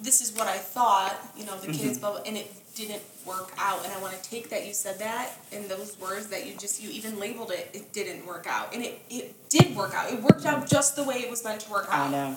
This 0.00 0.20
is 0.20 0.32
what 0.36 0.46
I 0.46 0.56
thought, 0.56 1.16
you 1.36 1.44
know, 1.44 1.56
the 1.58 1.68
mm-hmm. 1.68 1.80
kids, 1.80 1.98
blah, 1.98 2.12
blah, 2.12 2.20
and 2.24 2.36
it 2.36 2.52
didn't 2.74 3.02
work 3.26 3.52
out. 3.58 3.84
And 3.84 3.92
I 3.92 4.00
want 4.00 4.14
to 4.14 4.30
take 4.30 4.48
that 4.50 4.66
you 4.66 4.72
said 4.72 5.00
that 5.00 5.30
and 5.52 5.68
those 5.68 5.98
words 6.00 6.28
that 6.28 6.46
you 6.46 6.54
just, 6.56 6.80
you 6.80 6.88
even 6.90 7.18
labeled 7.18 7.50
it, 7.50 7.70
it 7.74 7.92
didn't 7.92 8.24
work 8.24 8.46
out. 8.48 8.72
And 8.72 8.84
it, 8.84 9.00
it 9.10 9.34
did 9.48 9.74
work 9.74 9.94
out. 9.94 10.12
It 10.12 10.22
worked 10.22 10.46
out 10.46 10.68
just 10.68 10.94
the 10.94 11.02
way 11.02 11.16
it 11.16 11.30
was 11.30 11.42
meant 11.42 11.60
to 11.62 11.70
work 11.70 11.88
out. 11.90 12.08
i 12.08 12.10
know 12.10 12.36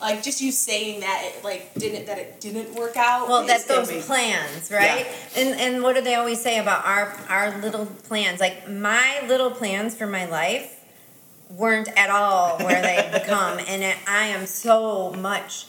Like, 0.00 0.24
just 0.24 0.40
you 0.40 0.50
saying 0.50 1.00
that 1.00 1.22
it, 1.24 1.44
like, 1.44 1.72
didn't, 1.74 2.06
that 2.06 2.18
it 2.18 2.40
didn't 2.40 2.74
work 2.74 2.96
out. 2.96 3.28
Well, 3.28 3.46
that's 3.46 3.64
those 3.66 3.88
gonna 3.88 4.00
be- 4.00 4.06
plans, 4.06 4.70
right? 4.72 5.06
And 5.36 5.58
and 5.60 5.82
what 5.82 5.94
do 5.94 6.02
they 6.02 6.16
always 6.16 6.42
say 6.42 6.58
about 6.58 6.84
our 6.84 7.16
our 7.28 7.58
little 7.60 7.86
plans? 7.86 8.40
Like 8.40 8.68
my 8.68 9.24
little 9.28 9.50
plans 9.50 9.94
for 9.94 10.06
my 10.06 10.26
life 10.26 10.72
weren't 11.48 11.88
at 11.96 12.10
all 12.10 12.58
where 12.58 12.82
they 12.82 13.08
become, 13.20 13.58
and 13.60 13.82
it, 13.82 13.96
I 14.06 14.26
am 14.26 14.46
so 14.46 15.12
much. 15.12 15.66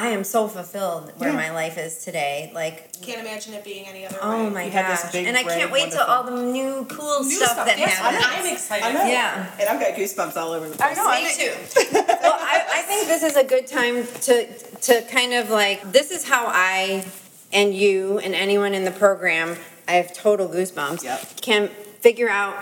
I 0.00 0.08
am 0.10 0.22
so 0.22 0.46
fulfilled 0.46 1.10
where 1.16 1.30
Yeah. 1.30 1.36
my 1.36 1.50
life 1.50 1.76
is 1.76 2.04
today. 2.04 2.52
Like, 2.54 2.92
Can't 3.02 3.20
imagine 3.20 3.54
it 3.54 3.64
being 3.64 3.84
any 3.88 4.06
other 4.06 4.14
way. 4.14 4.20
oh 4.22 4.44
way. 4.44 4.50
my 4.50 4.64
You 4.66 4.70
gosh! 4.70 5.10
big, 5.10 5.26
And 5.26 5.36
I 5.36 5.42
can't 5.42 5.72
wait 5.72 5.90
till 5.90 6.02
all 6.02 6.22
the 6.22 6.40
new 6.40 6.86
cool 6.88 7.24
New 7.24 7.30
stuff, 7.32 7.50
stuff, 7.50 7.66
that 7.66 7.78
yes, 7.78 7.94
happens. 7.98 8.24
I'm 8.46 8.52
excited. 8.52 8.84
I 8.86 8.92
know. 8.92 9.04
Yeah. 9.10 9.50
and 9.58 9.68
i've 9.68 9.80
got 9.80 9.94
goosebumps 9.98 10.36
all 10.36 10.52
over 10.52 10.68
the 10.68 10.76
place 10.76 10.96
I 10.96 11.02
know. 11.02 11.08
Me 11.10 11.26
I 11.26 11.32
too. 11.32 11.52
well, 12.22 12.36
I, 12.38 12.64
I 12.78 12.82
think 12.82 13.08
this 13.08 13.22
is 13.24 13.36
a 13.36 13.42
good 13.44 13.66
time 13.66 14.06
to 14.22 14.46
to 14.88 15.02
kind 15.10 15.32
of 15.34 15.50
like 15.50 15.90
this 15.90 16.12
is 16.12 16.22
how 16.28 16.44
I 16.46 17.04
and 17.52 17.74
you 17.74 18.18
and 18.20 18.34
anyone 18.36 18.74
in 18.74 18.84
the 18.84 18.92
program 18.92 19.56
I 19.88 19.92
have 19.94 20.12
total 20.14 20.46
goosebumps 20.48 21.02
Yep. 21.02 21.40
can 21.40 21.68
figure 22.06 22.28
out 22.28 22.54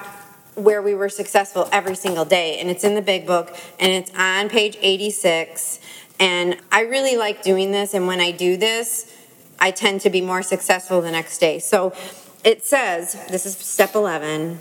where 0.55 0.81
we 0.81 0.95
were 0.95 1.11
successful 1.11 1.69
every 1.71 1.95
single 1.97 2.25
day 2.25 2.59
and 2.61 2.71
it's 2.71 2.83
in 2.83 2.95
the 2.95 3.03
big 3.03 3.27
book 3.27 3.55
and 3.79 3.93
it's 3.93 4.11
on 4.17 4.49
page 4.49 4.79
86 4.81 5.81
and 6.19 6.57
I 6.73 6.83
really 6.83 7.17
like 7.17 7.43
doing 7.43 7.73
this 7.73 7.95
and 7.95 8.07
when 8.07 8.21
I 8.21 8.31
do 8.31 8.57
this 8.57 9.13
I 9.59 9.71
tend 9.71 10.03
to 10.03 10.11
be 10.11 10.21
more 10.21 10.43
successful 10.43 11.01
the 11.01 11.11
next 11.11 11.39
day. 11.39 11.59
So 11.59 11.95
it 12.45 12.65
says 12.65 13.15
this 13.29 13.47
is 13.47 13.57
step 13.57 13.95
11 13.95 14.59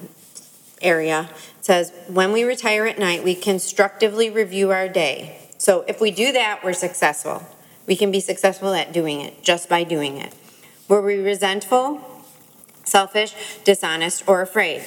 area 0.81 1.29
it 1.59 1.65
says 1.65 1.91
when 2.07 2.31
we 2.31 2.43
retire 2.43 2.85
at 2.85 2.99
night 2.99 3.23
we 3.23 3.35
constructively 3.35 4.29
review 4.29 4.71
our 4.71 4.87
day. 4.87 5.39
So 5.57 5.83
if 5.87 6.01
we 6.01 6.11
do 6.11 6.31
that 6.31 6.63
we're 6.63 6.73
successful. 6.73 7.43
We 7.87 7.95
can 7.95 8.11
be 8.11 8.19
successful 8.19 8.73
at 8.73 8.91
doing 8.91 9.21
it 9.21 9.43
just 9.43 9.69
by 9.69 9.83
doing 9.83 10.17
it. 10.17 10.33
Were 10.87 11.01
we 11.01 11.17
resentful 11.17 12.01
selfish 12.83 13.35
dishonest 13.63 14.27
or 14.27 14.41
afraid? 14.41 14.83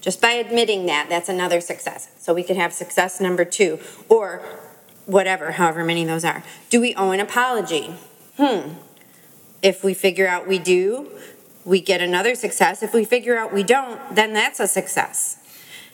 Just 0.00 0.20
by 0.20 0.32
admitting 0.32 0.86
that 0.86 1.08
that's 1.08 1.28
another 1.28 1.60
success. 1.60 2.08
So 2.18 2.32
we 2.32 2.44
could 2.44 2.56
have 2.56 2.72
success 2.72 3.20
number 3.20 3.44
two. 3.44 3.80
Or 4.08 4.40
whatever 5.06 5.52
however 5.52 5.82
many 5.82 6.04
those 6.04 6.24
are 6.24 6.42
do 6.68 6.80
we 6.80 6.94
owe 6.94 7.10
an 7.12 7.20
apology 7.20 7.94
hmm 8.36 8.72
if 9.62 9.82
we 9.82 9.94
figure 9.94 10.28
out 10.28 10.46
we 10.46 10.58
do 10.58 11.10
we 11.66 11.80
get 11.80 12.00
another 12.00 12.36
success. 12.36 12.82
If 12.82 12.94
we 12.94 13.04
figure 13.04 13.36
out 13.36 13.52
we 13.52 13.64
don't, 13.64 14.14
then 14.14 14.32
that's 14.32 14.60
a 14.60 14.68
success. 14.68 15.38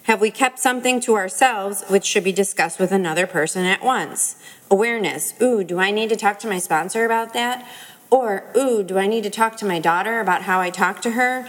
Have 0.05 0.21
we 0.21 0.31
kept 0.31 0.59
something 0.59 1.01
to 1.01 1.15
ourselves 1.15 1.83
which 1.89 2.05
should 2.05 2.25
be 2.25 2.33
discussed 2.33 2.79
with 2.79 2.93
another 2.93 3.27
person 3.27 3.65
at 3.65 3.83
once? 3.83 4.37
Awareness. 4.71 5.33
Ooh, 5.41 5.65
do 5.65 5.79
I 5.79 5.91
need 5.91 6.11
to 6.11 6.17
talk 6.17 6.39
to 6.41 6.47
my 6.47 6.59
sponsor 6.59 7.07
about 7.07 7.33
that? 7.33 7.67
Or, 8.11 8.45
ooh, 8.55 8.83
do 8.83 8.99
I 8.99 9.07
need 9.07 9.25
to 9.25 9.31
talk 9.31 9.57
to 9.59 9.65
my 9.65 9.79
daughter 9.79 10.21
about 10.21 10.43
how 10.43 10.61
I 10.61 10.69
talk 10.69 11.01
to 11.03 11.13
her? 11.13 11.49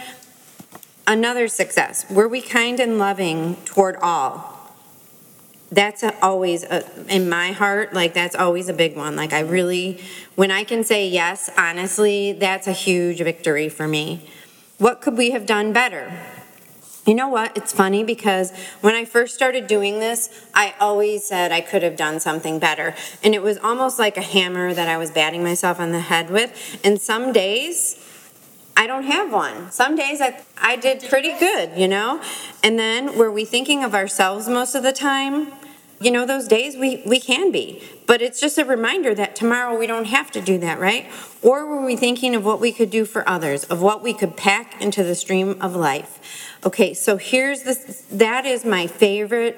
Another 1.06 1.46
success. 1.46 2.08
Were 2.10 2.28
we 2.28 2.40
kind 2.40 2.80
and 2.80 2.98
loving 2.98 3.56
toward 3.66 3.96
all? 3.96 4.53
That's 5.74 6.04
a, 6.04 6.16
always 6.24 6.62
a, 6.62 6.84
in 7.08 7.28
my 7.28 7.50
heart, 7.50 7.92
like 7.92 8.14
that's 8.14 8.36
always 8.36 8.68
a 8.68 8.72
big 8.72 8.96
one. 8.96 9.16
Like 9.16 9.32
I 9.32 9.40
really, 9.40 10.00
when 10.36 10.52
I 10.52 10.62
can 10.62 10.84
say 10.84 11.08
yes, 11.08 11.50
honestly, 11.58 12.32
that's 12.32 12.68
a 12.68 12.72
huge 12.72 13.18
victory 13.18 13.68
for 13.68 13.88
me. 13.88 14.30
What 14.78 15.00
could 15.00 15.16
we 15.16 15.32
have 15.32 15.46
done 15.46 15.72
better? 15.72 16.12
You 17.06 17.14
know 17.14 17.28
what? 17.28 17.56
It's 17.56 17.72
funny 17.72 18.04
because 18.04 18.52
when 18.82 18.94
I 18.94 19.04
first 19.04 19.34
started 19.34 19.66
doing 19.66 19.98
this, 19.98 20.46
I 20.54 20.74
always 20.78 21.26
said 21.26 21.50
I 21.50 21.60
could 21.60 21.82
have 21.82 21.96
done 21.96 22.20
something 22.20 22.60
better. 22.60 22.94
And 23.24 23.34
it 23.34 23.42
was 23.42 23.58
almost 23.58 23.98
like 23.98 24.16
a 24.16 24.22
hammer 24.22 24.72
that 24.74 24.88
I 24.88 24.96
was 24.96 25.10
batting 25.10 25.42
myself 25.42 25.80
on 25.80 25.90
the 25.90 26.00
head 26.00 26.30
with. 26.30 26.80
And 26.84 27.00
some 27.00 27.32
days, 27.32 28.00
I 28.76 28.86
don't 28.86 29.04
have 29.04 29.32
one. 29.32 29.72
Some 29.72 29.96
days 29.96 30.20
I, 30.20 30.40
I 30.56 30.76
did 30.76 31.04
pretty 31.08 31.36
good, 31.38 31.76
you 31.76 31.88
know? 31.88 32.22
And 32.62 32.78
then 32.78 33.18
were 33.18 33.30
we 33.30 33.44
thinking 33.44 33.82
of 33.82 33.94
ourselves 33.94 34.48
most 34.48 34.76
of 34.76 34.84
the 34.84 34.92
time? 34.92 35.52
You 36.04 36.10
know, 36.10 36.26
those 36.26 36.46
days 36.46 36.76
we, 36.76 37.02
we 37.06 37.18
can 37.18 37.50
be. 37.50 37.82
But 38.06 38.20
it's 38.20 38.38
just 38.38 38.58
a 38.58 38.64
reminder 38.66 39.14
that 39.14 39.34
tomorrow 39.34 39.78
we 39.78 39.86
don't 39.86 40.04
have 40.04 40.30
to 40.32 40.42
do 40.42 40.58
that, 40.58 40.78
right? 40.78 41.10
Or 41.40 41.64
were 41.64 41.82
we 41.82 41.96
thinking 41.96 42.34
of 42.34 42.44
what 42.44 42.60
we 42.60 42.72
could 42.72 42.90
do 42.90 43.06
for 43.06 43.26
others, 43.26 43.64
of 43.64 43.80
what 43.80 44.02
we 44.02 44.12
could 44.12 44.36
pack 44.36 44.82
into 44.82 45.02
the 45.02 45.14
stream 45.14 45.56
of 45.62 45.74
life? 45.74 46.58
Okay, 46.62 46.92
so 46.92 47.16
here's 47.16 47.62
this 47.62 48.04
that 48.10 48.44
is 48.44 48.66
my 48.66 48.86
favorite 48.86 49.56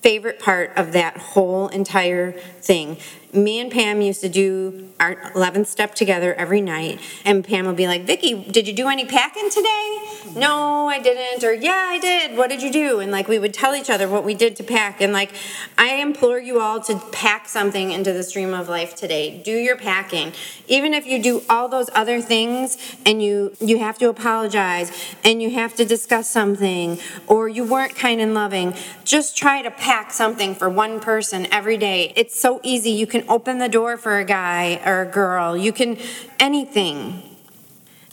favorite 0.00 0.40
part 0.40 0.72
of 0.76 0.92
that 0.92 1.16
whole 1.16 1.68
entire 1.68 2.32
thing. 2.32 2.96
Me 3.36 3.60
and 3.60 3.70
Pam 3.70 4.00
used 4.00 4.22
to 4.22 4.28
do 4.28 4.88
our 4.98 5.16
11th 5.32 5.66
step 5.66 5.94
together 5.94 6.34
every 6.34 6.62
night, 6.62 6.98
and 7.24 7.44
Pam 7.44 7.66
would 7.66 7.76
be 7.76 7.86
like, 7.86 8.04
Vicki, 8.04 8.34
did 8.34 8.66
you 8.66 8.72
do 8.72 8.88
any 8.88 9.04
packing 9.04 9.50
today? 9.50 9.98
No, 10.34 10.88
I 10.88 10.98
didn't. 10.98 11.44
Or, 11.44 11.52
yeah, 11.52 11.86
I 11.88 11.98
did. 11.98 12.36
What 12.36 12.48
did 12.48 12.62
you 12.62 12.72
do? 12.72 13.00
And 13.00 13.12
like, 13.12 13.28
we 13.28 13.38
would 13.38 13.54
tell 13.54 13.74
each 13.74 13.90
other 13.90 14.08
what 14.08 14.24
we 14.24 14.34
did 14.34 14.56
to 14.56 14.64
pack. 14.64 15.00
And 15.00 15.12
like, 15.12 15.32
I 15.78 15.96
implore 15.96 16.38
you 16.38 16.60
all 16.60 16.80
to 16.82 16.98
pack 17.12 17.48
something 17.48 17.90
into 17.90 18.12
the 18.12 18.22
stream 18.22 18.52
of 18.52 18.68
life 18.68 18.94
today. 18.94 19.40
Do 19.42 19.52
your 19.52 19.76
packing. 19.76 20.32
Even 20.66 20.94
if 20.94 21.06
you 21.06 21.22
do 21.22 21.42
all 21.48 21.68
those 21.68 21.88
other 21.94 22.20
things 22.20 22.96
and 23.04 23.22
you, 23.22 23.54
you 23.60 23.78
have 23.78 23.98
to 23.98 24.08
apologize 24.08 24.92
and 25.24 25.42
you 25.42 25.50
have 25.50 25.74
to 25.76 25.84
discuss 25.84 26.28
something 26.28 26.98
or 27.26 27.48
you 27.48 27.64
weren't 27.64 27.94
kind 27.94 28.20
and 28.20 28.34
loving, 28.34 28.74
just 29.04 29.36
try 29.36 29.62
to 29.62 29.70
pack 29.70 30.12
something 30.12 30.54
for 30.54 30.68
one 30.68 31.00
person 31.00 31.46
every 31.52 31.76
day. 31.76 32.12
It's 32.16 32.38
so 32.38 32.60
easy. 32.62 32.90
You 32.90 33.06
can 33.06 33.25
open 33.28 33.58
the 33.58 33.68
door 33.68 33.96
for 33.96 34.18
a 34.18 34.24
guy 34.24 34.80
or 34.84 35.02
a 35.02 35.06
girl. 35.06 35.56
You 35.56 35.72
can, 35.72 35.98
anything. 36.38 37.22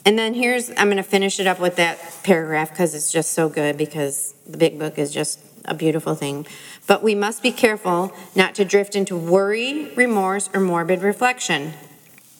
And 0.05 0.19
then 0.19 0.33
here's, 0.33 0.69
I'm 0.71 0.87
going 0.87 0.97
to 0.97 1.03
finish 1.03 1.39
it 1.39 1.47
up 1.47 1.59
with 1.59 1.77
that 1.77 1.97
paragraph 2.23 2.69
because 2.69 2.93
it's 2.93 3.11
just 3.11 3.31
so 3.31 3.47
good 3.49 3.77
because 3.77 4.33
the 4.47 4.57
big 4.57 4.77
book 4.77 4.97
is 4.97 5.13
just 5.13 5.39
a 5.65 5.73
beautiful 5.73 6.15
thing. 6.15 6.45
But 6.87 7.03
we 7.03 7.15
must 7.15 7.41
be 7.41 7.51
careful 7.51 8.13
not 8.35 8.55
to 8.55 8.65
drift 8.65 8.95
into 8.95 9.15
worry, 9.15 9.93
remorse, 9.95 10.49
or 10.53 10.59
morbid 10.59 11.01
reflection, 11.01 11.73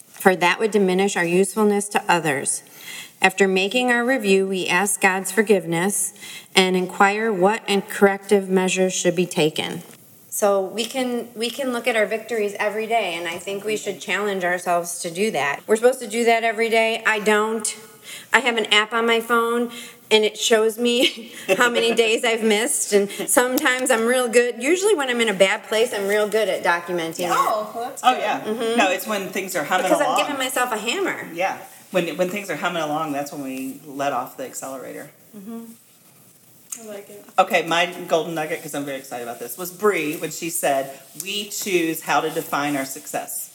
for 0.08 0.36
that 0.36 0.60
would 0.60 0.72
diminish 0.72 1.16
our 1.16 1.26
usefulness 1.26 1.88
to 1.90 2.04
others. 2.10 2.64
After 3.22 3.48
making 3.48 3.90
our 3.90 4.04
review, 4.04 4.46
we 4.46 4.68
ask 4.68 5.00
God's 5.00 5.32
forgiveness 5.32 6.14
and 6.54 6.76
inquire 6.76 7.32
what 7.32 7.64
and 7.70 7.88
corrective 7.88 8.50
measures 8.50 8.94
should 8.94 9.16
be 9.16 9.26
taken. 9.26 9.82
So 10.34 10.62
we 10.62 10.86
can 10.86 11.30
we 11.36 11.52
can 11.52 11.72
look 11.74 11.88
at 11.88 11.96
our 11.96 12.08
victories 12.08 12.56
every 12.58 12.88
day 12.88 13.14
and 13.14 13.28
I 13.28 13.38
think 13.38 13.64
we 13.64 13.78
should 13.78 14.02
challenge 14.02 14.44
ourselves 14.44 14.98
to 15.02 15.12
do 15.12 15.30
that. 15.30 15.62
We're 15.68 15.76
supposed 15.76 16.00
to 16.00 16.08
do 16.08 16.26
that 16.26 16.44
every 16.44 16.70
day. 16.72 17.04
I 17.06 17.20
don't. 17.20 17.68
I 18.34 18.40
have 18.40 18.58
an 18.58 18.66
app 18.74 18.94
on 18.94 19.06
my 19.06 19.20
phone 19.20 19.70
and 20.10 20.24
it 20.26 20.36
shows 20.36 20.80
me 20.80 21.32
how 21.58 21.70
many 21.70 21.94
days 21.94 22.26
I've 22.26 22.44
missed 22.44 22.94
and 22.94 23.12
sometimes 23.12 23.92
I'm 23.92 24.08
real 24.08 24.28
good. 24.28 24.62
Usually 24.62 24.96
when 24.96 25.08
I'm 25.08 25.22
in 25.22 25.30
a 25.30 25.36
bad 25.36 25.66
place, 25.66 25.94
I'm 25.94 26.08
real 26.08 26.28
good 26.28 26.50
at 26.50 26.64
documenting. 26.64 27.28
Oh, 27.30 27.72
well, 27.76 27.90
that's 27.90 28.02
Oh 28.04 28.14
good. 28.14 28.22
yeah. 28.22 28.42
Mm-hmm. 28.42 28.78
No, 28.80 28.90
it's 28.90 29.06
when 29.06 29.30
things 29.30 29.56
are 29.56 29.64
humming 29.64 29.86
along. 29.86 30.00
Because 30.00 30.02
along. 30.08 30.20
I'm 30.20 30.26
giving 30.26 30.40
myself 30.40 30.72
a 30.72 30.78
hammer. 30.80 31.30
yeah. 31.32 31.60
When 31.92 32.18
when 32.18 32.30
things 32.30 32.50
are 32.50 32.56
humming 32.56 32.82
along, 32.82 33.12
that's 33.12 33.32
when 33.32 33.44
we 33.44 33.80
let 33.86 34.14
off 34.14 34.36
the 34.36 34.46
accelerator. 34.46 35.12
Mm-hmm. 35.38 35.66
I 36.82 36.86
like 36.88 37.10
it. 37.10 37.24
Okay, 37.38 37.66
my 37.68 37.86
golden 38.08 38.34
nugget 38.36 38.60
because 38.60 38.74
I'm 38.74 38.86
very 38.86 38.98
excited 38.98 39.24
about 39.24 39.40
this 39.40 39.58
was 39.58 39.72
Bree 39.72 40.18
when 40.18 40.32
she 40.32 40.50
said, 40.50 41.00
"We 41.22 41.50
choose 41.50 42.02
how 42.02 42.22
to 42.22 42.30
define 42.32 42.76
our 42.76 42.86
success." 42.86 43.52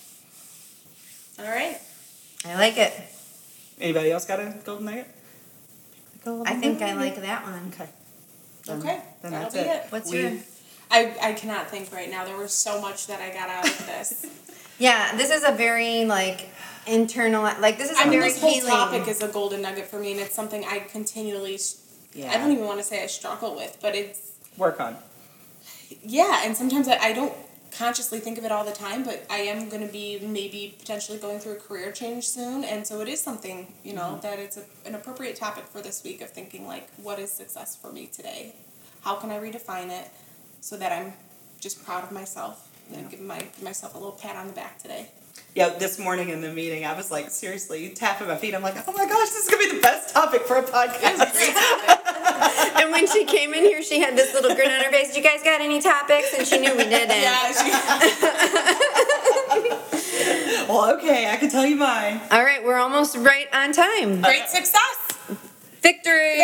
All 1.38 1.44
right. 1.44 1.78
I 2.44 2.54
like 2.56 2.76
it. 2.78 2.92
Anybody 3.80 4.10
else 4.12 4.24
got 4.24 4.40
a 4.40 4.54
golden 4.64 4.86
nugget? 4.86 5.06
I 6.46 6.54
think 6.54 6.82
I 6.82 6.94
like 6.94 7.20
that 7.22 7.44
one. 7.44 7.72
Okay. 7.74 7.88
Then- 8.66 8.78
Okay. 8.80 9.00
Then 9.22 9.32
That'll 9.32 9.40
that's 9.50 9.54
be 9.54 9.60
it. 9.60 9.66
it. 9.66 9.86
What's 9.92 10.10
We- 10.10 10.20
your 10.20 10.32
I, 10.90 11.14
I 11.22 11.32
cannot 11.34 11.70
think 11.70 11.92
right 11.92 12.10
now. 12.10 12.24
There 12.24 12.36
was 12.36 12.52
so 12.52 12.80
much 12.80 13.06
that 13.08 13.20
I 13.20 13.30
got 13.32 13.48
out 13.50 13.66
of 13.68 13.86
this. 13.86 14.26
Yeah, 14.80 15.16
this 15.16 15.30
is 15.32 15.42
a 15.42 15.50
very 15.50 16.04
like 16.04 16.50
internal 16.86 17.42
like 17.42 17.78
this 17.78 17.90
is 17.90 17.98
a 17.98 18.02
I 18.02 18.04
mean, 18.04 18.20
very 18.20 18.30
this 18.30 18.40
whole 18.40 18.52
healing. 18.52 18.70
topic 18.70 19.08
is 19.08 19.20
a 19.20 19.26
golden 19.26 19.60
nugget 19.62 19.88
for 19.88 19.98
me, 19.98 20.12
and 20.12 20.20
it's 20.20 20.36
something 20.36 20.64
I 20.64 20.78
continually. 20.78 21.58
Yeah. 22.18 22.32
I 22.32 22.38
don't 22.38 22.50
even 22.52 22.64
want 22.66 22.78
to 22.78 22.84
say 22.84 23.02
I 23.02 23.06
struggle 23.06 23.54
with, 23.54 23.78
but 23.80 23.94
it's 23.94 24.32
Work 24.56 24.80
on. 24.80 24.96
yeah, 26.02 26.42
and 26.44 26.56
sometimes 26.56 26.88
I, 26.88 26.96
I 26.96 27.12
don't 27.12 27.32
consciously 27.70 28.18
think 28.18 28.38
of 28.38 28.44
it 28.44 28.50
all 28.50 28.64
the 28.64 28.72
time, 28.72 29.04
but 29.04 29.24
I 29.30 29.38
am 29.52 29.68
going 29.68 29.86
to 29.86 29.92
be 29.92 30.18
maybe 30.20 30.74
potentially 30.78 31.18
going 31.18 31.38
through 31.38 31.52
a 31.52 31.56
career 31.60 31.92
change 31.92 32.24
soon, 32.26 32.64
and 32.64 32.86
so 32.86 33.00
it 33.00 33.08
is 33.08 33.20
something 33.22 33.72
you 33.84 33.92
know 33.94 34.02
Mm-hmm. 34.18 34.20
that 34.22 34.38
it's 34.38 34.56
a, 34.56 34.64
an 34.86 34.94
appropriate 34.94 35.36
topic 35.36 35.64
for 35.72 35.80
this 35.80 36.02
week 36.02 36.20
of 36.22 36.30
thinking 36.30 36.66
like, 36.66 36.88
what 36.96 37.18
is 37.18 37.30
success 37.30 37.76
for 37.76 37.92
me 37.92 38.06
today? 38.12 38.54
How 39.02 39.14
can 39.14 39.30
I 39.30 39.38
redefine 39.38 39.90
it 39.90 40.08
so 40.60 40.76
that 40.76 40.90
I'm 40.92 41.12
just 41.60 41.84
proud 41.84 42.02
of 42.04 42.10
myself 42.10 42.68
and 42.92 43.08
give 43.10 43.20
my 43.20 43.46
myself 43.62 43.94
a 43.94 43.98
little 43.98 44.12
pat 44.22 44.34
on 44.34 44.46
the 44.48 44.52
back 44.54 44.78
today. 44.78 45.10
Yeah, 45.54 45.68
this 45.70 45.98
morning 45.98 46.30
in 46.30 46.40
the 46.40 46.50
meeting, 46.52 46.84
I 46.84 46.94
was 46.96 47.10
like, 47.10 47.30
seriously, 47.30 47.90
tapping 47.90 48.26
my 48.28 48.36
feet. 48.36 48.54
I'm 48.54 48.62
like, 48.62 48.76
oh 48.88 48.92
my 48.92 49.06
gosh, 49.06 49.28
this 49.30 49.44
is 49.44 49.50
gonna 49.50 49.64
be 49.70 49.76
the 49.76 49.82
best 49.82 50.12
topic 50.14 50.42
for 50.42 50.56
a 50.56 50.62
podcast. 50.64 51.94
and 52.80 52.90
when 52.92 53.06
she 53.06 53.24
came 53.24 53.54
in 53.54 53.64
here, 53.64 53.82
she 53.82 54.00
had 54.00 54.16
this 54.16 54.32
little 54.34 54.54
grin 54.54 54.70
on 54.70 54.84
her 54.84 54.90
face. 54.90 55.16
You 55.16 55.22
guys 55.22 55.42
got 55.42 55.60
any 55.60 55.80
topics? 55.80 56.34
And 56.36 56.46
she 56.46 56.58
knew 56.58 56.72
we 56.76 56.84
didn't. 56.84 57.10
Yeah, 57.10 57.52
she, 57.52 57.70
well, 60.68 60.94
okay, 60.96 61.30
I 61.30 61.36
can 61.36 61.50
tell 61.50 61.66
you 61.66 61.76
mine. 61.76 62.20
All 62.30 62.42
right, 62.44 62.62
we're 62.64 62.78
almost 62.78 63.16
right 63.16 63.48
on 63.52 63.72
time. 63.72 64.20
great 64.22 64.48
success. 64.48 64.96
Victory! 65.80 66.42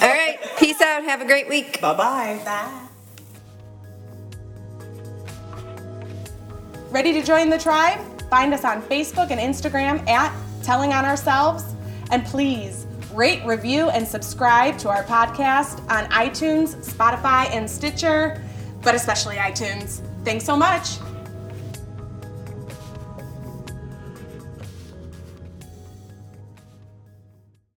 All 0.00 0.08
right, 0.08 0.38
peace 0.58 0.80
out. 0.80 1.04
Have 1.04 1.20
a 1.20 1.26
great 1.26 1.48
week. 1.48 1.80
Bye 1.80 1.94
bye. 1.94 2.40
Bye. 2.44 2.84
Ready 6.90 7.12
to 7.12 7.22
join 7.22 7.50
the 7.50 7.58
tribe? 7.58 8.00
Find 8.30 8.54
us 8.54 8.64
on 8.64 8.82
Facebook 8.82 9.30
and 9.30 9.40
Instagram 9.40 10.06
at 10.08 10.32
Telling 10.62 10.92
on 10.92 11.04
Ourselves. 11.04 11.64
And 12.10 12.24
please 12.24 12.86
rate, 13.18 13.44
review, 13.44 13.90
and 13.90 14.06
subscribe 14.06 14.78
to 14.78 14.88
our 14.88 15.02
podcast 15.02 15.80
on 15.90 16.08
iTunes, 16.10 16.76
Spotify, 16.88 17.50
and 17.50 17.68
Stitcher, 17.68 18.40
but 18.82 18.94
especially 18.94 19.34
iTunes. 19.34 20.00
Thanks 20.24 20.44
so 20.44 20.56
much. 20.56 20.98